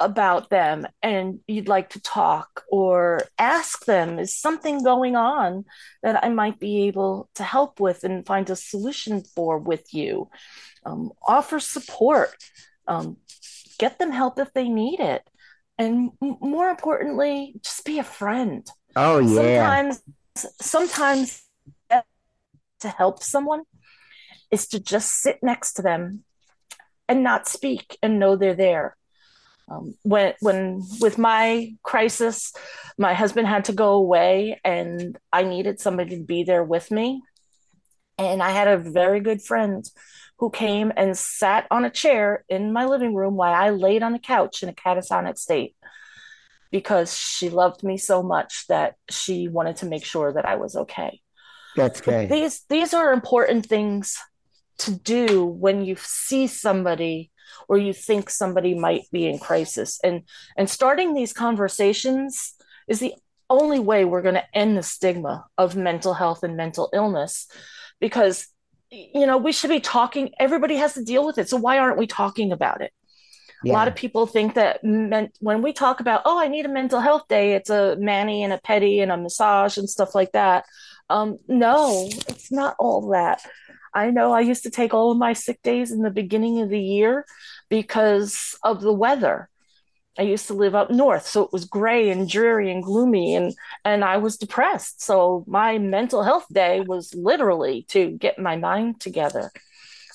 about 0.04 0.50
them 0.50 0.86
and 1.02 1.40
you'd 1.48 1.68
like 1.68 1.90
to 1.92 2.02
talk 2.02 2.64
or 2.70 3.22
ask 3.38 3.86
them 3.86 4.20
is 4.20 4.36
something 4.36 4.84
going 4.84 5.16
on 5.16 5.66
that 6.04 6.24
i 6.24 6.30
might 6.30 6.60
be 6.60 6.88
able 6.88 7.30
to 7.36 7.44
help 7.44 7.80
with 7.80 8.04
and 8.04 8.26
find 8.26 8.50
a 8.50 8.56
solution 8.56 9.22
for 9.22 9.58
with 9.58 9.94
you. 9.94 10.30
Um, 10.86 11.12
offer 11.28 11.60
support. 11.60 12.36
Um, 12.88 13.18
get 13.78 14.00
them 14.00 14.12
help 14.12 14.40
if 14.40 14.54
they 14.54 14.70
need 14.70 15.00
it. 15.00 15.24
And 15.78 16.12
more 16.20 16.70
importantly 16.70 17.56
just 17.64 17.86
be 17.86 18.00
a 18.00 18.04
friend. 18.04 18.68
Oh 18.96 19.20
yeah. 19.20 19.92
Sometimes 19.92 20.04
sometimes 20.62 21.44
to 22.82 22.90
help 22.90 23.22
someone 23.22 23.64
is 24.50 24.68
to 24.68 24.80
just 24.80 25.12
sit 25.12 25.40
next 25.42 25.74
to 25.74 25.82
them 25.82 26.24
and 27.08 27.24
not 27.24 27.48
speak 27.48 27.98
and 28.02 28.20
know 28.20 28.36
they're 28.36 28.56
there 28.56 28.98
um, 29.72 29.96
when 30.04 30.34
when 30.42 30.84
with 31.00 31.18
my 31.18 31.74
crisis 31.84 32.54
my 32.98 33.14
husband 33.14 33.48
had 33.48 33.66
to 33.66 33.74
go 33.74 33.94
away 33.94 34.60
and 34.64 35.18
i 35.32 35.44
needed 35.44 35.80
somebody 35.80 36.18
to 36.18 36.24
be 36.24 36.44
there 36.44 36.64
with 36.64 36.92
me. 36.92 37.22
And 38.18 38.44
i 38.44 38.52
had 38.52 38.68
a 38.68 38.78
very 38.78 39.20
good 39.20 39.42
friend 39.42 39.84
who 40.40 40.50
came 40.50 40.92
and 40.96 41.18
sat 41.18 41.68
on 41.72 41.86
a 41.86 41.90
chair 41.90 42.44
in 42.50 42.74
my 42.74 42.86
living 42.86 43.16
room 43.16 43.36
while 43.36 43.54
i 43.54 43.70
laid 43.70 44.04
on 44.04 44.14
the 44.14 44.20
couch 44.20 44.64
in 44.64 44.70
a 44.70 44.74
catatonic 44.74 45.38
state 45.38 45.76
because 46.72 47.18
she 47.18 47.50
loved 47.50 47.84
me 47.84 47.98
so 47.98 48.24
much 48.24 48.66
that 48.68 48.96
she 49.10 49.48
wanted 49.48 49.78
to 49.78 49.86
make 49.86 50.06
sure 50.06 50.34
that 50.34 50.46
i 50.46 50.56
was 50.56 50.76
okay. 50.76 51.22
That's 51.76 52.02
great. 52.02 52.30
These 52.30 52.66
these 52.70 52.94
are 52.94 53.14
important 53.14 53.66
things 53.66 54.18
to 54.80 54.92
do 54.92 55.46
when 55.46 55.86
you 55.86 55.96
see 55.98 56.48
somebody 56.48 57.31
or 57.68 57.78
you 57.78 57.94
think 57.94 58.30
somebody 58.30 58.74
might 58.74 59.04
be 59.12 59.28
in 59.28 59.40
crisis. 59.40 60.00
And 60.04 60.24
and 60.58 60.70
starting 60.70 61.14
these 61.14 61.34
conversations 61.34 62.54
is 62.88 63.00
the 63.00 63.16
only 63.50 63.80
way 63.80 64.06
we're 64.06 64.22
going 64.22 64.36
to 64.36 64.58
end 64.58 64.78
the 64.78 64.84
stigma 64.84 65.46
of 65.58 65.76
mental 65.76 66.14
health 66.14 66.44
and 66.44 66.56
mental 66.56 66.90
illness 66.94 67.48
because 68.00 68.48
you 68.90 69.26
know 69.26 69.38
we 69.38 69.52
should 69.52 69.70
be 69.70 69.80
talking 69.80 70.32
everybody 70.40 70.76
has 70.76 70.94
to 70.94 71.04
deal 71.04 71.26
with 71.26 71.38
it. 71.38 71.50
So 71.50 71.58
why 71.58 71.78
aren't 71.78 71.98
we 71.98 72.08
talking 72.08 72.52
about 72.52 72.82
it? 72.82 72.92
Yeah. 73.64 73.74
a 73.74 73.76
lot 73.76 73.88
of 73.88 73.96
people 73.96 74.26
think 74.26 74.56
that 74.56 74.84
men, 74.84 75.30
when 75.40 75.62
we 75.62 75.72
talk 75.72 76.00
about 76.00 76.24
oh 76.26 76.40
i 76.40 76.48
need 76.48 76.66
a 76.66 76.70
mental 76.70 77.00
health 77.00 77.28
day 77.28 77.54
it's 77.54 77.70
a 77.70 77.96
mani 78.00 78.44
and 78.44 78.52
a 78.52 78.58
pedi 78.58 79.04
and 79.04 79.12
a 79.12 79.18
massage 79.18 79.78
and 79.78 79.90
stuff 79.90 80.16
like 80.16 80.32
that. 80.32 80.66
Um, 81.10 81.38
no 81.48 82.08
it's 82.30 82.52
not 82.52 82.76
all 82.80 83.10
that 83.10 83.42
I 83.94 84.12
know 84.12 84.32
I 84.32 84.42
used 84.42 84.64
to 84.64 84.70
take 84.70 84.94
all 84.94 85.12
of 85.12 85.18
my 85.18 85.34
sick 85.34 85.62
days 85.62 85.92
in 85.92 86.02
the 86.02 86.10
beginning 86.12 86.62
of 86.62 86.70
the 86.70 86.80
year 86.80 87.26
because 87.70 88.58
of 88.64 88.82
the 88.82 88.94
weather. 88.94 89.50
I 90.20 90.24
used 90.24 90.48
to 90.48 90.54
live 90.54 90.76
up 90.76 90.92
north, 90.92 91.26
so 91.26 91.44
it 91.44 91.54
was 91.54 91.66
gray 91.66 92.10
and 92.10 92.30
dreary 92.30 92.70
and 92.70 92.84
gloomy, 92.84 93.34
and 93.34 93.54
and 93.86 94.04
I 94.04 94.18
was 94.18 94.38
depressed. 94.38 95.02
So 95.02 95.46
my 95.48 95.78
mental 95.78 96.24
health 96.24 96.48
day 96.52 96.82
was 96.82 97.16
literally 97.16 97.86
to 97.90 98.12
get 98.12 98.38
my 98.38 98.58
mind 98.58 99.00
together. 99.00 99.52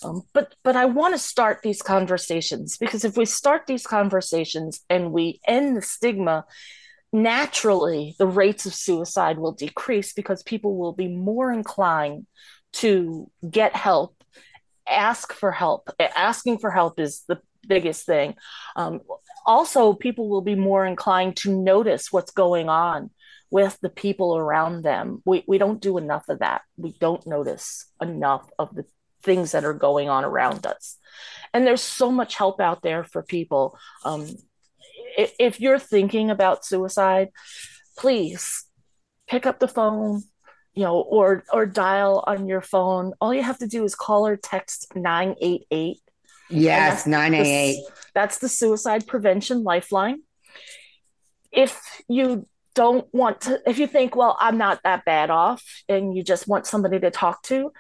Um, 0.05 0.23
but 0.35 0.55
but 0.63 0.77
I 0.77 0.85
want 0.85 1.15
to 1.15 1.19
start 1.19 1.61
these 1.63 1.81
conversations 1.81 2.77
because 2.77 3.05
if 3.05 3.17
we 3.17 3.25
start 3.25 3.67
these 3.67 3.87
conversations 3.87 4.81
and 4.91 5.13
we 5.13 5.41
end 5.47 5.77
the 5.77 5.83
stigma, 5.83 6.45
naturally 7.13 8.15
the 8.19 8.27
rates 8.27 8.67
of 8.67 8.75
suicide 8.75 9.39
will 9.39 9.53
decrease 9.53 10.13
because 10.13 10.43
people 10.43 10.77
will 10.77 10.93
be 10.93 11.09
more 11.09 11.51
inclined 11.51 12.27
to 12.77 13.31
get 13.49 13.75
help 13.75 14.17
ask 14.89 15.33
for 15.33 15.53
help. 15.53 15.91
Asking 15.99 16.59
for 16.59 16.71
help 16.71 17.01
is 17.01 17.23
the 17.27 17.41
biggest 17.67 18.07
thing. 18.07 18.35
Um, 18.77 19.01
also 19.45 19.93
people 19.93 20.29
will 20.29 20.43
be 20.43 20.55
more 20.55 20.87
inclined 20.87 21.37
to 21.39 21.51
notice 21.51 22.13
what's 22.13 22.31
going 22.31 22.69
on 22.69 23.11
with 23.51 23.79
the 23.81 23.89
people 23.89 24.37
around 24.37 24.83
them. 24.83 25.23
We, 25.25 25.45
we 25.47 25.59
don't 25.59 25.81
do 25.81 25.99
enough 25.99 26.29
of 26.29 26.41
that. 26.41 26.63
We 26.77 26.97
don't 27.01 27.27
notice 27.27 27.87
enough 28.01 28.49
of 28.59 28.75
the 28.75 28.85
things 29.23 29.53
that 29.53 29.65
are 29.65 29.75
going 29.75 30.09
on 30.09 30.25
around 30.25 30.67
us. 30.67 30.99
And 31.53 31.67
there's 31.67 31.83
so 31.83 32.11
much 32.13 32.37
help 32.37 32.61
out 32.61 32.83
there 32.83 33.03
for 33.03 33.23
people. 33.23 33.79
Um, 34.05 34.29
if, 35.17 35.35
if 35.39 35.61
you're 35.61 35.79
thinking 35.79 36.31
about 36.31 36.65
suicide 36.65 37.31
please 37.97 38.65
pick 39.27 39.47
up 39.47 39.59
the 39.59 39.69
phone 39.69 40.23
you 40.77 40.85
know, 40.85 41.01
or 41.01 41.43
or 41.53 41.67
dial 41.67 42.23
on 42.27 42.47
your 42.47 42.61
phone. 42.61 43.15
All 43.21 43.35
you 43.35 43.43
have 43.43 43.59
to 43.59 43.67
do 43.67 43.83
is 43.85 43.95
call 43.95 44.27
or 44.27 44.37
text 44.37 44.95
988. 44.95 45.99
Yes, 46.51 47.07
988. 47.07 47.83
That's 48.15 48.39
the 48.39 48.49
suicide 48.49 49.07
prevention 49.07 49.65
lifeline. 49.65 50.23
If 51.51 51.81
you 52.09 52.47
don't 52.75 53.13
want 53.13 53.41
to 53.43 53.61
if 53.67 53.79
you 53.79 53.87
think, 53.87 54.15
well, 54.15 54.37
I'm 54.39 54.59
not 54.59 54.81
that 54.85 55.07
bad 55.07 55.31
off 55.31 55.65
and 55.89 56.15
you 56.15 56.23
just 56.23 56.47
want 56.47 56.67
somebody 56.67 57.01
to 57.01 57.11
talk 57.11 57.43
to, 57.45 57.73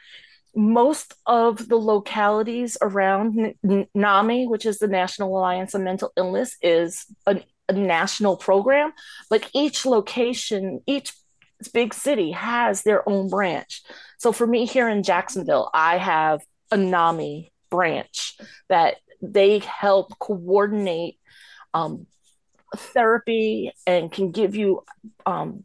most 0.54 1.12
of 1.26 1.68
the 1.68 1.76
localities 1.76 2.78
around 2.80 3.54
NAMI, 3.94 4.46
which 4.46 4.64
is 4.64 4.78
the 4.78 4.88
National 4.88 5.36
Alliance 5.36 5.74
on 5.74 5.84
Mental 5.84 6.12
Illness, 6.16 6.56
is 6.62 7.04
a, 7.26 7.42
a 7.68 7.74
national 7.74 8.38
program. 8.38 8.92
Like 9.30 9.50
each 9.52 9.84
location, 9.84 10.80
each 10.86 11.12
big 11.72 11.94
city 11.94 12.32
has 12.32 12.82
their 12.82 13.08
own 13.08 13.28
branch. 13.28 13.82
So 14.18 14.32
for 14.32 14.46
me 14.46 14.66
here 14.66 14.88
in 14.88 15.02
Jacksonville, 15.02 15.70
I 15.72 15.98
have 15.98 16.42
a 16.70 16.76
NAMI 16.76 17.52
branch 17.70 18.36
that 18.68 18.96
they 19.22 19.58
help 19.60 20.18
coordinate 20.18 21.18
um, 21.74 22.06
therapy 22.76 23.72
and 23.86 24.10
can 24.10 24.30
give 24.30 24.56
you 24.56 24.84
um, 25.24 25.64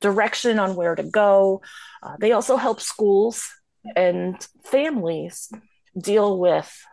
direction 0.00 0.58
on 0.58 0.74
where 0.74 0.94
to 0.94 1.02
go. 1.02 1.62
Uh, 2.02 2.16
they 2.18 2.32
also 2.32 2.56
help 2.56 2.80
schools 2.80 3.48
and 3.96 4.46
families 4.64 5.50
deal 5.98 6.38
with 6.38 6.84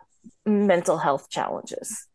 mental 0.44 0.98
health 0.98 1.28
challenges. 1.30 2.06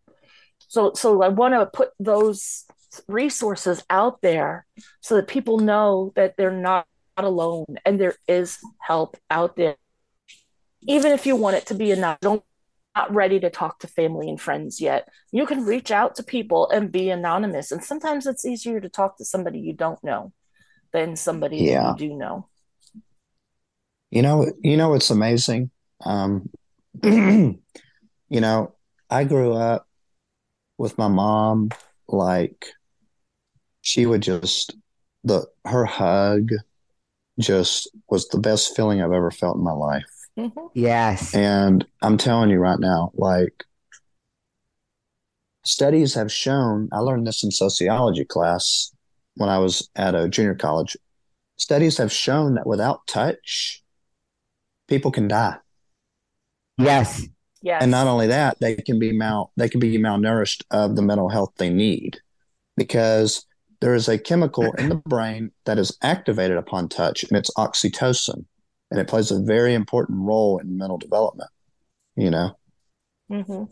So, 0.67 0.93
so 0.95 1.21
I 1.21 1.29
want 1.29 1.53
to 1.53 1.65
put 1.65 1.89
those 1.99 2.65
resources 3.07 3.83
out 3.89 4.21
there 4.21 4.65
so 5.01 5.15
that 5.15 5.27
people 5.27 5.59
know 5.59 6.11
that 6.15 6.35
they're 6.37 6.51
not 6.51 6.87
alone 7.17 7.65
and 7.85 7.99
there 7.99 8.15
is 8.27 8.59
help 8.79 9.17
out 9.29 9.55
there. 9.55 9.75
Even 10.87 11.11
if 11.11 11.25
you 11.25 11.35
want 11.35 11.55
it 11.55 11.67
to 11.67 11.75
be 11.75 11.91
enough, 11.91 12.19
don't 12.21 12.43
not 12.95 13.13
ready 13.13 13.39
to 13.39 13.49
talk 13.49 13.79
to 13.79 13.87
family 13.87 14.29
and 14.29 14.39
friends 14.39 14.79
yet. 14.79 15.09
You 15.31 15.45
can 15.45 15.65
reach 15.65 15.91
out 15.91 16.15
to 16.15 16.23
people 16.23 16.69
and 16.69 16.91
be 16.91 17.09
anonymous. 17.09 17.71
And 17.71 17.83
sometimes 17.83 18.27
it's 18.27 18.45
easier 18.45 18.79
to 18.79 18.89
talk 18.89 19.17
to 19.17 19.25
somebody 19.25 19.59
you 19.59 19.73
don't 19.73 20.03
know 20.03 20.31
than 20.91 21.15
somebody 21.15 21.57
yeah. 21.57 21.91
you 21.91 21.97
do 21.97 22.15
know. 22.15 22.47
You 24.11 24.21
know, 24.21 24.51
you 24.61 24.77
know 24.77 24.93
it's 24.93 25.09
amazing. 25.09 25.71
Um, 26.05 26.49
you 27.03 27.57
know, 28.29 28.75
I 29.09 29.23
grew 29.23 29.53
up 29.53 29.87
with 30.77 30.97
my 30.97 31.07
mom 31.07 31.69
like 32.07 32.67
she 33.83 34.07
would 34.07 34.21
just 34.21 34.75
the 35.23 35.45
her 35.65 35.85
hug 35.85 36.49
just 37.39 37.89
was 38.09 38.27
the 38.29 38.39
best 38.39 38.75
feeling 38.75 39.01
I've 39.01 39.11
ever 39.11 39.29
felt 39.29 39.57
in 39.57 39.63
my 39.63 39.71
life. 39.71 40.05
Mm-hmm. 40.37 40.67
Yes. 40.73 41.35
And 41.35 41.85
I'm 42.01 42.17
telling 42.17 42.49
you 42.49 42.57
right 42.57 42.79
now, 42.79 43.11
like 43.13 43.65
studies 45.65 46.13
have 46.15 46.31
shown, 46.31 46.89
I 46.91 46.99
learned 46.99 47.27
this 47.27 47.43
in 47.43 47.51
sociology 47.51 48.25
class, 48.25 48.91
when 49.35 49.49
I 49.49 49.57
was 49.59 49.89
at 49.95 50.15
a 50.15 50.29
junior 50.29 50.55
college. 50.55 50.95
Studies 51.57 51.97
have 51.97 52.11
shown 52.11 52.55
that 52.55 52.67
without 52.67 53.05
touch, 53.07 53.83
people 54.87 55.11
can 55.11 55.27
die. 55.27 55.57
Yes. 56.77 57.27
Yes. 57.61 57.81
And 57.81 57.91
not 57.91 58.07
only 58.07 58.27
that, 58.27 58.59
they 58.59 58.75
can 58.75 58.99
be 58.99 59.13
mal 59.13 59.51
they 59.55 59.69
can 59.69 59.79
be 59.79 59.97
malnourished 59.97 60.63
of 60.69 60.95
the 60.95 61.01
mental 61.01 61.29
health 61.29 61.53
they 61.57 61.69
need 61.69 62.19
because 62.75 63.45
there 63.83 63.93
is 63.93 64.07
a 64.07 64.17
chemical 64.17 64.71
in 64.77 64.87
the 64.87 64.95
brain 64.95 65.51
that 65.65 65.77
is 65.77 65.97
activated 66.01 66.55
upon 66.57 66.87
touch 66.87 67.23
and 67.23 67.37
it's 67.37 67.51
oxytocin 67.57 68.45
and 68.89 68.99
it 68.99 69.09
plays 69.09 69.29
a 69.29 69.41
very 69.41 69.73
important 69.73 70.19
role 70.21 70.57
in 70.57 70.77
mental 70.77 70.97
development 70.97 71.49
you 72.15 72.29
know 72.31 72.57
Mhm. 73.29 73.69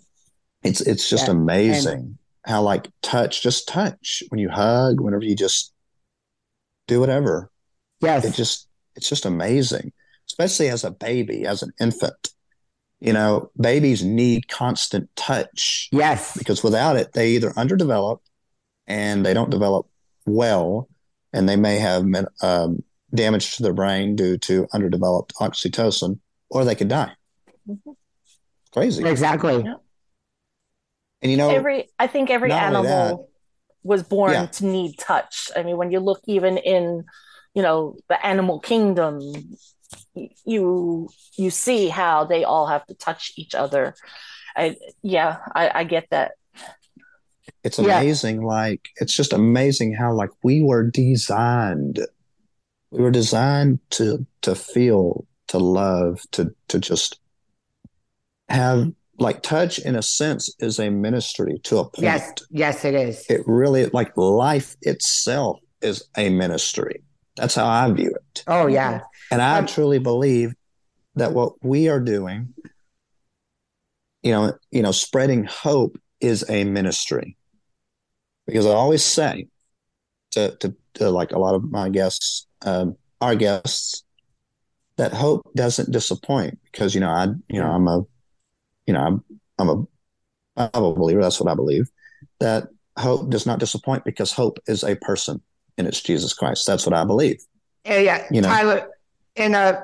it's 0.64 0.82
it's 0.82 1.10
just 1.10 1.28
Yeah, 1.28 1.32
amazing 1.34 2.18
how 2.46 2.62
like 2.62 2.90
touch 3.02 3.42
just 3.42 3.68
touch 3.68 4.24
when 4.30 4.40
you 4.40 4.50
hug 4.50 5.00
whenever 5.00 5.24
you 5.24 5.36
just 5.36 5.72
do 6.88 7.00
whatever 7.00 7.50
Yes. 8.02 8.26
it 8.26 8.34
just 8.34 8.68
it's 8.96 9.08
just 9.08 9.26
amazing 9.26 9.94
especially 10.28 10.70
as 10.70 10.84
a 10.84 10.92
baby 10.92 11.46
as 11.46 11.62
an 11.64 11.72
infant 11.80 12.30
you 13.00 13.14
know 13.14 13.52
babies 13.60 14.04
need 14.04 14.48
constant 14.50 15.10
touch 15.16 15.88
yes. 15.92 16.36
because 16.38 16.64
without 16.64 16.96
it 16.98 17.14
they 17.14 17.30
either 17.32 17.52
underdevelop 17.52 18.20
and 18.88 19.26
they 19.26 19.34
don't 19.34 19.52
develop 19.52 19.88
well 20.26 20.90
and 21.34 21.48
they 21.48 21.56
may 21.56 21.78
have 21.78 22.04
men- 22.06 22.28
um, 22.42 22.84
damage 23.14 23.56
to 23.58 23.64
their 23.64 23.74
brain 23.74 24.16
due 24.16 24.38
to 24.38 24.68
underdeveloped 24.74 25.34
oxytocin 25.36 26.20
or 26.50 26.64
they 26.66 26.76
could 26.76 26.88
die 26.88 27.14
Mhm. 27.70 27.96
crazy 28.74 29.06
Exactly. 29.06 29.64
Yeah. 29.64 29.76
and 31.22 31.32
you 31.32 31.38
know 31.38 31.50
every 31.50 31.90
I 32.00 32.08
think 32.08 32.30
every 32.30 32.50
not 32.50 32.74
only 32.74 32.90
animal 32.90 33.30
was 33.84 34.04
born 34.04 34.32
Yeah. 34.34 34.46
to 34.46 34.66
need 34.66 34.98
touch. 35.00 35.50
I 35.56 35.64
mean, 35.64 35.76
when 35.78 35.92
you 35.92 36.00
look 36.00 36.22
even 36.28 36.58
in, 36.58 37.04
you 37.56 37.64
know, 37.64 37.98
the 38.10 38.24
animal 38.26 38.60
kingdom, 38.60 39.20
you 40.46 41.10
you 41.36 41.50
see 41.50 41.88
how 41.90 42.26
they 42.26 42.44
all 42.44 42.68
have 42.68 42.86
to 42.88 42.94
touch 42.94 43.34
each 43.38 43.56
other. 43.56 43.96
I 44.56 44.78
yeah, 45.02 45.38
I, 45.56 45.80
I 45.80 45.84
get 45.84 46.08
that. 46.12 46.34
It's 47.64 47.80
Yeah. 47.80 47.98
amazing 48.00 48.42
like 48.44 48.90
it's 48.98 49.14
just 49.14 49.34
amazing 49.34 49.94
how 49.94 50.14
like 50.14 50.32
we 50.44 50.62
were 50.62 50.84
designed 50.90 52.00
we 52.92 53.02
were 53.02 53.12
designed 53.12 53.80
to 53.92 54.26
to 54.42 54.56
feel 54.56 55.26
to 55.48 55.58
love 55.60 56.22
to 56.32 56.54
to 56.68 56.80
just 56.80 57.20
have 58.50 58.92
like 59.20 59.42
touch 59.44 59.78
in 59.80 59.96
a 59.96 60.02
sense 60.02 60.54
is 60.60 60.80
a 60.80 60.90
ministry 60.90 61.60
to 61.64 61.78
a 61.78 61.84
point 61.86 62.04
Yes. 62.04 62.32
Yes, 62.50 62.86
it 62.86 62.94
is. 62.96 63.26
it 63.30 63.42
really 63.46 63.86
like 63.88 64.16
life 64.18 64.76
itself 64.82 65.60
is 65.82 66.04
a 66.18 66.30
ministry 66.30 67.02
that's 67.36 67.56
how 67.56 67.66
i 67.68 67.90
view 67.92 68.14
it 68.14 68.44
Oh 68.48 68.68
yeah. 68.68 69.02
and 69.32 69.42
i 69.42 69.60
Um, 69.60 69.68
truly 69.68 70.00
believe 70.00 70.54
that 71.16 71.34
what 71.34 71.54
we 71.64 71.88
are 71.90 72.00
doing 72.00 72.54
you 74.24 74.32
know 74.32 74.54
you 74.72 74.82
know 74.82 74.92
spreading 74.92 75.44
hope 75.46 75.98
is 76.20 76.48
a 76.50 76.64
ministry 76.64 77.38
because 78.46 78.66
i 78.66 78.72
always 78.72 79.04
say 79.04 79.48
to 80.32 80.56
to, 80.58 80.76
to 80.94 81.10
like 81.10 81.32
a 81.32 81.40
lot 81.40 81.56
of 81.56 81.70
my 81.70 81.90
guests 81.90 82.48
um, 82.64 82.96
our 83.20 83.36
guests 83.36 84.04
that 84.98 85.14
hope 85.14 85.50
doesn't 85.56 85.92
disappoint 85.92 86.60
because 86.72 86.94
you 86.94 87.02
know 87.02 87.10
i 87.10 87.28
you 87.50 87.60
know 87.60 87.72
i'm 87.72 87.88
a 87.88 88.02
you 88.86 88.94
know 88.94 89.02
i'm 89.02 89.24
i'm 89.58 89.70
a 89.70 89.86
bible 90.56 90.94
believer 90.94 91.22
that's 91.22 91.40
what 91.40 91.52
i 91.52 91.56
believe 91.56 91.90
that 92.40 92.68
hope 92.98 93.30
does 93.30 93.46
not 93.46 93.60
disappoint 93.60 94.04
because 94.04 94.32
hope 94.32 94.60
is 94.68 94.84
a 94.84 94.96
person 94.98 95.42
and 95.78 95.88
it's 95.88 96.02
jesus 96.02 96.34
christ 96.34 96.68
that's 96.68 96.86
what 96.86 96.94
i 96.94 97.04
believe 97.04 97.42
Yeah, 97.86 98.00
yeah. 98.00 98.28
You 98.32 98.42
know. 98.42 98.48
Tyler, 98.50 98.90
and 99.36 99.56
uh, 99.56 99.82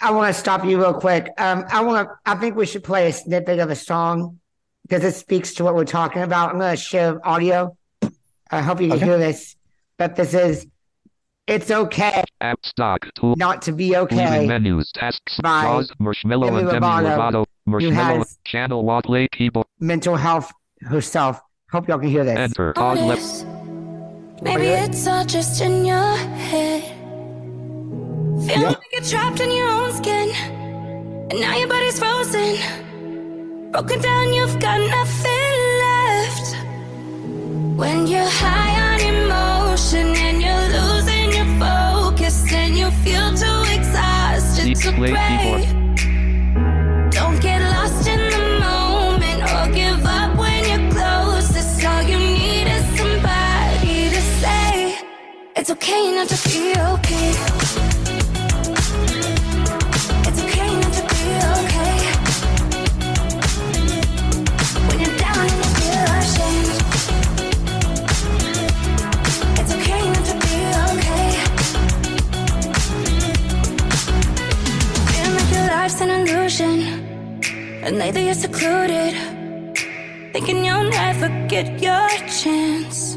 I 0.00 0.10
want 0.12 0.34
to 0.34 0.40
stop 0.40 0.64
you 0.64 0.78
real 0.78 0.94
quick. 0.94 1.28
Um, 1.38 1.64
I 1.68 1.82
want 1.82 2.08
to. 2.08 2.14
I 2.24 2.34
think 2.36 2.56
we 2.56 2.66
should 2.66 2.84
play 2.84 3.08
a 3.08 3.12
snippet 3.12 3.58
of 3.58 3.70
a 3.70 3.76
song 3.76 4.39
because 4.90 5.04
it 5.04 5.14
speaks 5.16 5.54
to 5.54 5.62
what 5.62 5.76
we're 5.76 5.84
talking 5.84 6.22
about. 6.22 6.50
I'm 6.50 6.58
going 6.58 6.74
to 6.76 6.82
share 6.82 7.24
audio. 7.26 7.76
I 8.50 8.60
hope 8.60 8.80
you 8.80 8.88
can 8.88 8.96
Okay. 8.96 9.04
hear 9.06 9.18
this. 9.18 9.54
But 9.98 10.16
this 10.16 10.34
is, 10.34 10.66
it's 11.46 11.70
okay 11.70 12.24
App 12.40 12.58
stock 12.64 13.06
tool. 13.14 13.34
not 13.36 13.62
to 13.62 13.72
be 13.72 13.90
Leaving 13.90 14.18
okay. 14.18 14.46
menus, 14.48 14.90
tasks, 14.92 15.38
By 15.40 15.62
pause, 15.64 15.92
Marshmello 16.00 16.46
Demi 16.46 16.58
and 16.62 16.70
Demi 16.70 16.80
Lovato, 16.86 17.06
Lovato, 17.06 17.44
Marshmello, 17.68 18.18
has- 18.18 18.38
channel 18.44 18.84
walk, 18.84 19.04
play 19.04 19.28
keyboard, 19.30 19.66
Mental 19.78 20.16
health 20.16 20.50
herself. 20.82 21.40
Hope 21.70 21.86
y'all 21.86 21.98
can 22.00 22.08
hear 22.08 22.24
this. 22.24 22.36
enter, 22.36 22.72
pause, 22.72 22.98
left, 23.00 23.22
honest. 23.44 24.42
Maybe 24.42 24.66
it's 24.66 25.06
all 25.06 25.24
just 25.24 25.60
in 25.60 25.84
your 25.84 26.16
head. 26.16 26.82
Feel 28.48 28.60
Yep. 28.62 28.68
like 28.78 28.78
you're 28.92 29.02
trapped 29.02 29.38
in 29.40 29.50
your 29.56 29.68
own 29.68 29.92
skin. 29.92 30.30
And 31.30 31.40
now 31.40 31.56
your 31.56 31.68
body's 31.68 31.98
frozen. 31.98 32.56
Broken 33.72 34.00
down, 34.00 34.32
you've 34.32 34.58
got 34.58 34.80
nothing 34.80 35.54
left. 35.84 36.56
When 37.78 38.08
you're 38.08 38.24
high 38.42 38.74
on 38.90 39.00
emotion 39.00 40.08
and 40.08 40.42
you're 40.42 40.68
losing 40.76 41.30
your 41.38 41.46
focus 41.60 42.52
and 42.52 42.76
you 42.76 42.90
feel 43.04 43.32
too 43.32 43.62
exhausted 43.72 44.64
Deep 44.64 44.78
to 44.78 44.92
pray. 44.92 45.14
keyboard. 45.28 47.12
Don't 47.12 47.40
get 47.40 47.62
lost 47.62 48.08
in 48.08 48.18
the 48.34 48.42
moment 48.58 49.40
or 49.54 49.72
give 49.72 50.04
up 50.04 50.36
when 50.36 50.60
you're 50.68 50.90
closest. 50.90 51.84
All 51.84 52.02
you 52.02 52.18
need 52.18 52.66
is 52.66 52.84
somebody 52.98 54.10
to 54.10 54.20
say 54.42 54.98
it's 55.54 55.70
okay 55.70 56.10
not 56.12 56.28
to 56.28 56.48
be 56.48 56.74
okay. 56.76 57.89
Life's 75.90 76.02
an 76.02 76.10
illusion. 76.10 76.80
And 77.82 77.98
lately 77.98 78.26
you're 78.26 78.34
secluded. 78.34 79.14
Thinking 80.32 80.64
you'll 80.64 80.88
never 80.90 81.28
get 81.48 81.82
your 81.82 82.08
chance. 82.40 83.16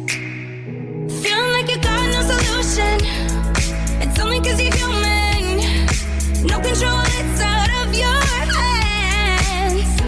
Feeling 1.21 1.51
like 1.55 1.69
you 1.69 1.79
got 1.81 2.03
no 2.15 2.21
solution. 2.33 2.97
It's 4.01 4.19
only 4.19 4.39
cause 4.39 4.59
you're 4.59 4.73
human. 4.73 5.57
No 6.47 6.59
control, 6.61 7.03
it's 7.19 7.41
out 7.41 7.71
of 7.81 7.93
your 7.93 8.21
hands. 8.57 10.01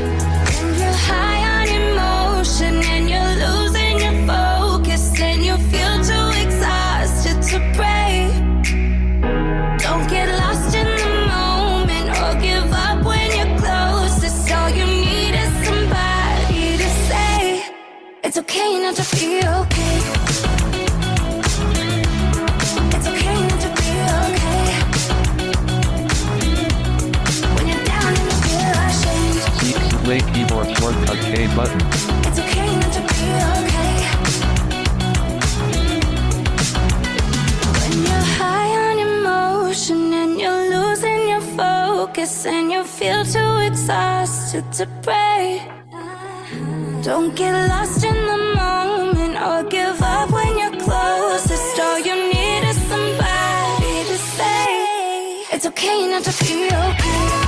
And 0.57 0.77
you're 0.79 0.99
high 1.09 1.44
okay 18.55 18.79
not 18.79 18.95
to 18.95 19.03
be 19.15 19.37
okay. 19.39 19.97
It's 22.95 23.07
okay 23.11 23.37
not 23.49 23.59
to 23.65 23.69
be 23.79 23.89
okay. 24.23 24.65
When 27.53 27.65
you're 27.67 27.83
down 27.83 28.11
and 28.15 28.25
you 28.25 28.37
feel 28.47 28.75
ashamed, 28.87 29.39
seek, 29.59 29.79
play 30.05 30.19
keyboard 30.31 30.67
shortcut 30.77 31.19
K 31.31 31.47
button, 31.55 31.81
it's 32.27 32.39
okay 32.39 32.71
not 32.79 32.91
to 32.97 33.01
be 33.11 33.27
okay. 33.59 33.95
When 37.79 37.93
you're 38.07 38.27
high 38.39 38.71
on 38.87 38.97
emotion 38.99 40.13
and 40.13 40.39
you're 40.39 40.69
losing 40.69 41.27
your 41.27 41.41
focus 41.59 42.45
and 42.45 42.71
you 42.71 42.85
feel 42.85 43.25
too 43.25 43.57
exhausted 43.67 44.71
to 44.73 44.87
pray. 45.01 45.74
Don't 47.05 47.35
get 47.35 47.53
lost 47.69 48.03
in 48.03 48.15
the 48.15 48.55
moment 48.55 49.37
or 49.37 49.69
give 49.69 50.01
up 50.01 50.31
when 50.31 50.57
you're 50.57 50.75
closest. 50.81 51.79
All 51.79 51.99
you 51.99 52.15
need 52.33 52.63
is 52.67 52.77
somebody 52.89 54.03
to 54.09 54.17
say 54.17 54.65
it's 55.53 55.67
okay 55.67 56.07
not 56.07 56.23
to 56.23 56.31
feel 56.31 56.73
okay. 56.73 57.44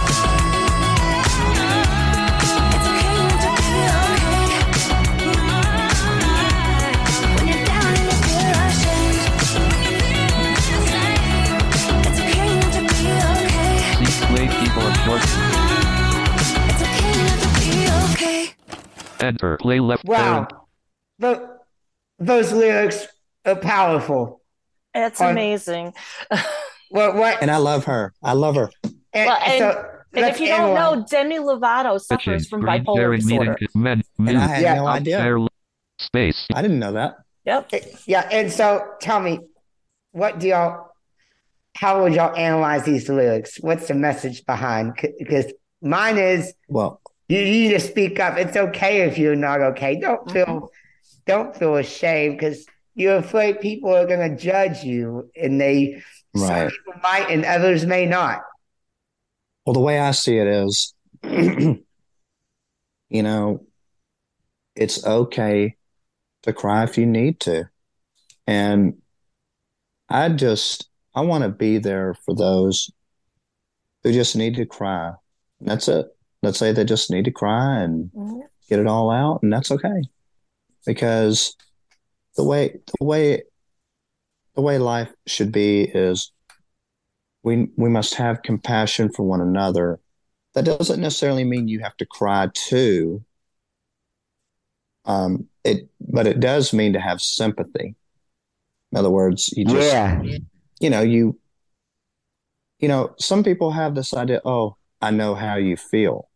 Enter, 19.23 19.57
play 19.57 19.79
left 19.79 20.05
Wow. 20.05 20.17
parent, 20.17 20.53
The, 21.19 21.57
those 22.19 22.51
lyrics 22.53 23.07
are 23.45 23.55
powerful. 23.55 24.41
It's 24.93 25.21
On- 25.21 25.31
amazing. 25.31 25.93
What 26.89 27.15
what? 27.15 27.41
And 27.41 27.51
I 27.51 27.57
love 27.57 27.83
her. 27.85 28.13
I 28.23 28.31
love 28.31 28.55
her. 28.55 28.69
and, 28.83 29.25
Well, 29.27 29.37
and- 29.45 29.59
so 29.59 29.89
And 30.13 30.25
if 30.25 30.39
you 30.39 30.47
don't 30.47 30.69
analyze- 30.77 30.99
know, 30.99 31.05
Demi 31.09 31.35
Lovato 31.37 31.99
suffers 31.99 32.47
from 32.47 32.61
Green 32.61 32.85
bipolar 32.85 33.13
disorder. 33.17 33.57
is 33.59 33.75
men, 33.75 34.01
And 34.17 34.37
I 34.37 34.47
had 34.47 34.61
Yeah. 34.61 34.75
no 34.75 34.87
idea. 34.87 35.37
Space. 35.99 36.47
I 36.53 36.61
didn't 36.61 36.79
know 36.79 36.93
that. 36.93 37.17
Yep. 37.43 37.67
Eh, 37.73 37.79
yeah, 38.05 38.29
and 38.31 38.49
so 38.51 38.83
tell 39.01 39.19
me, 39.19 39.39
what 40.11 40.39
do 40.39 40.47
y'all? 40.47 40.91
How 41.75 42.01
would 42.03 42.13
y'all 42.13 42.33
analyze 42.35 42.83
these 42.85 43.09
lyrics? 43.09 43.57
What's 43.59 43.87
the 43.89 43.93
message 43.93 44.45
behind? 44.45 44.93
Because 45.19 45.51
mine 45.81 46.17
is 46.17 46.53
Well, 46.69 47.01
you, 47.27 47.41
need 47.41 47.69
to 47.69 47.79
speak 47.79 48.19
up. 48.19 48.37
It's 48.37 48.57
okay 48.57 49.01
if 49.01 49.17
you're 49.17 49.35
not 49.35 49.61
okay. 49.61 49.99
Don't 49.99 50.21
uh-huh. 50.29 50.33
feel 50.33 50.71
don't 51.25 51.55
feel 51.55 51.75
ashamed 51.75 52.37
because 52.37 52.65
you're 52.95 53.17
afraid 53.17 53.59
people 53.59 53.93
are 53.93 54.07
going 54.07 54.29
to 54.29 54.35
judge 54.35 54.83
you, 54.83 55.29
and 55.35 55.59
they 55.59 56.01
some 56.35 56.49
right. 56.49 56.69
people 56.69 57.01
might 57.01 57.29
and 57.29 57.45
others 57.45 57.85
may 57.85 58.05
not. 58.05 58.41
Well, 59.65 59.73
the 59.73 59.79
way 59.81 59.99
I 59.99 60.11
see 60.11 60.37
it 60.37 60.47
is, 60.47 60.93
you 61.23 61.83
know, 63.11 63.65
it's 64.75 65.05
okay 65.05 65.75
to 66.43 66.53
cry 66.53 66.83
if 66.83 66.97
you 66.97 67.05
need 67.05 67.41
to. 67.41 67.69
And 68.45 69.01
I 70.09 70.29
just, 70.29 70.89
I 71.13 71.21
want 71.21 71.43
to 71.43 71.49
be 71.49 71.79
there 71.79 72.15
for 72.25 72.33
those 72.33 72.89
who 74.03 74.13
just 74.13 74.35
need 74.35 74.55
to 74.55 74.65
cry. 74.65 75.13
That's 75.59 75.87
it. 75.87 76.05
Let's 76.47 76.59
say 76.59 76.71
they 76.71 76.85
just 76.85 77.11
need 77.11 77.25
to 77.25 77.31
cry 77.31 77.81
and 77.81 78.09
Mhm. 78.15 78.43
get 78.69 78.79
it 78.79 78.87
all 78.87 79.11
out, 79.11 79.43
and 79.43 79.51
that's 79.51 79.69
okay. 79.69 80.01
Because 80.85 81.57
the 82.37 82.45
way, 82.45 82.79
the 82.97 83.05
way, 83.05 83.43
the 84.55 84.61
way 84.61 84.77
life 84.77 85.11
should 85.25 85.51
be 85.51 85.81
is 85.83 86.31
we 87.43 87.67
we 87.75 87.89
must 87.89 88.13
have 88.13 88.43
compassion 88.43 89.11
for 89.11 89.23
one 89.23 89.41
another. 89.41 89.99
That 90.53 90.63
doesn't 90.63 91.01
necessarily 91.01 91.43
mean 91.43 91.67
you 91.67 91.81
have 91.81 91.97
to 91.97 92.05
cry 92.05 92.47
too. 92.53 93.25
Um, 95.03 95.49
it, 95.65 95.89
but 95.99 96.27
it 96.27 96.39
does 96.39 96.71
mean 96.71 96.93
to 96.93 97.01
have 97.01 97.19
sympathy. 97.19 97.95
In 98.93 98.97
other 98.97 99.09
words, 99.09 99.49
you 99.49 99.65
just, 99.65 99.93
yeah, 99.93 100.21
you 100.79 100.89
know, 100.89 101.01
you, 101.01 101.37
you 102.79 102.87
know, 102.87 103.15
some 103.19 103.43
people 103.43 103.71
have 103.71 103.95
this 103.95 104.13
idea, 104.13 104.41
oh, 104.45 104.77
I 105.01 105.11
know 105.11 105.35
how 105.35 105.57
you 105.57 105.75
feel. 105.77 106.26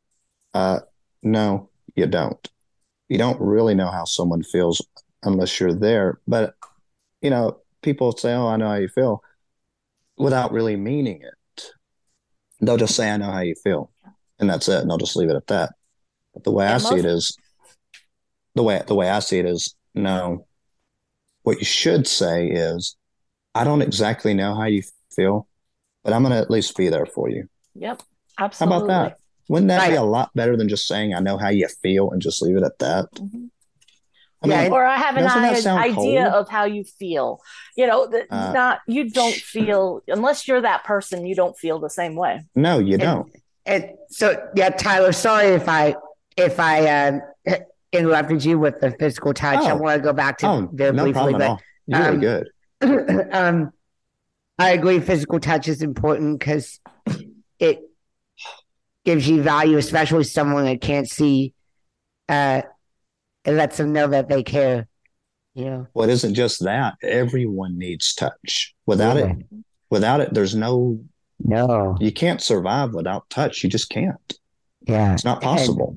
Uh, 0.53 0.79
no, 1.23 1.69
you 1.95 2.05
don't. 2.07 2.49
You 3.09 3.17
don't 3.17 3.39
really 3.41 3.75
know 3.75 3.89
how 3.91 4.05
someone 4.05 4.43
feels 4.43 4.85
unless 5.23 5.59
you're 5.59 5.73
there. 5.73 6.19
But, 6.27 6.55
you 7.21 7.29
know, 7.29 7.59
people 7.81 8.11
say, 8.15 8.33
oh, 8.33 8.47
I 8.47 8.57
know 8.57 8.69
how 8.69 8.75
you 8.75 8.87
feel 8.87 9.23
without 10.17 10.51
really 10.51 10.75
meaning 10.75 11.21
it. 11.21 11.63
They'll 12.61 12.77
just 12.77 12.95
say, 12.95 13.09
I 13.09 13.17
know 13.17 13.31
how 13.31 13.41
you 13.41 13.55
feel. 13.55 13.91
And 14.39 14.49
that's 14.49 14.67
it. 14.67 14.81
And 14.81 14.89
they'll 14.89 14.97
just 14.97 15.15
leave 15.15 15.29
it 15.29 15.35
at 15.35 15.47
that. 15.47 15.73
But 16.33 16.43
the 16.43 16.51
way 16.51 16.65
I 16.65 16.73
And 16.73 16.81
see 16.81 16.95
it 16.95 17.05
is, 17.05 17.37
the 18.55 18.63
way 18.63 18.81
the 18.85 18.95
way 18.95 19.09
I 19.09 19.19
see 19.19 19.39
it 19.39 19.45
is 19.45 19.75
no. 19.93 20.45
What 21.43 21.59
you 21.59 21.65
should 21.65 22.07
say 22.07 22.47
is, 22.47 22.95
I 23.55 23.63
don't 23.63 23.81
exactly 23.81 24.33
know 24.33 24.55
how 24.55 24.65
you 24.65 24.83
feel, 25.15 25.47
but 26.03 26.13
I'm 26.13 26.23
gonna 26.23 26.39
at 26.39 26.51
least 26.51 26.77
be 26.77 26.89
there 26.89 27.05
for 27.05 27.29
you. 27.29 27.49
Yep. 27.75 28.03
Absolutely. 28.37 28.77
How 28.77 28.85
about 28.85 29.09
that? 29.09 29.17
Wouldn't 29.49 29.67
that 29.69 29.89
be 29.89 29.95
a 29.95 30.03
lot 30.03 30.31
better 30.35 30.55
than 30.55 30.69
just 30.69 30.87
saying 30.87 31.13
I 31.13 31.19
know 31.19 31.37
how 31.37 31.49
you 31.49 31.67
feel 31.81 32.11
and 32.11 32.21
just 32.21 32.41
leave 32.41 32.57
it 32.57 32.63
at 32.63 32.77
that? 32.79 33.05
Mhm. 33.13 33.49
I 34.43 34.47
Yeah, 34.47 34.63
mean, 34.63 34.71
Or 34.73 34.83
I 34.85 34.97
have 34.97 35.17
an 35.17 35.23
Doesn't 35.23 35.41
that 35.43 35.53
i- 35.53 35.59
sound 35.59 35.83
idea 35.83 36.23
cold? 36.23 36.33
of 36.33 36.49
how 36.49 36.63
you 36.65 36.83
feel. 36.83 37.41
You 37.77 37.85
know, 37.87 38.07
that 38.07 38.25
Uh, 38.31 38.51
not 38.53 38.79
you 38.87 39.09
don't 39.09 39.35
feel 39.35 40.01
unless 40.07 40.47
you're 40.47 40.61
that 40.61 40.83
person. 40.83 41.25
You 41.27 41.35
don't 41.35 41.55
feel 41.57 41.77
the 41.79 41.89
same 41.91 42.15
way. 42.15 42.45
no, 42.55 42.79
you 42.79 42.97
don't. 42.97 43.31
and 43.67 43.91
so 44.09 44.35
yeah, 44.55 44.69
Tyler. 44.69 45.11
Sorry 45.11 45.47
if 45.49 45.69
I 45.69 45.95
if 46.37 46.59
I 46.59 46.87
um, 47.07 47.21
interrupted 47.93 48.43
you 48.43 48.57
with 48.57 48.79
the 48.79 48.91
physical 48.91 49.33
touch. 49.33 49.59
I 49.63 49.71
Oh. 49.71 49.75
want 49.77 49.97
to 49.97 50.03
go 50.03 50.13
back 50.13 50.37
to 50.39 50.47
Oh, 50.47 50.69
there 50.73 50.91
no 50.93 51.03
briefly, 51.03 51.33
but. 51.33 51.59
You're 51.87 52.09
um, 52.09 52.19
good. 52.19 52.49
um, 53.33 53.73
I 54.57 54.71
agree. 54.71 54.99
Physical 55.01 55.39
touch 55.39 55.67
is 55.67 55.81
important 55.81 56.39
because 56.39 56.79
it 57.59 57.79
gives 59.05 59.27
you 59.27 59.41
value, 59.41 59.77
especially 59.77 60.23
someone 60.23 60.65
that 60.65 60.81
can't 60.81 61.09
see. 61.09 61.53
Uh, 62.29 62.61
it 63.45 63.51
lets 63.53 63.77
them 63.77 63.91
know 63.93 64.07
that 64.07 64.29
they 64.29 64.43
care. 64.43 64.87
You 65.53 65.65
know, 65.65 65.87
Well, 65.93 66.09
it 66.09 66.13
isn't 66.13 66.35
just 66.35 66.63
that. 66.63 66.95
Everyone 67.01 67.77
needs 67.77 68.13
touch. 68.13 68.73
Without 68.85 69.17
Yeah. 69.17 69.31
it, 69.33 69.37
without 69.89 70.21
it, 70.21 70.33
there's 70.33 70.55
no. 70.55 70.99
no, 71.43 71.97
You 71.99 72.11
can't 72.11 72.41
survive 72.41 72.93
without 72.93 73.29
touch. 73.29 73.63
You 73.63 73.69
just 73.69 73.89
can't. 73.89 74.33
yeah, 74.87 75.13
It's 75.13 75.25
not 75.25 75.41
possible. 75.41 75.95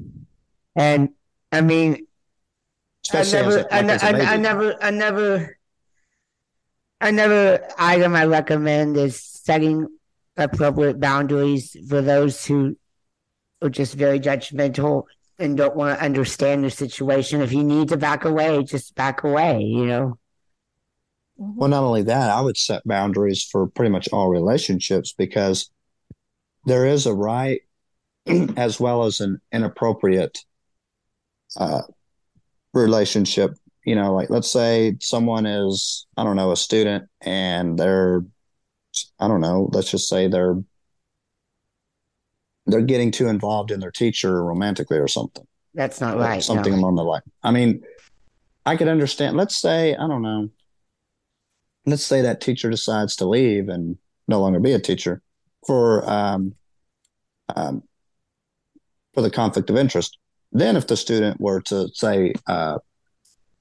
And 0.74 1.10
I 1.52 1.60
mean, 1.60 2.06
Especially 3.06 3.38
another, 3.40 3.58
a, 3.70 3.82
like 3.82 3.90
as 3.90 4.02
a 4.02 4.06
an- 4.06 4.12
baby. 4.14 4.26
another, 4.26 4.70
another, 4.80 5.58
another 7.00 7.68
item 7.78 8.14
I 8.14 8.24
recommend 8.24 8.96
is 8.96 9.20
setting 9.22 9.86
appropriate 10.36 10.98
boundaries 10.98 11.76
for 11.88 12.00
those 12.02 12.44
who 12.44 12.76
are 13.62 13.70
just 13.70 13.94
very 13.94 14.20
judgmental 14.20 15.04
and 15.38 15.56
don't 15.56 15.76
want 15.76 15.98
to 15.98 16.04
understand 16.04 16.64
the 16.64 16.70
situation. 16.70 17.40
If 17.40 17.52
you 17.52 17.64
need 17.64 17.88
to 17.88 17.96
back 17.96 18.24
away, 18.24 18.62
just 18.64 18.94
back 18.94 19.24
away. 19.24 19.60
You 19.60 19.86
know. 19.86 20.18
Well, 21.36 21.68
not 21.68 21.82
only 21.82 22.02
that, 22.02 22.30
I 22.30 22.40
would 22.40 22.56
set 22.56 22.86
boundaries 22.86 23.42
for 23.42 23.66
pretty 23.66 23.90
much 23.90 24.08
all 24.12 24.28
relationships 24.28 25.12
because 25.12 25.70
there 26.64 26.86
is 26.86 27.06
a 27.06 27.14
right 27.14 27.60
as 28.56 28.78
well 28.78 29.04
as 29.04 29.20
an 29.20 29.40
inappropriate 29.52 30.38
uh, 31.56 31.82
relationship. 32.72 33.54
You 33.84 33.96
know, 33.96 34.14
like 34.14 34.30
let's 34.30 34.50
say 34.50 34.96
someone 35.00 35.44
is, 35.44 36.06
I 36.16 36.24
don't 36.24 36.36
know, 36.36 36.52
a 36.52 36.56
student 36.56 37.08
and 37.20 37.78
they're, 37.78 38.22
I 39.18 39.28
don't 39.28 39.40
know, 39.40 39.68
let's 39.72 39.90
just 39.90 40.08
say 40.08 40.28
they're 40.28 40.56
they're 42.66 42.82
getting 42.82 43.10
too 43.10 43.28
involved 43.28 43.70
in 43.70 43.80
their 43.80 43.90
teacher 43.90 44.42
romantically 44.42 44.98
or 44.98 45.08
something 45.08 45.46
That's 45.74 46.00
not 46.00 46.16
right. 46.16 46.42
something 46.42 46.72
no. 46.72 46.78
along 46.78 46.96
the 46.96 47.04
line. 47.04 47.22
I 47.42 47.50
mean, 47.50 47.82
I 48.66 48.76
could 48.76 48.88
understand. 48.88 49.36
Let's 49.36 49.56
say, 49.56 49.94
I 49.94 50.06
don't 50.06 50.22
know. 50.22 50.48
Let's 51.86 52.04
say 52.04 52.22
that 52.22 52.40
teacher 52.40 52.70
decides 52.70 53.16
to 53.16 53.26
leave 53.26 53.68
and 53.68 53.98
no 54.26 54.40
longer 54.40 54.58
be 54.58 54.72
a 54.72 54.78
teacher 54.78 55.20
for 55.66 56.08
um, 56.08 56.54
um, 57.54 57.82
for 59.12 59.20
the 59.20 59.30
conflict 59.30 59.68
of 59.70 59.76
interest. 59.76 60.18
Then, 60.52 60.76
if 60.76 60.86
the 60.86 60.96
student 60.96 61.40
were 61.40 61.60
to 61.62 61.88
say 61.92 62.32
uh, 62.46 62.78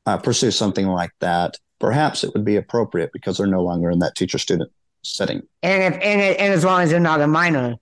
uh, 0.06 0.18
pursue 0.18 0.52
something 0.52 0.88
like 0.88 1.12
that, 1.20 1.58
perhaps 1.80 2.24
it 2.24 2.32
would 2.34 2.46
be 2.46 2.56
appropriate 2.56 3.12
because 3.12 3.38
they're 3.38 3.48
no 3.48 3.64
longer 3.64 3.90
in 3.92 4.00
that 4.00 4.16
teacher-student 4.16 4.72
setting. 5.02 5.42
And 5.62 5.94
if 5.94 6.02
and, 6.02 6.22
and 6.22 6.54
as 6.54 6.64
long 6.64 6.82
as 6.82 6.92
they're 6.92 7.00
not 7.00 7.20
a 7.20 7.28
minor. 7.28 7.76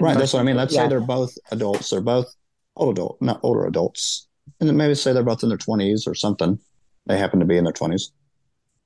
Right. 0.00 0.16
That's 0.16 0.32
what 0.32 0.40
I 0.40 0.42
mean. 0.42 0.56
Let's 0.56 0.74
Yeah. 0.74 0.84
say 0.84 0.88
they're 0.88 1.00
both 1.00 1.36
adults. 1.50 1.90
They're 1.90 2.00
both 2.00 2.34
old 2.76 2.96
adult, 2.98 3.20
not 3.20 3.40
older 3.42 3.66
adults. 3.66 4.26
And 4.60 4.68
then 4.68 4.76
maybe 4.76 4.94
say 4.94 5.12
they're 5.12 5.22
both 5.22 5.42
in 5.42 5.48
their 5.48 5.58
twenties 5.58 6.06
or 6.06 6.14
something. 6.14 6.58
They 7.06 7.18
happen 7.18 7.40
to 7.40 7.46
be 7.46 7.56
in 7.56 7.64
their 7.64 7.72
twenties. 7.72 8.12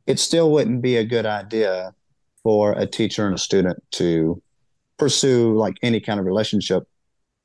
It 0.07 0.19
still 0.19 0.51
wouldn't 0.51 0.83
be 0.83 0.97
a 0.97 1.05
good 1.05 1.27
idea 1.27 1.95
for 2.43 2.73
a 2.73 2.87
teacher 2.87 3.27
and 3.27 3.35
a 3.35 3.39
student 3.39 3.83
to 3.93 4.41
pursue 4.99 5.55
like 5.55 5.77
any 5.83 6.01
kind 6.01 6.19
of 6.19 6.27
relationship 6.27 6.85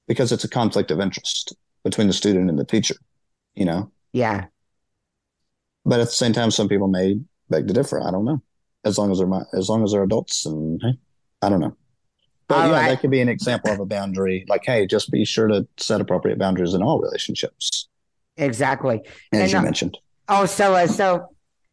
because 0.07 0.31
it's 0.31 0.43
a 0.43 0.49
conflict 0.49 0.91
of 0.91 0.99
interest 0.99 1.55
between 1.83 2.07
the 2.07 2.13
student 2.13 2.49
and 2.49 2.57
the 2.59 2.65
teacher, 2.65 2.95
you 3.55 3.65
know? 3.65 3.91
Yeah. 4.13 4.45
But 5.85 5.99
at 5.99 6.07
the 6.07 6.13
same 6.13 6.33
time, 6.33 6.51
some 6.51 6.69
people 6.69 6.87
may 6.87 7.19
beg 7.49 7.67
to 7.67 7.73
differ. 7.73 7.99
I 8.01 8.11
don't 8.11 8.25
know. 8.25 8.41
As 8.85 8.97
long 8.97 9.11
as 9.11 9.17
they're 9.17 9.27
mi- 9.27 9.45
as 9.53 9.69
long 9.69 9.83
as 9.83 9.91
they're 9.91 10.03
adults, 10.03 10.45
and 10.45 10.79
hey, 10.83 10.93
I 11.41 11.49
don't 11.49 11.59
know. 11.59 11.75
But 12.51 12.57
All 12.59 12.67
yeah, 12.67 12.73
right. 12.73 12.89
that 12.89 12.99
could 12.99 13.11
be 13.11 13.21
an 13.21 13.29
example 13.29 13.71
of 13.71 13.79
a 13.79 13.85
boundary. 13.85 14.43
Like, 14.49 14.63
hey, 14.65 14.85
just 14.85 15.09
be 15.09 15.23
sure 15.23 15.47
to 15.47 15.65
set 15.77 16.01
appropriate 16.01 16.37
boundaries 16.37 16.73
in 16.73 16.83
all 16.83 16.99
relationships, 16.99 17.87
Exactly. 18.35 18.99
as 19.31 19.39
And, 19.39 19.51
you 19.53 19.57
uh, 19.57 19.61
mentioned. 19.61 19.97
Oh, 20.27 20.45
so 20.45 20.73
uh, 20.75 20.87
so 20.87 21.27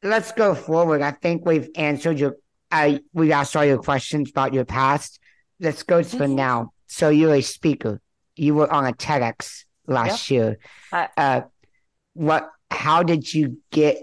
let's 0.05 0.31
go 0.31 0.55
forward. 0.55 1.03
I 1.03 1.11
think 1.11 1.45
we've 1.45 1.69
answered 1.75 2.21
your. 2.21 2.37
I 2.71 3.01
we 3.13 3.33
asked 3.33 3.57
all 3.57 3.65
your 3.65 3.79
questions 3.79 4.31
about 4.31 4.55
your 4.55 4.65
past. 4.65 5.19
Let's 5.59 5.83
go 5.83 6.05
for 6.05 6.19
Mhm. 6.29 6.35
now. 6.35 6.73
So 6.87 7.09
you're 7.09 7.35
a 7.35 7.41
speaker. 7.41 8.01
You 8.37 8.55
were 8.55 8.73
on 8.73 8.87
a 8.87 8.93
TEDx 8.93 9.65
last 9.89 10.31
year. 10.31 10.59
I- 10.93 11.09
uh, 11.17 11.41
what? 12.15 12.51
How 12.71 13.03
did 13.03 13.35
you 13.35 13.59
get 13.73 13.99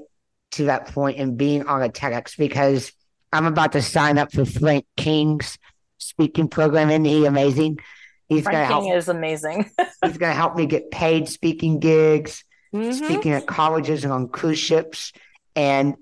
to 0.51 0.65
that 0.65 0.87
point 0.87 1.15
in 1.17 1.37
being 1.37 1.65
on 1.67 1.81
a 1.81 1.87
TEDx? 1.89 2.35
Because 2.37 2.91
I'm 3.31 3.45
about 3.45 3.71
to 3.73 3.81
sign 3.81 4.17
up 4.17 4.33
for 4.33 4.43
Frank 4.45 4.85
King's 4.97 5.57
speaking 6.05 6.47
program. 6.47 6.89
Isn't 6.89 7.05
he 7.05 7.25
amazing? 7.25 7.79
He's 8.27 8.43
gonna 8.45 8.65
help. 8.65 8.91
Is 8.91 9.07
amazing. 9.09 9.69
He's 10.03 10.17
gonna 10.17 10.33
help 10.33 10.55
me 10.55 10.65
get 10.65 10.91
paid 10.91 11.29
speaking 11.29 11.79
gigs 11.79 12.43
Mhm. 12.73 12.93
speaking 12.93 13.31
at 13.31 13.45
colleges 13.47 14.03
and 14.03 14.11
on 14.11 14.27
cruise 14.27 14.59
ships. 14.59 15.13
And 15.55 15.95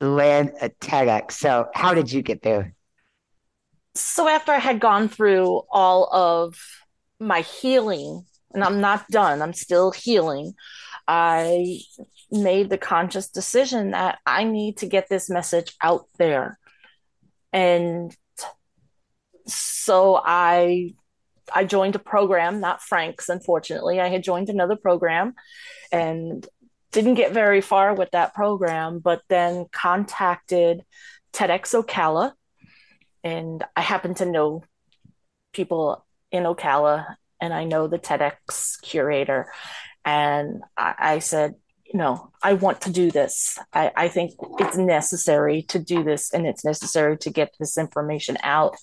land 0.00 0.52
a 0.60 0.68
TEDx. 0.68 1.32
So, 1.32 1.66
how 1.74 1.92
did 1.94 2.12
you 2.12 2.22
get 2.22 2.42
there? 2.42 2.74
So 3.96 4.28
after 4.28 4.52
I 4.52 4.58
had 4.60 4.78
gone 4.78 5.08
through 5.08 5.62
all 5.72 6.08
of 6.14 6.56
my 7.18 7.40
healing, 7.40 8.24
and 8.54 8.62
I'm 8.62 8.80
not 8.80 9.08
done, 9.08 9.42
I'm 9.42 9.52
still 9.52 9.90
healing, 9.90 10.54
I 11.08 11.80
made 12.30 12.70
the 12.70 12.78
conscious 12.78 13.28
decision 13.28 13.90
that 13.90 14.20
I 14.24 14.44
need 14.44 14.76
to 14.78 14.86
get 14.86 15.08
this 15.08 15.28
message 15.28 15.74
out 15.82 16.06
there. 16.16 16.60
And 17.52 18.16
so 19.48 20.20
I 20.22 20.94
I 21.52 21.64
joined 21.64 21.94
a 21.94 22.00
program, 22.00 22.60
not 22.60 22.82
Frank's, 22.82 23.28
unfortunately. 23.28 24.00
I 24.00 24.08
had 24.08 24.22
joined 24.22 24.50
another 24.50 24.76
program 24.76 25.34
and 25.90 26.46
didn't 26.92 27.14
get 27.14 27.32
very 27.32 27.60
far 27.60 27.94
with 27.94 28.10
that 28.12 28.34
program, 28.34 28.98
but 28.98 29.22
then 29.28 29.66
contacted 29.72 30.82
TEDx 31.32 31.74
Ocala. 31.74 32.32
And 33.24 33.64
I 33.76 33.80
happen 33.80 34.14
to 34.14 34.26
know 34.26 34.62
people 35.52 36.04
in 36.30 36.44
Ocala, 36.44 37.06
and 37.40 37.52
I 37.52 37.64
know 37.64 37.86
the 37.86 37.98
TEDx 37.98 38.80
curator. 38.80 39.50
And 40.04 40.62
I, 40.76 40.94
I 40.98 41.18
said, 41.18 41.54
you 41.84 41.98
know, 41.98 42.30
I 42.42 42.54
want 42.54 42.82
to 42.82 42.92
do 42.92 43.10
this. 43.10 43.58
I, 43.72 43.90
I 43.96 44.08
think 44.08 44.32
it's 44.58 44.76
necessary 44.76 45.62
to 45.62 45.78
do 45.78 46.02
this, 46.04 46.32
and 46.32 46.46
it's 46.46 46.64
necessary 46.64 47.16
to 47.18 47.30
get 47.30 47.54
this 47.58 47.78
information 47.78 48.36
out. 48.42 48.76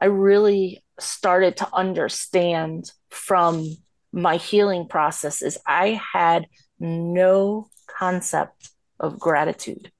I 0.00 0.06
really 0.06 0.82
started 0.98 1.58
to 1.58 1.72
understand 1.72 2.90
from 3.08 3.68
my 4.12 4.36
healing 4.36 4.88
process 4.88 5.40
is 5.40 5.56
I 5.64 6.00
had 6.12 6.48
no 6.80 7.68
concept 7.86 8.70
of 8.98 9.20
gratitude. 9.20 9.92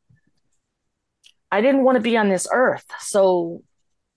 I 1.53 1.61
didn't 1.61 1.85
want 1.85 1.99
to 1.99 2.03
be 2.03 2.17
on 2.17 2.31
this 2.31 2.49
earth. 2.53 2.87
So 2.99 3.63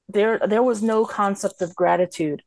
there 0.09 0.39
there 0.47 0.63
was 0.63 0.81
no 0.81 1.05
concept 1.05 1.61
of 1.61 1.75
gratitude. 1.75 2.41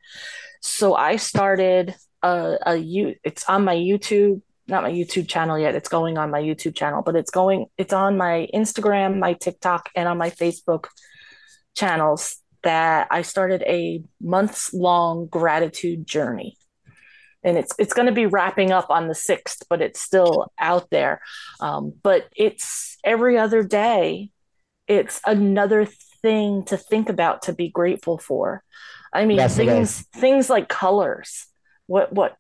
So 0.60 0.94
I 0.94 1.16
started 1.16 1.94
a, 2.22 2.56
a 2.66 2.76
you 2.76 3.14
it's 3.24 3.44
on 3.48 3.64
my 3.64 3.76
YouTube, 3.76 4.42
not 4.66 4.82
my 4.82 4.90
YouTube 4.90 5.28
channel 5.28 5.58
yet. 5.58 5.74
It's 5.74 5.88
going 5.88 6.18
on 6.18 6.30
my 6.30 6.40
YouTube 6.40 6.74
channel, 6.74 7.02
but 7.02 7.16
it's 7.16 7.30
going 7.30 7.66
it's 7.76 7.92
on 7.92 8.16
my 8.16 8.48
Instagram, 8.54 9.18
my 9.18 9.34
TikTok, 9.34 9.90
and 9.94 10.08
on 10.08 10.18
my 10.18 10.30
Facebook 10.30 10.86
channels 11.76 12.36
that 12.62 13.06
I 13.10 13.22
started 13.22 13.62
a 13.62 14.02
months 14.20 14.74
long 14.74 15.26
gratitude 15.26 16.06
journey. 16.06 16.56
And 17.44 17.56
it's 17.56 17.72
it's 17.78 17.92
going 17.92 18.06
to 18.06 18.12
be 18.12 18.26
wrapping 18.26 18.72
up 18.72 18.90
on 18.90 19.06
the 19.06 19.14
sixth, 19.14 19.62
but 19.70 19.80
it's 19.80 20.00
still 20.00 20.52
out 20.58 20.90
there. 20.90 21.20
Um, 21.60 21.94
but 22.02 22.28
it's 22.36 22.96
every 23.04 23.38
other 23.38 23.62
day. 23.62 24.30
It's 24.88 25.20
another 25.24 25.86
thing 26.22 26.64
to 26.64 26.76
think 26.76 27.08
about 27.08 27.42
to 27.42 27.52
be 27.52 27.68
grateful 27.68 28.18
for. 28.18 28.62
I 29.12 29.24
mean, 29.24 29.38
things 29.48 30.00
things 30.14 30.50
like 30.50 30.68
colors. 30.68 31.46
What 31.86 32.12
what 32.12 32.36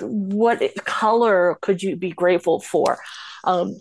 what 0.00 0.62
color 0.84 1.58
could 1.60 1.82
you 1.82 1.96
be 1.96 2.10
grateful 2.10 2.60
for? 2.60 2.98
Um, 3.44 3.80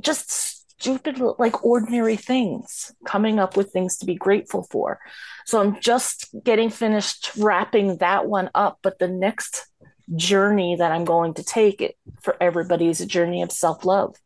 just 0.00 0.30
stupid, 0.30 1.20
like 1.38 1.64
ordinary 1.64 2.16
things. 2.16 2.92
Coming 3.06 3.38
up 3.38 3.56
with 3.56 3.72
things 3.72 3.98
to 3.98 4.06
be 4.06 4.14
grateful 4.14 4.66
for. 4.70 5.00
So 5.46 5.60
I'm 5.60 5.80
just 5.80 6.34
getting 6.42 6.70
finished 6.70 7.32
wrapping 7.36 7.98
that 7.98 8.26
one 8.26 8.50
up. 8.54 8.78
But 8.82 8.98
the 8.98 9.08
next 9.08 9.66
journey 10.16 10.76
that 10.76 10.92
I'm 10.92 11.04
going 11.04 11.34
to 11.34 11.44
take 11.44 11.80
it 11.80 11.96
for 12.22 12.36
everybody 12.40 12.88
is 12.88 13.00
a 13.00 13.06
journey 13.06 13.42
of 13.42 13.52
self 13.52 13.84
love 13.84 14.16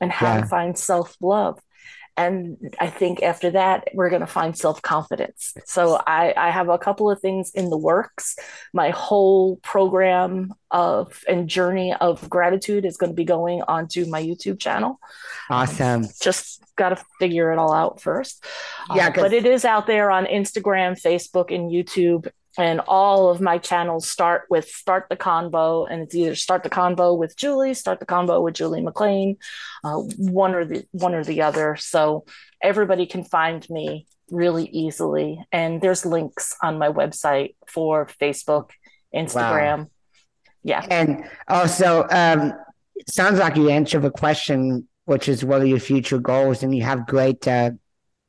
and 0.00 0.12
how 0.12 0.34
yeah. 0.34 0.40
to 0.42 0.46
find 0.46 0.78
self 0.78 1.16
love 1.20 1.60
and 2.16 2.74
I 2.80 2.88
think 2.88 3.22
after 3.22 3.50
that 3.50 3.88
we're 3.92 4.08
going 4.08 4.20
to 4.20 4.26
find 4.26 4.56
self 4.56 4.80
confidence. 4.82 5.54
So 5.66 6.00
I, 6.06 6.32
I 6.36 6.50
have 6.50 6.68
a 6.68 6.78
couple 6.78 7.10
of 7.10 7.20
things 7.20 7.50
in 7.54 7.70
the 7.70 7.76
works. 7.76 8.36
My 8.72 8.90
whole 8.90 9.56
program 9.56 10.54
of 10.70 11.22
and 11.28 11.48
journey 11.48 11.94
of 11.94 12.28
gratitude 12.28 12.84
is 12.84 12.96
going 12.96 13.10
to 13.10 13.16
be 13.16 13.24
going 13.24 13.62
onto 13.62 14.06
my 14.06 14.22
YouTube 14.22 14.58
channel. 14.58 14.98
Awesome. 15.50 16.04
Um, 16.04 16.08
just 16.20 16.62
got 16.76 16.90
to 16.90 17.04
figure 17.18 17.52
it 17.52 17.58
all 17.58 17.72
out 17.72 18.00
first. 18.00 18.44
Yeah, 18.94 19.08
uh, 19.08 19.12
but 19.14 19.32
it 19.32 19.46
is 19.46 19.64
out 19.64 19.86
there 19.86 20.10
on 20.10 20.26
Instagram, 20.26 21.00
Facebook, 21.00 21.54
and 21.54 21.70
YouTube 21.70 22.28
and 22.58 22.80
all 22.86 23.30
of 23.30 23.40
my 23.40 23.58
channels 23.58 24.08
start 24.08 24.44
with 24.48 24.68
start 24.68 25.06
the 25.10 25.16
convo 25.16 25.86
and 25.90 26.02
it's 26.02 26.14
either 26.14 26.34
start 26.34 26.62
the 26.62 26.70
convo 26.70 27.16
with 27.16 27.36
julie 27.36 27.74
start 27.74 28.00
the 28.00 28.06
convo 28.06 28.42
with 28.42 28.54
julie 28.54 28.80
mclean 28.80 29.36
uh, 29.86 29.98
one 30.16 30.54
or 30.54 30.64
the 30.64 30.84
one 30.92 31.14
or 31.14 31.24
the 31.24 31.42
other. 31.42 31.76
So 31.76 32.24
everybody 32.62 33.06
can 33.06 33.24
find 33.24 33.68
me 33.70 34.06
really 34.30 34.64
easily. 34.66 35.44
And 35.52 35.80
there's 35.80 36.04
links 36.04 36.56
on 36.62 36.78
my 36.78 36.88
website 36.88 37.54
for 37.68 38.08
facebook 38.20 38.70
instagram. 39.14 39.78
Wow. 39.78 39.86
yeah. 40.62 40.86
And 40.90 41.24
also 41.48 42.06
um 42.10 42.52
sounds 43.08 43.38
like 43.38 43.56
you 43.56 43.70
answered 43.70 44.02
the 44.02 44.10
question 44.10 44.88
which 45.04 45.28
is 45.28 45.44
what 45.44 45.62
are 45.62 45.66
your 45.66 45.78
future 45.78 46.18
goals? 46.18 46.64
And 46.64 46.74
you 46.74 46.82
have 46.82 47.06
great 47.06 47.46
uh 47.46 47.70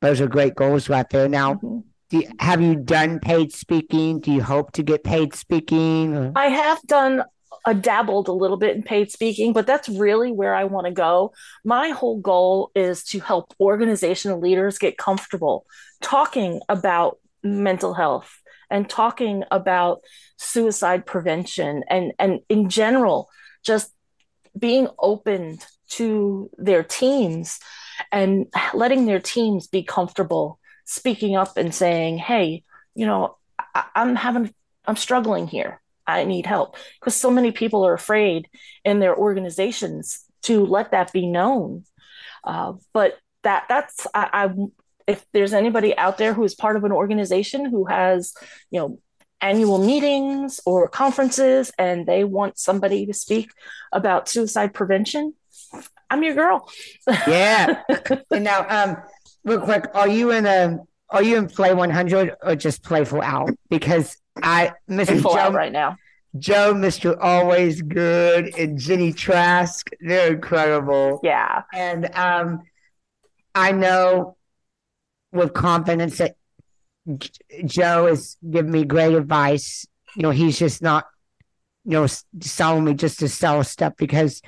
those 0.00 0.20
are 0.20 0.28
great 0.28 0.54
goals 0.54 0.88
right 0.88 1.08
there. 1.10 1.28
Now 1.28 1.54
mm-hmm 1.54 1.87
you, 2.10 2.28
have 2.38 2.60
you 2.60 2.74
done 2.74 3.20
paid 3.20 3.52
speaking? 3.52 4.20
Do 4.20 4.32
you 4.32 4.42
hope 4.42 4.72
to 4.72 4.82
get 4.82 5.04
paid 5.04 5.34
speaking? 5.34 6.32
I 6.34 6.46
have 6.46 6.80
done 6.82 7.24
a 7.66 7.74
dabbled 7.74 8.28
a 8.28 8.32
little 8.32 8.56
bit 8.56 8.76
in 8.76 8.82
paid 8.82 9.10
speaking, 9.10 9.52
but 9.52 9.66
that's 9.66 9.88
really 9.88 10.32
where 10.32 10.54
I 10.54 10.64
want 10.64 10.86
to 10.86 10.92
go. 10.92 11.32
My 11.64 11.90
whole 11.90 12.20
goal 12.20 12.70
is 12.74 13.04
to 13.04 13.20
help 13.20 13.54
organizational 13.60 14.40
leaders 14.40 14.78
get 14.78 14.96
comfortable 14.96 15.66
talking 16.00 16.60
about 16.68 17.18
mental 17.42 17.94
health 17.94 18.40
and 18.70 18.88
talking 18.88 19.44
about 19.50 20.00
suicide 20.36 21.06
prevention 21.06 21.84
and 21.88 22.12
and 22.18 22.40
in 22.48 22.68
general 22.68 23.28
just 23.64 23.92
being 24.58 24.88
open 24.98 25.58
to 25.88 26.50
their 26.58 26.82
teams 26.82 27.60
and 28.12 28.46
letting 28.74 29.06
their 29.06 29.20
teams 29.20 29.66
be 29.66 29.82
comfortable 29.82 30.58
speaking 30.88 31.36
up 31.36 31.56
and 31.56 31.74
saying, 31.74 32.16
hey, 32.16 32.64
you 32.94 33.06
know, 33.06 33.36
I- 33.74 33.84
I'm 33.94 34.16
having, 34.16 34.52
I'm 34.86 34.96
struggling 34.96 35.46
here. 35.46 35.80
I 36.06 36.24
need 36.24 36.46
help. 36.46 36.76
Because 36.98 37.14
so 37.14 37.30
many 37.30 37.52
people 37.52 37.86
are 37.86 37.92
afraid 37.92 38.48
in 38.84 38.98
their 38.98 39.14
organizations 39.14 40.24
to 40.42 40.64
let 40.64 40.92
that 40.92 41.12
be 41.12 41.26
known. 41.26 41.84
Uh, 42.42 42.72
but 42.94 43.18
that 43.42 43.66
that's 43.68 44.06
I, 44.14 44.30
I 44.32 44.54
if 45.06 45.24
there's 45.32 45.52
anybody 45.52 45.96
out 45.96 46.18
there 46.18 46.32
who 46.34 46.44
is 46.44 46.54
part 46.54 46.76
of 46.76 46.84
an 46.84 46.92
organization 46.92 47.66
who 47.66 47.84
has 47.84 48.32
you 48.70 48.80
know 48.80 48.98
annual 49.40 49.78
meetings 49.78 50.60
or 50.66 50.88
conferences 50.88 51.70
and 51.78 52.06
they 52.06 52.24
want 52.24 52.58
somebody 52.58 53.06
to 53.06 53.14
speak 53.14 53.50
about 53.92 54.28
suicide 54.28 54.74
prevention 54.74 55.32
i'm 56.10 56.24
your 56.24 56.34
girl 56.34 56.68
yeah 57.28 57.82
and 58.32 58.42
now 58.42 58.66
um 58.68 58.96
real 59.48 59.60
quick, 59.60 59.86
are 59.94 60.08
you 60.08 60.30
in 60.30 60.46
a 60.46 60.78
are 61.10 61.22
you 61.22 61.38
in 61.38 61.48
Play 61.48 61.72
100 61.72 62.36
or 62.42 62.54
just 62.54 62.82
Playful 62.82 63.22
Out? 63.22 63.50
Because 63.70 64.16
I, 64.42 64.72
Mr. 64.88 65.22
Joe, 65.22 65.38
out 65.38 65.54
right 65.54 65.72
now. 65.72 65.96
Joe, 66.38 66.74
Mr. 66.74 67.16
Always 67.18 67.80
Good, 67.80 68.54
and 68.58 68.78
Jenny 68.78 69.12
Trask, 69.12 69.88
they're 70.00 70.34
incredible. 70.34 71.20
Yeah. 71.22 71.62
And 71.72 72.14
um, 72.14 72.62
I 73.54 73.72
know 73.72 74.36
with 75.32 75.54
confidence 75.54 76.18
that 76.18 76.36
Joe 77.64 78.06
is 78.06 78.36
giving 78.48 78.70
me 78.70 78.84
great 78.84 79.14
advice. 79.14 79.86
You 80.14 80.22
know, 80.22 80.30
he's 80.30 80.58
just 80.58 80.82
not, 80.82 81.06
you 81.86 81.92
know, 81.92 82.06
selling 82.40 82.84
me 82.84 82.92
just 82.92 83.20
to 83.20 83.28
sell 83.28 83.64
stuff 83.64 83.94
because 83.96 84.42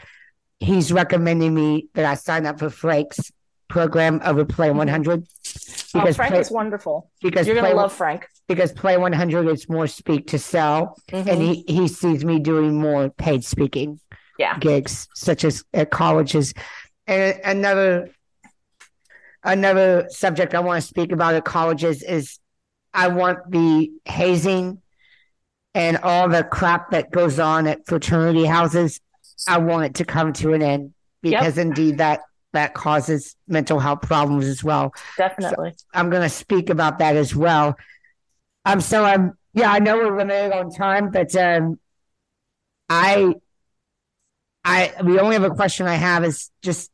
he's 0.58 0.92
recommending 0.92 1.54
me 1.54 1.88
that 1.94 2.04
I 2.04 2.14
sign 2.14 2.44
up 2.44 2.58
for 2.58 2.68
Frank's 2.68 3.32
program 3.70 4.20
over 4.24 4.44
Play 4.44 4.70
100. 4.70 5.20
Because 5.22 5.94
oh, 5.94 6.12
Frank 6.12 6.32
Play, 6.32 6.40
is 6.40 6.50
wonderful. 6.50 7.10
Because 7.22 7.46
you're 7.46 7.56
going 7.56 7.70
to 7.70 7.76
love 7.76 7.92
Frank. 7.92 8.26
because 8.48 8.72
Play 8.72 8.96
100 8.98 9.48
is 9.48 9.68
more 9.68 9.86
speak 9.86 10.26
to 10.28 10.38
sell, 10.38 10.96
Mhm. 11.10 11.26
and 11.26 11.42
he, 11.42 11.64
he 11.66 11.88
sees 11.88 12.24
me 12.24 12.38
doing 12.38 12.78
more 12.78 13.08
paid 13.10 13.44
speaking 13.44 13.98
Yeah. 14.38 14.58
gigs, 14.58 15.08
such 15.14 15.44
as 15.44 15.64
at 15.72 15.90
colleges. 15.90 16.52
And 17.06 17.40
another 17.44 18.10
another 19.42 20.06
subject 20.10 20.54
I 20.54 20.60
want 20.60 20.82
to 20.82 20.86
speak 20.86 21.12
about 21.12 21.34
at 21.34 21.44
colleges 21.44 22.02
is 22.02 22.38
I 22.92 23.08
want 23.08 23.38
the 23.50 23.90
hazing 24.04 24.82
and 25.74 25.96
all 25.98 26.28
the 26.28 26.44
crap 26.44 26.90
that 26.90 27.10
goes 27.10 27.38
on 27.38 27.66
at 27.66 27.86
fraternity 27.86 28.44
houses. 28.44 29.00
I 29.48 29.58
want 29.58 29.84
it 29.86 29.94
to 29.94 30.04
come 30.04 30.32
to 30.34 30.52
an 30.52 30.62
end 30.62 30.92
because 31.22 31.56
indeed 31.58 31.98
that 31.98 32.20
that 32.52 32.74
causes 32.74 33.36
mental 33.46 33.78
health 33.78 34.02
problems 34.02 34.46
as 34.46 34.64
well. 34.64 34.92
Definitely. 35.16 35.74
I'm 35.94 36.10
going 36.10 36.22
to 36.22 36.28
speak 36.28 36.70
about 36.70 36.98
that 36.98 37.16
as 37.16 37.34
well. 37.34 37.76
Um, 38.64 38.80
so 38.80 39.04
I'm 39.04 39.38
yeah, 39.52 39.72
I 39.72 39.78
know 39.80 39.96
we're 39.96 40.16
limited 40.16 40.52
on 40.52 40.70
time, 40.70 41.10
but 41.10 41.34
um, 41.34 41.78
I, 42.88 43.34
I 44.64 44.92
the 45.02 45.20
only 45.20 45.36
other 45.36 45.50
question 45.50 45.86
I 45.86 45.94
have 45.94 46.24
is 46.24 46.50
just 46.62 46.90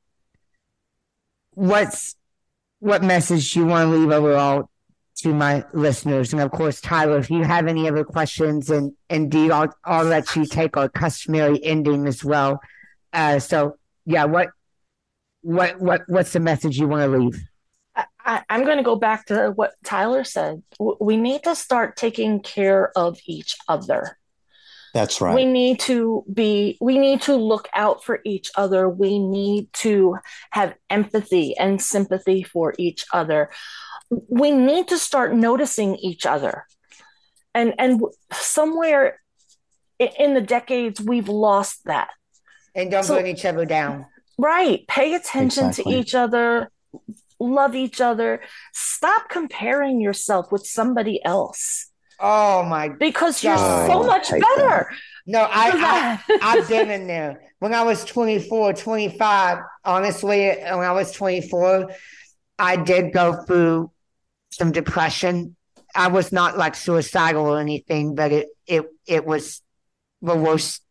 what's 1.51 2.17
what 2.79 3.03
message 3.03 3.57
you 3.57 3.67
want 3.67 3.91
to 3.91 3.97
leave 3.97 4.11
overall 4.11 4.71
to 5.17 5.33
my 5.33 5.65
listeners, 5.73 6.33
and 6.33 6.43
of 6.43 6.51
course, 6.51 6.81
Tyler, 6.81 7.19
if 7.19 7.31
you 7.31 7.43
have 7.43 7.67
any 7.67 7.89
other 7.89 8.05
questions, 8.05 8.71
and 8.71 8.93
indeed, 9.11 9.51
I'll 9.51 9.75
I'll 9.85 10.05
let 10.05 10.35
you 10.37 10.47
take 10.47 10.77
our 10.77 10.89
customary 10.89 11.63
ending 11.63 12.07
as 12.07 12.25
well. 12.25 12.61
Uh, 13.13 13.39
so 13.39 13.77
yeah, 14.05 14.25
what 14.25 14.49
what 15.43 15.81
what 15.81 16.03
what's 16.09 16.33
the 16.33 16.41
message 16.41 16.79
you 16.79 16.89
want 16.89 17.11
to 17.11 17.19
leave? 17.19 17.41
I, 18.27 18.43
I'm 18.51 18.65
going 18.65 18.79
to 18.79 18.83
go 18.83 18.97
back 18.97 19.27
to 19.27 19.53
what 19.55 19.75
Tyler 19.85 20.25
said. 20.25 20.63
We 20.79 21.17
need 21.17 21.45
to 21.45 21.55
start 21.55 21.97
taking 21.97 22.41
care 22.41 22.91
of 22.97 23.19
each 23.27 23.57
other. 23.69 24.19
That's 24.93 25.21
right. 25.21 25.35
We 25.35 25.45
need 25.45 25.79
to 25.81 26.25
be, 26.33 26.77
we 26.81 26.99
need 26.99 27.23
to 27.23 27.37
look 27.37 27.69
out 27.75 28.03
for 28.03 28.21
each 28.25 28.51
other. 28.57 28.89
We 28.89 29.19
need 29.19 29.73
to 29.75 30.17
have 30.51 30.75
empathy 30.91 31.57
and 31.57 31.81
sympathy 31.81 32.43
for 32.43 32.75
each 32.79 33.05
other. 33.13 33.51
We 34.11 34.51
need 34.51 34.89
to 34.89 34.99
start 34.99 35.35
noticing 35.35 35.97
each 35.97 36.27
other. 36.27 36.65
And, 37.55 37.75
and 37.79 38.01
somewhere 38.33 39.21
in 39.99 40.35
the 40.35 40.41
decades, 40.41 41.01
we've 41.01 41.29
lost 41.29 41.85
that. 41.85 42.09
And 42.75 42.91
don't 42.91 43.05
So- 43.05 43.17
burn 43.17 43.27
each 43.27 43.45
other 43.45 43.65
down. 43.65 44.07
Right. 44.39 44.87
Pay 44.89 45.15
attention 45.15 45.69
Exactly. 45.69 45.85
to 45.85 45.89
each 45.89 46.15
other, 46.15 46.71
love 47.41 47.75
each 47.75 48.01
other. 48.01 48.43
Stop 48.73 49.29
comparing 49.31 50.01
yourself 50.01 50.53
with 50.53 50.67
somebody 50.67 51.25
else 51.25 51.91
Oh 52.19 52.63
my 52.65 52.89
because 52.89 53.43
you're 53.45 53.57
God. 53.57 53.87
so 53.87 54.03
oh, 54.03 54.07
much 54.07 54.31
hate 54.31 54.43
better. 54.57 54.91
no, 55.27 55.41
I, 55.41 55.71
I 55.79 55.79
I, 55.81 56.19
I've 56.43 56.69
been 56.69 56.91
in 56.91 57.07
there. 57.07 57.43
When 57.59 57.75
I 57.75 57.83
was 57.83 58.05
24, 58.05 58.75
25, 58.75 59.59
honestly, 59.85 60.47
when 60.49 60.81
I 60.81 60.93
was 60.93 61.13
24, 61.13 61.91
I 62.59 62.77
did 62.77 63.13
go 63.13 63.35
through 63.45 63.91
some 64.51 64.73
depression. 64.73 65.57
I 65.95 66.09
was 66.09 66.33
not 66.33 66.59
like 66.59 66.75
suicidal 66.75 67.47
or 67.47 67.61
anything, 67.61 68.15
but 68.15 68.33
it 68.33 68.49
it 68.67 68.85
it 69.07 69.27
was 69.27 69.63
the 70.23 70.37
worst 70.37 70.83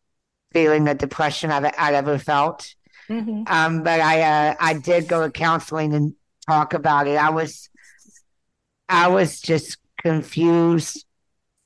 feeling 0.54 0.88
of 0.88 0.98
depression 0.98 1.52
I've, 1.52 1.66
I've 1.78 1.96
ever 1.96 2.18
felt. 2.18 2.74
Mhm. 3.10 3.49
Um, 3.49 3.84
but 3.84 3.99
I 3.99 4.22
uh, 4.22 4.56
I 4.60 4.74
did 4.74 5.08
go 5.08 5.24
to 5.24 5.32
counseling 5.32 5.93
and 5.93 6.14
talk 6.47 6.74
about 6.74 7.08
it. 7.08 7.16
I 7.18 7.30
was 7.30 7.70
I 8.89 9.08
was 9.08 9.39
just 9.39 9.78
confused, 10.01 11.06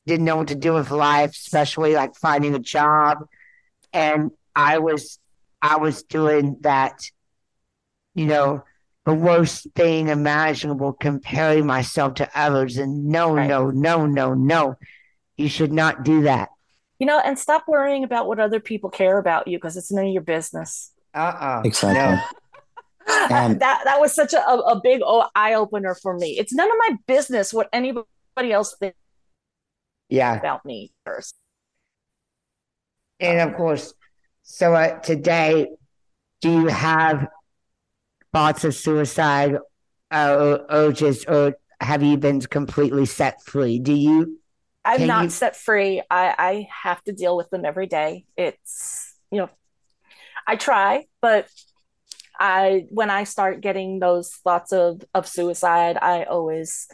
didn't 0.05 0.25
know 0.25 0.37
what 0.37 0.47
to 0.49 0.55
do 0.55 0.73
with 0.73 0.91
life, 0.91 1.31
especially 1.31 1.93
like 1.93 2.15
finding 2.15 2.55
a 2.55 2.59
job. 2.59 3.27
And 3.93 4.31
I 4.55 4.79
was 4.79 5.19
I 5.61 5.77
was 5.77 6.03
doing 6.03 6.57
that, 6.61 7.01
you 8.15 8.25
know, 8.25 8.63
the 9.05 9.13
worst 9.13 9.67
thing 9.75 10.09
imaginable, 10.09 10.93
comparing 10.93 11.65
myself 11.65 12.15
to 12.15 12.29
others. 12.35 12.77
And 12.77 13.05
no, 13.05 13.33
Right. 13.35 13.47
no, 13.47 13.69
no, 13.71 14.05
no, 14.05 14.33
no. 14.33 14.75
You 15.37 15.47
should 15.49 15.71
not 15.71 16.03
do 16.03 16.23
that. 16.23 16.49
You 16.99 17.07
know, 17.07 17.19
and 17.19 17.39
stop 17.39 17.63
worrying 17.67 18.03
about 18.03 18.27
what 18.27 18.39
other 18.39 18.59
people 18.59 18.89
care 18.89 19.17
about 19.17 19.47
you 19.47 19.57
because 19.57 19.77
it's 19.77 19.91
none 19.91 20.05
of 20.07 20.11
your 20.11 20.21
business. 20.21 20.91
Uh-uh. 21.13 21.61
Exactly. 21.65 21.99
No. 21.99 22.21
Um, 23.31 23.57
that 23.57 23.81
that 23.85 23.99
was 23.99 24.13
such 24.13 24.33
a, 24.33 24.39
a 24.47 24.79
big 24.83 25.01
eye 25.35 25.55
opener 25.55 25.95
for 25.95 26.15
me. 26.15 26.37
It's 26.37 26.53
none 26.53 26.69
of 26.69 26.77
my 26.77 26.95
business 27.07 27.51
what 27.51 27.67
anybody 27.73 28.05
else 28.51 28.75
thinks 28.79 28.95
Yeah. 30.09 30.37
about 30.37 30.63
me 30.63 30.93
first. 31.07 31.35
And 33.19 33.49
of 33.49 33.57
course, 33.57 33.95
so 34.43 34.75
uh, 34.75 34.99
today, 34.99 35.69
do 36.41 36.51
you 36.51 36.67
have 36.67 37.27
thoughts 38.31 38.63
of 38.63 38.75
suicide 38.75 39.57
uh, 40.11 40.35
or 40.39 40.65
urges, 40.69 41.25
or 41.25 41.55
have 41.81 42.03
you 42.03 42.15
been 42.17 42.41
completely 42.41 43.07
set 43.07 43.41
free? 43.43 43.79
Do 43.79 43.93
you? 43.93 44.39
I'm 44.85 45.07
not 45.07 45.23
you- 45.25 45.29
set 45.31 45.55
free. 45.55 46.03
I, 46.11 46.35
I 46.37 46.67
have 46.83 47.03
to 47.05 47.11
deal 47.11 47.35
with 47.35 47.49
them 47.49 47.65
every 47.65 47.87
day. 47.87 48.25
It's, 48.37 49.15
you 49.31 49.39
know, 49.39 49.49
I 50.47 50.55
try, 50.55 51.05
but 51.21 51.47
I 52.39 52.85
when 52.89 53.09
I 53.09 53.25
start 53.25 53.61
getting 53.61 53.99
those 53.99 54.31
thoughts 54.31 54.71
of, 54.71 55.01
of 55.13 55.27
suicide, 55.27 55.97
I 56.01 56.23
always 56.23 56.87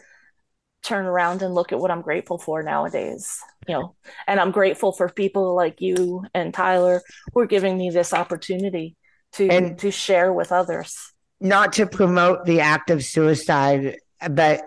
turn 0.83 1.05
around 1.05 1.41
and 1.41 1.53
look 1.53 1.71
at 1.71 1.79
what 1.79 1.91
I'm 1.91 2.01
grateful 2.01 2.37
for 2.37 2.61
nowadays. 2.63 3.39
You 3.67 3.73
know, 3.75 3.95
and 4.27 4.39
I'm 4.39 4.51
grateful 4.51 4.91
for 4.91 5.09
people 5.09 5.55
like 5.55 5.81
you 5.81 6.25
and 6.33 6.53
Tyler 6.53 7.01
who 7.33 7.39
are 7.41 7.47
giving 7.47 7.77
me 7.77 7.89
this 7.89 8.13
opportunity 8.13 8.95
to 9.33 9.47
And- 9.49 9.79
to 9.79 9.91
share 9.91 10.31
with 10.31 10.51
others. 10.51 10.97
Not 11.41 11.73
to 11.73 11.85
promote 11.85 12.45
the 12.45 12.61
act 12.61 12.89
of 12.89 13.03
suicide, 13.03 13.97
but 14.29 14.61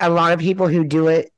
a 0.00 0.10
lot 0.10 0.32
of 0.32 0.40
people 0.40 0.66
who 0.66 0.84
do 0.84 1.08
it, 1.08 1.32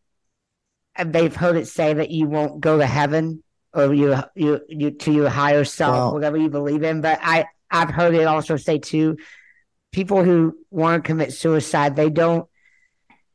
they've 1.04 1.34
heard 1.34 1.56
it 1.56 1.68
say 1.68 1.92
that 1.92 2.10
you 2.10 2.26
won't 2.26 2.60
go 2.60 2.78
to 2.78 2.86
heaven 2.86 3.42
or 3.72 3.94
you 3.94 4.16
you 4.34 4.60
you 4.68 4.90
to 4.90 5.12
your 5.12 5.28
higher 5.28 5.64
self, 5.64 5.94
Well- 5.94 6.12
whatever 6.14 6.36
you 6.36 6.50
believe 6.50 6.82
in. 6.82 7.00
But 7.00 7.18
I 7.22 7.46
I've 7.70 7.90
heard 7.90 8.14
it 8.14 8.24
also 8.24 8.56
say 8.56 8.78
too, 8.78 9.16
people 9.92 10.24
who 10.24 10.56
want 10.70 11.02
to 11.04 11.06
commit 11.06 11.32
suicide, 11.32 11.96
they 11.96 12.10
don't. 12.10 12.48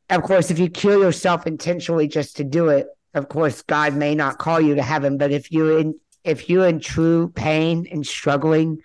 Of 0.09 0.23
course, 0.23 0.51
if 0.51 0.59
you 0.59 0.69
kill 0.69 0.99
yourself 1.01 1.47
intentionally 1.47 2.07
just 2.07 2.38
to 2.38 2.43
do 2.43 2.69
it, 2.69 2.88
of 3.13 3.27
course, 3.29 3.61
God 3.63 3.95
may 3.95 4.13
not 4.13 4.38
call 4.38 4.59
you 4.61 4.75
to 4.75 4.83
heaven. 4.83 5.17
But 5.17 5.31
if 5.31 5.51
you're 5.51 5.79
in 5.79 5.95
if 6.23 6.49
you're 6.49 6.67
in 6.67 6.79
true 6.79 7.29
pain 7.29 7.88
and 7.91 8.05
struggling, 8.05 8.79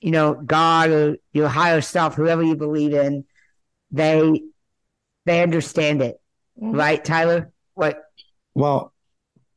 you 0.00 0.10
know, 0.10 0.34
God 0.34 0.90
or 0.90 1.16
your 1.32 1.48
higher 1.48 1.80
self, 1.80 2.14
whoever 2.16 2.42
you 2.42 2.56
believe 2.56 2.92
in, 2.92 3.24
they 3.90 4.42
they 5.26 5.42
understand 5.42 6.02
it, 6.02 6.20
Mhm. 6.60 6.76
right, 6.76 7.04
Tyler? 7.04 7.52
What? 7.74 8.02
Well, 8.54 8.92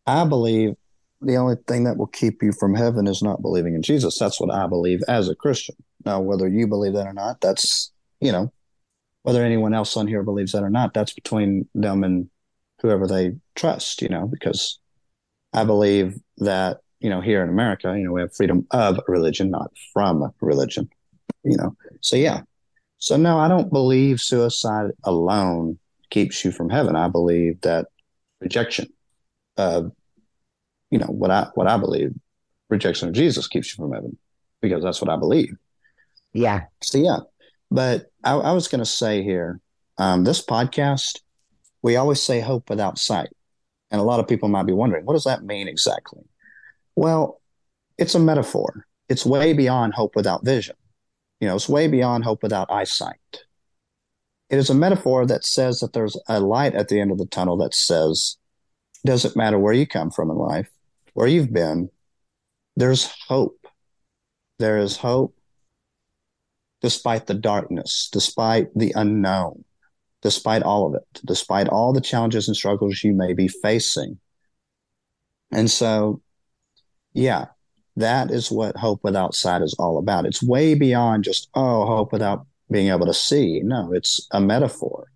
I 0.05 0.25
believe 0.25 0.75
the 1.21 1.35
only 1.35 1.55
thing 1.67 1.83
that 1.83 1.97
will 1.97 2.07
keep 2.07 2.41
you 2.41 2.51
from 2.51 2.75
heaven 2.75 3.07
is 3.07 3.21
not 3.21 3.41
believing 3.41 3.75
in 3.75 3.81
Jesus. 3.81 4.17
That's 4.17 4.39
what 4.39 4.53
I 4.53 4.67
believe 4.67 5.01
as 5.07 5.27
a 5.29 5.35
Christian. 5.35 5.75
Now, 6.05 6.21
whether 6.21 6.47
you 6.47 6.67
believe 6.67 6.93
that 6.93 7.07
or 7.07 7.13
not, 7.13 7.41
that's, 7.41 7.91
you 8.21 8.31
know, 8.31 8.53
whether 9.23 9.43
anyone 9.43 9.73
else 9.73 9.97
on 9.97 10.07
here 10.07 10.23
believes 10.23 10.53
that 10.53 10.63
or 10.63 10.69
not, 10.69 10.93
that's 10.93 11.13
between 11.13 11.67
them 11.75 12.03
and 12.03 12.29
whoever 12.81 13.05
they 13.05 13.33
trust, 13.55 14.01
you 14.01 14.07
know, 14.07 14.27
because 14.27 14.79
I 15.53 15.65
believe 15.65 16.15
that, 16.37 16.77
you 16.99 17.09
know, 17.09 17.19
here 17.19 17.43
in 17.43 17.49
America, 17.49 17.93
you 17.97 18.05
know, 18.05 18.13
we 18.13 18.21
have 18.21 18.35
freedom 18.35 18.65
of 18.71 18.99
religion, 19.07 19.51
not 19.51 19.71
from 19.93 20.31
religion, 20.39 20.89
you 21.43 21.57
know. 21.57 21.75
So, 22.01 22.15
yeah. 22.15 22.41
So, 22.97 23.17
no, 23.17 23.39
I 23.39 23.47
don't 23.47 23.71
believe 23.71 24.21
suicide 24.21 24.91
alone 25.03 25.79
keeps 26.09 26.43
you 26.43 26.51
from 26.51 26.69
heaven. 26.69 26.95
I 26.95 27.07
believe 27.07 27.61
that 27.61 27.87
rejection 28.41 28.87
of 29.57 29.91
you 30.89 30.99
know 30.99 31.07
what 31.07 31.31
I 31.31 31.47
what 31.53 31.67
I 31.67 31.77
believe 31.77 32.13
rejection 32.69 33.09
of 33.09 33.15
Jesus 33.15 33.47
keeps 33.47 33.71
you 33.71 33.83
from 33.83 33.93
heaven 33.93 34.17
because 34.61 34.83
that's 34.83 35.01
what 35.01 35.09
I 35.09 35.17
believe. 35.17 35.55
Yeah, 36.33 36.65
So 36.83 36.99
yeah, 36.99 37.19
but 37.71 38.11
I, 38.23 38.33
I 38.33 38.51
was 38.51 38.67
going 38.67 38.79
to 38.79 38.85
say 38.85 39.23
here, 39.23 39.59
um, 39.97 40.23
this 40.23 40.45
podcast, 40.45 41.19
we 41.81 41.95
always 41.95 42.21
say 42.21 42.39
hope 42.39 42.69
without 42.69 42.99
sight, 42.99 43.29
and 43.89 43.99
a 43.99 44.03
lot 44.03 44.19
of 44.19 44.27
people 44.27 44.49
might 44.49 44.67
be 44.67 44.73
wondering 44.73 45.05
what 45.05 45.13
does 45.13 45.23
that 45.23 45.43
mean 45.43 45.67
exactly. 45.67 46.21
Well, 46.95 47.41
it's 47.97 48.15
a 48.15 48.19
metaphor. 48.19 48.85
It's 49.07 49.25
way 49.25 49.53
beyond 49.53 49.95
hope 49.95 50.15
without 50.15 50.45
vision. 50.45 50.75
You 51.39 51.47
know, 51.47 51.55
it's 51.55 51.69
way 51.69 51.87
beyond 51.87 52.23
hope 52.23 52.43
without 52.43 52.69
eyesight. 52.69 53.43
It 54.49 54.57
is 54.57 54.69
a 54.69 54.75
metaphor 54.75 55.25
that 55.25 55.45
says 55.45 55.79
that 55.79 55.93
there's 55.93 56.17
a 56.27 56.39
light 56.39 56.75
at 56.75 56.89
the 56.89 56.99
end 56.99 57.11
of 57.11 57.17
the 57.17 57.25
tunnel 57.25 57.57
that 57.57 57.73
says, 57.73 58.37
doesn't 59.05 59.35
matter 59.35 59.57
where 59.57 59.73
you 59.73 59.87
come 59.87 60.11
from 60.11 60.29
in 60.29 60.37
life, 60.37 60.69
where 61.13 61.27
you've 61.27 61.53
been, 61.53 61.89
there's 62.75 63.09
hope. 63.27 63.67
There 64.59 64.77
is 64.77 64.97
hope 64.97 65.35
despite 66.81 67.27
the 67.27 67.33
darkness, 67.33 68.09
despite 68.11 68.67
the 68.75 68.93
unknown. 68.95 69.63
despite 70.21 70.63
all 70.63 70.85
of 70.87 70.95
it, 70.95 71.21
despite 71.25 71.67
all 71.67 71.93
the 71.93 72.01
challenges 72.01 72.47
and 72.47 72.55
struggles 72.57 73.03
you 73.03 73.13
may 73.13 73.33
be 73.33 73.47
facing. 73.47 74.19
And 75.51 75.69
so, 75.69 76.21
yeah, 77.13 77.45
that 77.95 78.31
is 78.31 78.51
what 78.51 78.77
Hope 78.77 78.99
Without 79.03 79.33
Sight 79.33 79.61
is 79.61 79.75
all 79.79 79.97
about. 79.97 80.25
It's 80.25 80.43
way 80.43 80.75
beyond 80.75 81.23
just, 81.23 81.49
oh, 81.55 81.85
hope 81.85 82.11
without 82.11 82.45
being 82.71 82.89
able 82.89 83.07
to 83.07 83.13
see. 83.13 83.61
No, 83.63 83.91
it's 83.93 84.27
a 84.31 84.39
metaphor. 84.39 85.07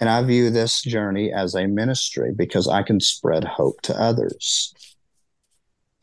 And 0.00 0.10
I 0.10 0.22
view 0.22 0.50
this 0.50 0.82
journey 0.82 1.32
as 1.32 1.54
a 1.54 1.66
ministry 1.68 2.32
because 2.34 2.66
I 2.66 2.82
can 2.82 2.98
spread 3.00 3.44
hope 3.44 3.80
to 3.82 3.98
others. 4.00 4.74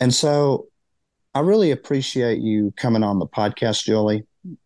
And 0.02 0.14
so 0.14 0.68
I 1.36 1.41
really 1.41 1.70
appreciate 1.70 2.39
you 2.39 2.74
coming 2.76 3.04
on 3.04 3.20
the 3.20 3.28
podcast, 3.28 3.84
Julie. 3.86 4.24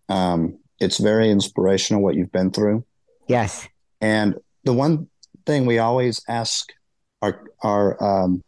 Um, 0.07 0.57
it's 0.79 0.97
very 0.97 1.29
inspirational 1.29 2.01
what 2.01 2.15
you've 2.15 2.31
been 2.31 2.51
through. 2.51 2.85
Yes. 3.27 3.67
And 3.99 4.35
the 4.63 4.73
one 4.73 5.07
thing 5.45 5.65
we 5.65 5.77
always 5.77 6.21
ask 6.29 6.71
our 7.21 7.43
our 7.61 8.01
um, 8.01 8.41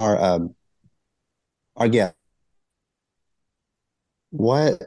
our 0.00 0.20
um, 0.20 0.54
our 1.76 1.88
guest, 1.88 2.14
what 4.30 4.82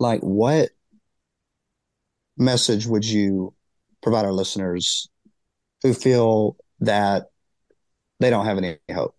like 0.00 0.20
what 0.20 0.70
message 2.36 2.86
would 2.86 3.04
you 3.04 3.54
provide 4.02 4.24
our 4.24 4.32
listeners 4.32 5.08
who 5.82 5.94
feel 5.94 6.56
that 6.80 7.28
they 8.20 8.30
don't 8.30 8.46
have 8.46 8.58
any 8.58 8.78
hope? 8.92 9.14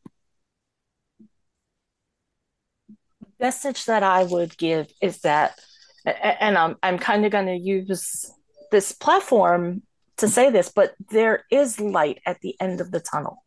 message 3.39 3.86
that 3.86 4.04
I 4.04 4.24
would 4.24 4.58
give 4.58 4.88
is 5.02 5.20
that, 5.20 5.60
and 6.06 6.58
I'm 6.58 6.76
I'm 6.82 6.98
kind 6.98 7.26
of 7.26 7.32
going 7.32 7.48
to 7.48 7.56
use 7.56 8.32
this 8.72 8.91
platform 8.91 9.84
to 10.18 10.28
say 10.28 10.50
this, 10.50 10.72
but 10.74 10.95
there 11.12 11.43
is 11.52 11.80
light 11.80 12.20
at 12.26 12.41
the 12.41 12.56
end 12.60 12.82
of 12.82 12.91
the 12.91 13.00
tunnel. 13.00 13.43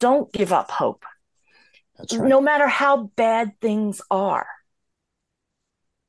Don't 0.00 0.32
give 0.32 0.52
up 0.52 0.70
hope. 0.70 1.04
Right. 1.98 2.28
No 2.28 2.40
matter 2.40 2.68
how 2.68 3.10
bad 3.16 3.52
things 3.60 4.00
are, 4.10 4.46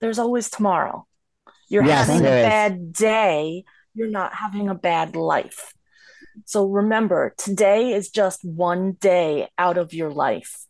there's 0.02 0.20
always 0.20 0.50
tomorrow. 0.50 1.08
You're 1.68 1.84
Yes, 1.84 2.08
having 2.08 2.26
a 2.26 2.30
bad 2.30 2.94
day, 2.94 3.64
you're 3.96 4.08
not 4.08 4.34
having 4.36 4.70
a 4.70 4.76
bad 4.76 5.16
life. 5.16 5.74
So 6.46 6.66
remember, 6.66 7.34
today 7.38 7.94
is 7.94 8.10
just 8.10 8.44
one 8.44 8.94
day 8.94 9.50
out 9.58 9.78
of 9.78 9.94
your 9.94 10.12
life. 10.12 10.66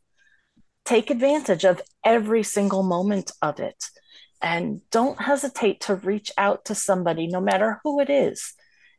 Take 0.86 1.10
advantage 1.10 1.66
of 1.66 1.82
every 2.04 2.44
single 2.44 2.84
moment 2.84 3.32
of 3.42 3.60
it. 3.60 3.86
And 4.42 4.82
don't 4.90 5.22
hesitate 5.22 5.82
to 5.82 5.96
reach 5.96 6.32
out 6.38 6.66
to 6.66 6.76
somebody, 6.76 7.28
no 7.28 7.42
matter 7.42 7.80
who 7.84 8.00
it 8.00 8.10
is, 8.10 8.54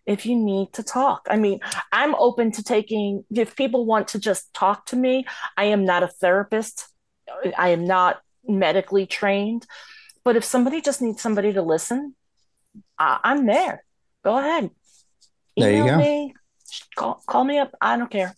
if 0.06 0.26
you 0.26 0.36
need 0.36 0.72
to 0.74 0.82
talk. 0.82 1.26
I 1.30 1.36
mean, 1.36 1.60
I'm 1.92 2.14
open 2.14 2.52
to 2.52 2.62
taking, 2.62 3.24
if 3.30 3.56
people 3.56 3.86
want 3.86 4.08
to 4.08 4.18
just 4.18 4.52
talk 4.52 4.86
to 4.86 4.96
me, 4.96 5.24
I 5.56 5.64
am 5.64 5.84
not 5.84 6.02
a 6.02 6.08
therapist, 6.08 6.86
I 7.56 7.70
am 7.70 7.86
not 7.86 8.20
medically 8.46 9.06
trained. 9.06 9.66
But 10.24 10.36
if 10.36 10.44
somebody 10.44 10.80
just 10.82 11.00
needs 11.00 11.22
somebody 11.22 11.52
to 11.54 11.62
listen, 11.62 12.14
I- 12.98 13.20
I'm 13.24 13.46
there. 13.46 13.84
Go 14.22 14.36
ahead. 14.36 14.70
There 15.56 15.72
you 15.72 15.86
go. 15.86 15.96
me, 15.96 16.34
call, 16.96 17.22
call 17.26 17.44
me 17.44 17.58
up. 17.58 17.72
I 17.80 17.96
don't 17.96 18.10
care. 18.10 18.34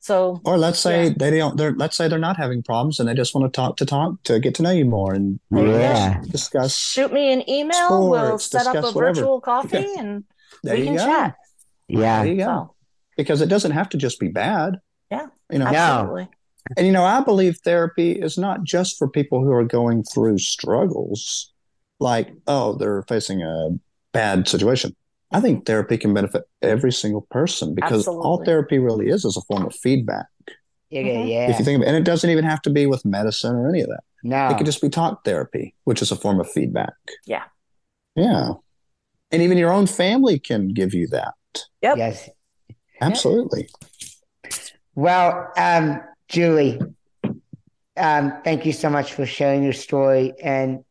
So 0.00 0.40
Or 0.44 0.58
let's 0.58 0.78
say 0.80 1.04
Yeah. 1.08 1.12
they 1.16 1.38
don't. 1.38 1.56
They're 1.56 1.74
let's 1.74 1.96
say 1.96 2.08
they're 2.08 2.18
not 2.18 2.36
having 2.36 2.62
problems 2.62 2.98
and 2.98 3.08
they 3.08 3.14
just 3.14 3.34
want 3.34 3.52
to 3.52 3.56
talk 3.56 3.76
to 3.76 3.86
talk 3.86 4.20
to 4.24 4.40
get 4.40 4.54
to 4.56 4.62
know 4.62 4.70
you 4.72 4.84
more 4.84 5.14
and 5.14 5.38
Yeah. 5.50 6.20
discuss. 6.28 6.74
shoot 6.76 7.12
me 7.12 7.32
an 7.32 7.48
email. 7.48 8.10
we'll 8.10 8.38
set 8.38 8.66
up 8.66 8.74
a 8.74 8.78
discuss 8.78 8.94
whatever. 8.94 9.14
virtual 9.14 9.40
coffee 9.52 9.78
Yeah. 9.94 10.00
and 10.00 10.24
There 10.64 10.74
we 10.74 10.80
you 10.80 10.86
can 10.86 10.96
go. 10.96 11.06
chat. 11.06 11.34
Yeah. 11.88 12.22
There 12.24 12.32
you 12.32 12.38
go. 12.38 12.44
So, 12.44 12.74
Because 13.16 13.40
it 13.42 13.46
doesn't 13.48 13.72
have 13.72 13.88
to 13.90 13.96
just 13.96 14.18
be 14.18 14.28
bad. 14.28 14.80
Yeah. 15.10 15.26
You 15.50 15.58
know. 15.60 15.70
No. 15.70 15.76
absolutely. 15.78 16.28
And 16.76 16.86
you 16.86 16.92
know, 16.92 17.04
I 17.04 17.20
believe 17.20 17.58
therapy 17.64 18.12
is 18.12 18.36
not 18.38 18.64
just 18.64 18.96
for 18.98 19.08
people 19.08 19.40
who 19.44 19.52
are 19.52 19.64
going 19.64 20.02
through 20.04 20.38
struggles, 20.38 21.52
like 22.00 22.32
oh 22.48 22.74
they're 22.74 23.02
facing 23.02 23.42
a 23.42 23.68
bad 24.12 24.48
situation. 24.48 24.96
I 25.32 25.40
think 25.40 25.66
therapy 25.66 25.96
can 25.98 26.12
benefit 26.14 26.42
every 26.60 26.92
single 26.92 27.22
person 27.30 27.74
because 27.74 28.06
all 28.08 28.44
therapy 28.44 28.78
really 28.78 29.08
is 29.08 29.24
is 29.24 29.36
a 29.36 29.42
form 29.42 29.64
of 29.66 29.74
feedback. 29.74 30.26
Yeah. 30.90 31.02
Mhm. 31.02 31.28
yeah. 31.28 31.50
If 31.50 31.58
you 31.58 31.64
think 31.64 31.76
of 31.76 31.82
it, 31.82 31.88
and 31.88 31.96
it 31.96 32.04
doesn't 32.04 32.28
even 32.28 32.44
have 32.44 32.60
to 32.62 32.70
be 32.70 32.86
with 32.86 33.04
medicine 33.04 33.54
or 33.56 33.68
any 33.68 33.80
of 33.80 33.88
that. 33.88 34.02
no. 34.22 34.48
It 34.48 34.56
could 34.58 34.66
just 34.66 34.80
be 34.82 34.88
talk 34.90 35.24
therapy, 35.24 35.74
which 35.84 36.02
is 36.02 36.10
a 36.12 36.16
form 36.16 36.38
of 36.40 36.50
feedback. 36.50 36.92
Yeah. 37.26 37.44
Yeah. 38.14 38.52
And 39.30 39.42
even 39.42 39.56
your 39.58 39.72
own 39.72 39.86
family 39.86 40.38
can 40.38 40.68
give 40.68 40.92
you 40.94 41.08
that. 41.08 41.34
Yep. 41.80 41.96
Yes. 41.96 42.28
Absolutely. 43.00 43.68
Well, 44.94 45.50
um, 45.56 46.00
Julie, 46.28 46.78
um, 47.96 48.32
thank 48.44 48.66
you 48.66 48.72
so 48.72 48.90
much 48.90 49.14
for 49.14 49.24
sharing 49.26 49.62
your 49.62 49.72
story. 49.72 50.34
And 50.42 50.84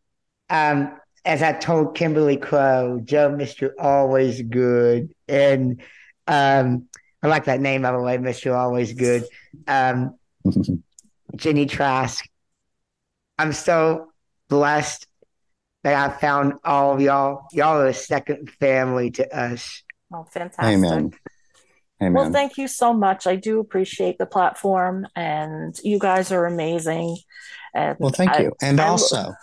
um, 0.50 1.00
as 1.26 1.44
I 1.44 1.54
told 1.54 1.96
Kimberly 1.96 2.38
Crow, 2.38 3.00
Joe, 3.04 3.30
Mr. 3.30 3.72
Always 3.80 4.42
Good. 4.42 5.14
And 5.28 5.82
um, 6.28 6.88
I 7.22 7.28
like 7.28 7.46
that 7.46 7.62
name, 7.62 7.84
by 7.84 7.92
the 7.92 8.00
way, 8.00 8.18
Mr. 8.18 8.56
Always 8.58 8.94
Good. 8.94 9.26
Um, 9.68 10.18
Jenny 11.36 11.66
Trask. 11.66 12.26
I'm 13.38 13.54
so 13.54 14.12
blessed 14.50 15.08
that 15.84 15.96
I 15.96 16.16
found 16.18 16.54
all 16.64 16.94
of 16.96 17.02
y'all. 17.02 17.46
Y'all 17.52 17.80
are 17.80 17.88
a 17.88 17.94
second 17.94 18.50
family 18.60 19.12
to 19.12 19.36
us. 19.36 19.84
Oh, 20.14 20.26
fantastic. 20.26 20.64
Amen. 20.66 21.12
Amen. 22.02 22.14
Well, 22.14 22.32
thank 22.32 22.58
you 22.58 22.68
so 22.68 22.94
much. 22.94 23.28
I 23.28 23.36
do 23.36 23.60
appreciate 23.60 24.18
the 24.18 24.26
platform, 24.26 25.08
and 25.16 25.80
you 25.84 26.00
guys 26.00 26.32
are 26.32 26.46
amazing. 26.46 27.18
And 27.74 27.96
Well, 28.00 28.12
thank 28.12 28.32
I- 28.32 28.42
you. 28.44 28.54
And 28.62 28.80
I- 28.82 28.88
also, 28.88 29.34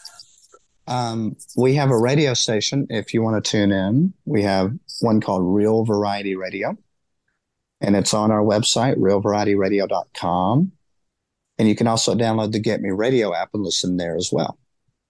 um, 0.89 1.36
we 1.57 1.74
have 1.74 1.91
a 1.91 1.99
radio 1.99 2.34
station. 2.34 2.86
If 2.89 3.12
you 3.12 3.22
want 3.22 3.43
to 3.43 3.51
tune 3.51 3.70
in, 3.70 4.14
we 4.24 4.43
have 4.43 4.72
one 5.01 5.20
called 5.20 5.43
Real 5.45 5.84
Variety 5.84 6.34
Radio, 6.34 6.76
and 7.80 7.95
it's 7.95 8.14
on 8.14 8.30
our 8.30 8.43
website, 8.43 8.97
realvarietyradio.com. 8.97 10.72
And 11.59 11.68
you 11.68 11.74
can 11.74 11.86
also 11.86 12.14
download 12.14 12.53
the 12.53 12.61
Get 12.61 12.80
Me 12.80 12.91
Radio 12.91 13.34
app 13.34 13.51
and 13.53 13.62
listen 13.62 13.97
there 13.97 14.16
as 14.16 14.30
well. 14.32 14.59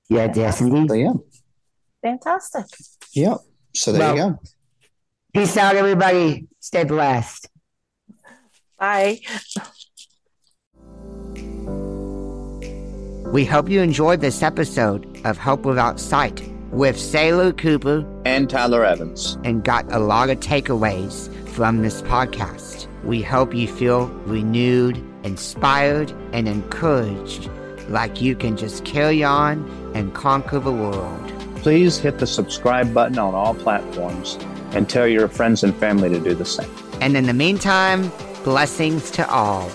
Yeah, 0.08 0.26
definitely. 0.28 0.80
indeed. 0.80 0.88
So, 0.88 0.94
yeah. 0.94 2.10
fantastic. 2.10 2.64
Yep. 3.12 3.38
So 3.74 3.92
there 3.92 4.10
you 4.10 4.16
go. 4.16 4.40
Peace 5.34 5.56
out, 5.56 5.76
everybody. 5.76 6.48
Stay 6.58 6.84
blessed. 6.84 7.48
Bye. 8.78 9.20
We 13.32 13.44
hope 13.44 13.68
you 13.68 13.82
enjoyed 13.82 14.20
this 14.20 14.42
episode 14.42 15.20
of 15.24 15.36
Hope 15.36 15.64
Without 15.66 16.00
Sight 16.00 16.42
with 16.70 16.96
Saylor 16.96 17.56
Cooper 17.56 18.06
And 18.24 18.48
Tyler 18.48 18.84
Evans. 18.84 19.36
and 19.44 19.62
got 19.62 19.90
a 19.92 19.98
lot 19.98 20.30
of 20.30 20.40
takeaways 20.40 21.32
from 21.48 21.82
this 21.82 22.00
podcast. 22.02 22.86
We 23.04 23.22
hope 23.22 23.54
you 23.54 23.68
feel 23.68 24.06
renewed, 24.26 24.96
inspired, 25.24 26.10
and 26.32 26.48
encouraged 26.48 27.50
like 27.88 28.20
you 28.22 28.34
can 28.34 28.56
just 28.56 28.84
carry 28.84 29.22
on 29.22 29.68
and 29.94 30.14
conquer 30.14 30.58
the 30.58 30.72
world. 30.72 31.32
Please 31.56 31.98
hit 31.98 32.18
the 32.18 32.26
subscribe 32.26 32.94
button 32.94 33.18
on 33.18 33.34
all 33.34 33.54
platforms 33.54 34.38
and 34.72 34.88
tell 34.88 35.06
your 35.06 35.28
friends 35.28 35.62
and 35.62 35.74
family 35.76 36.08
to 36.08 36.18
do 36.18 36.34
the 36.34 36.44
same. 36.44 36.70
And 37.00 37.16
in 37.16 37.26
the 37.26 37.34
meantime, 37.34 38.10
blessings 38.42 39.10
to 39.12 39.28
all. 39.28 39.70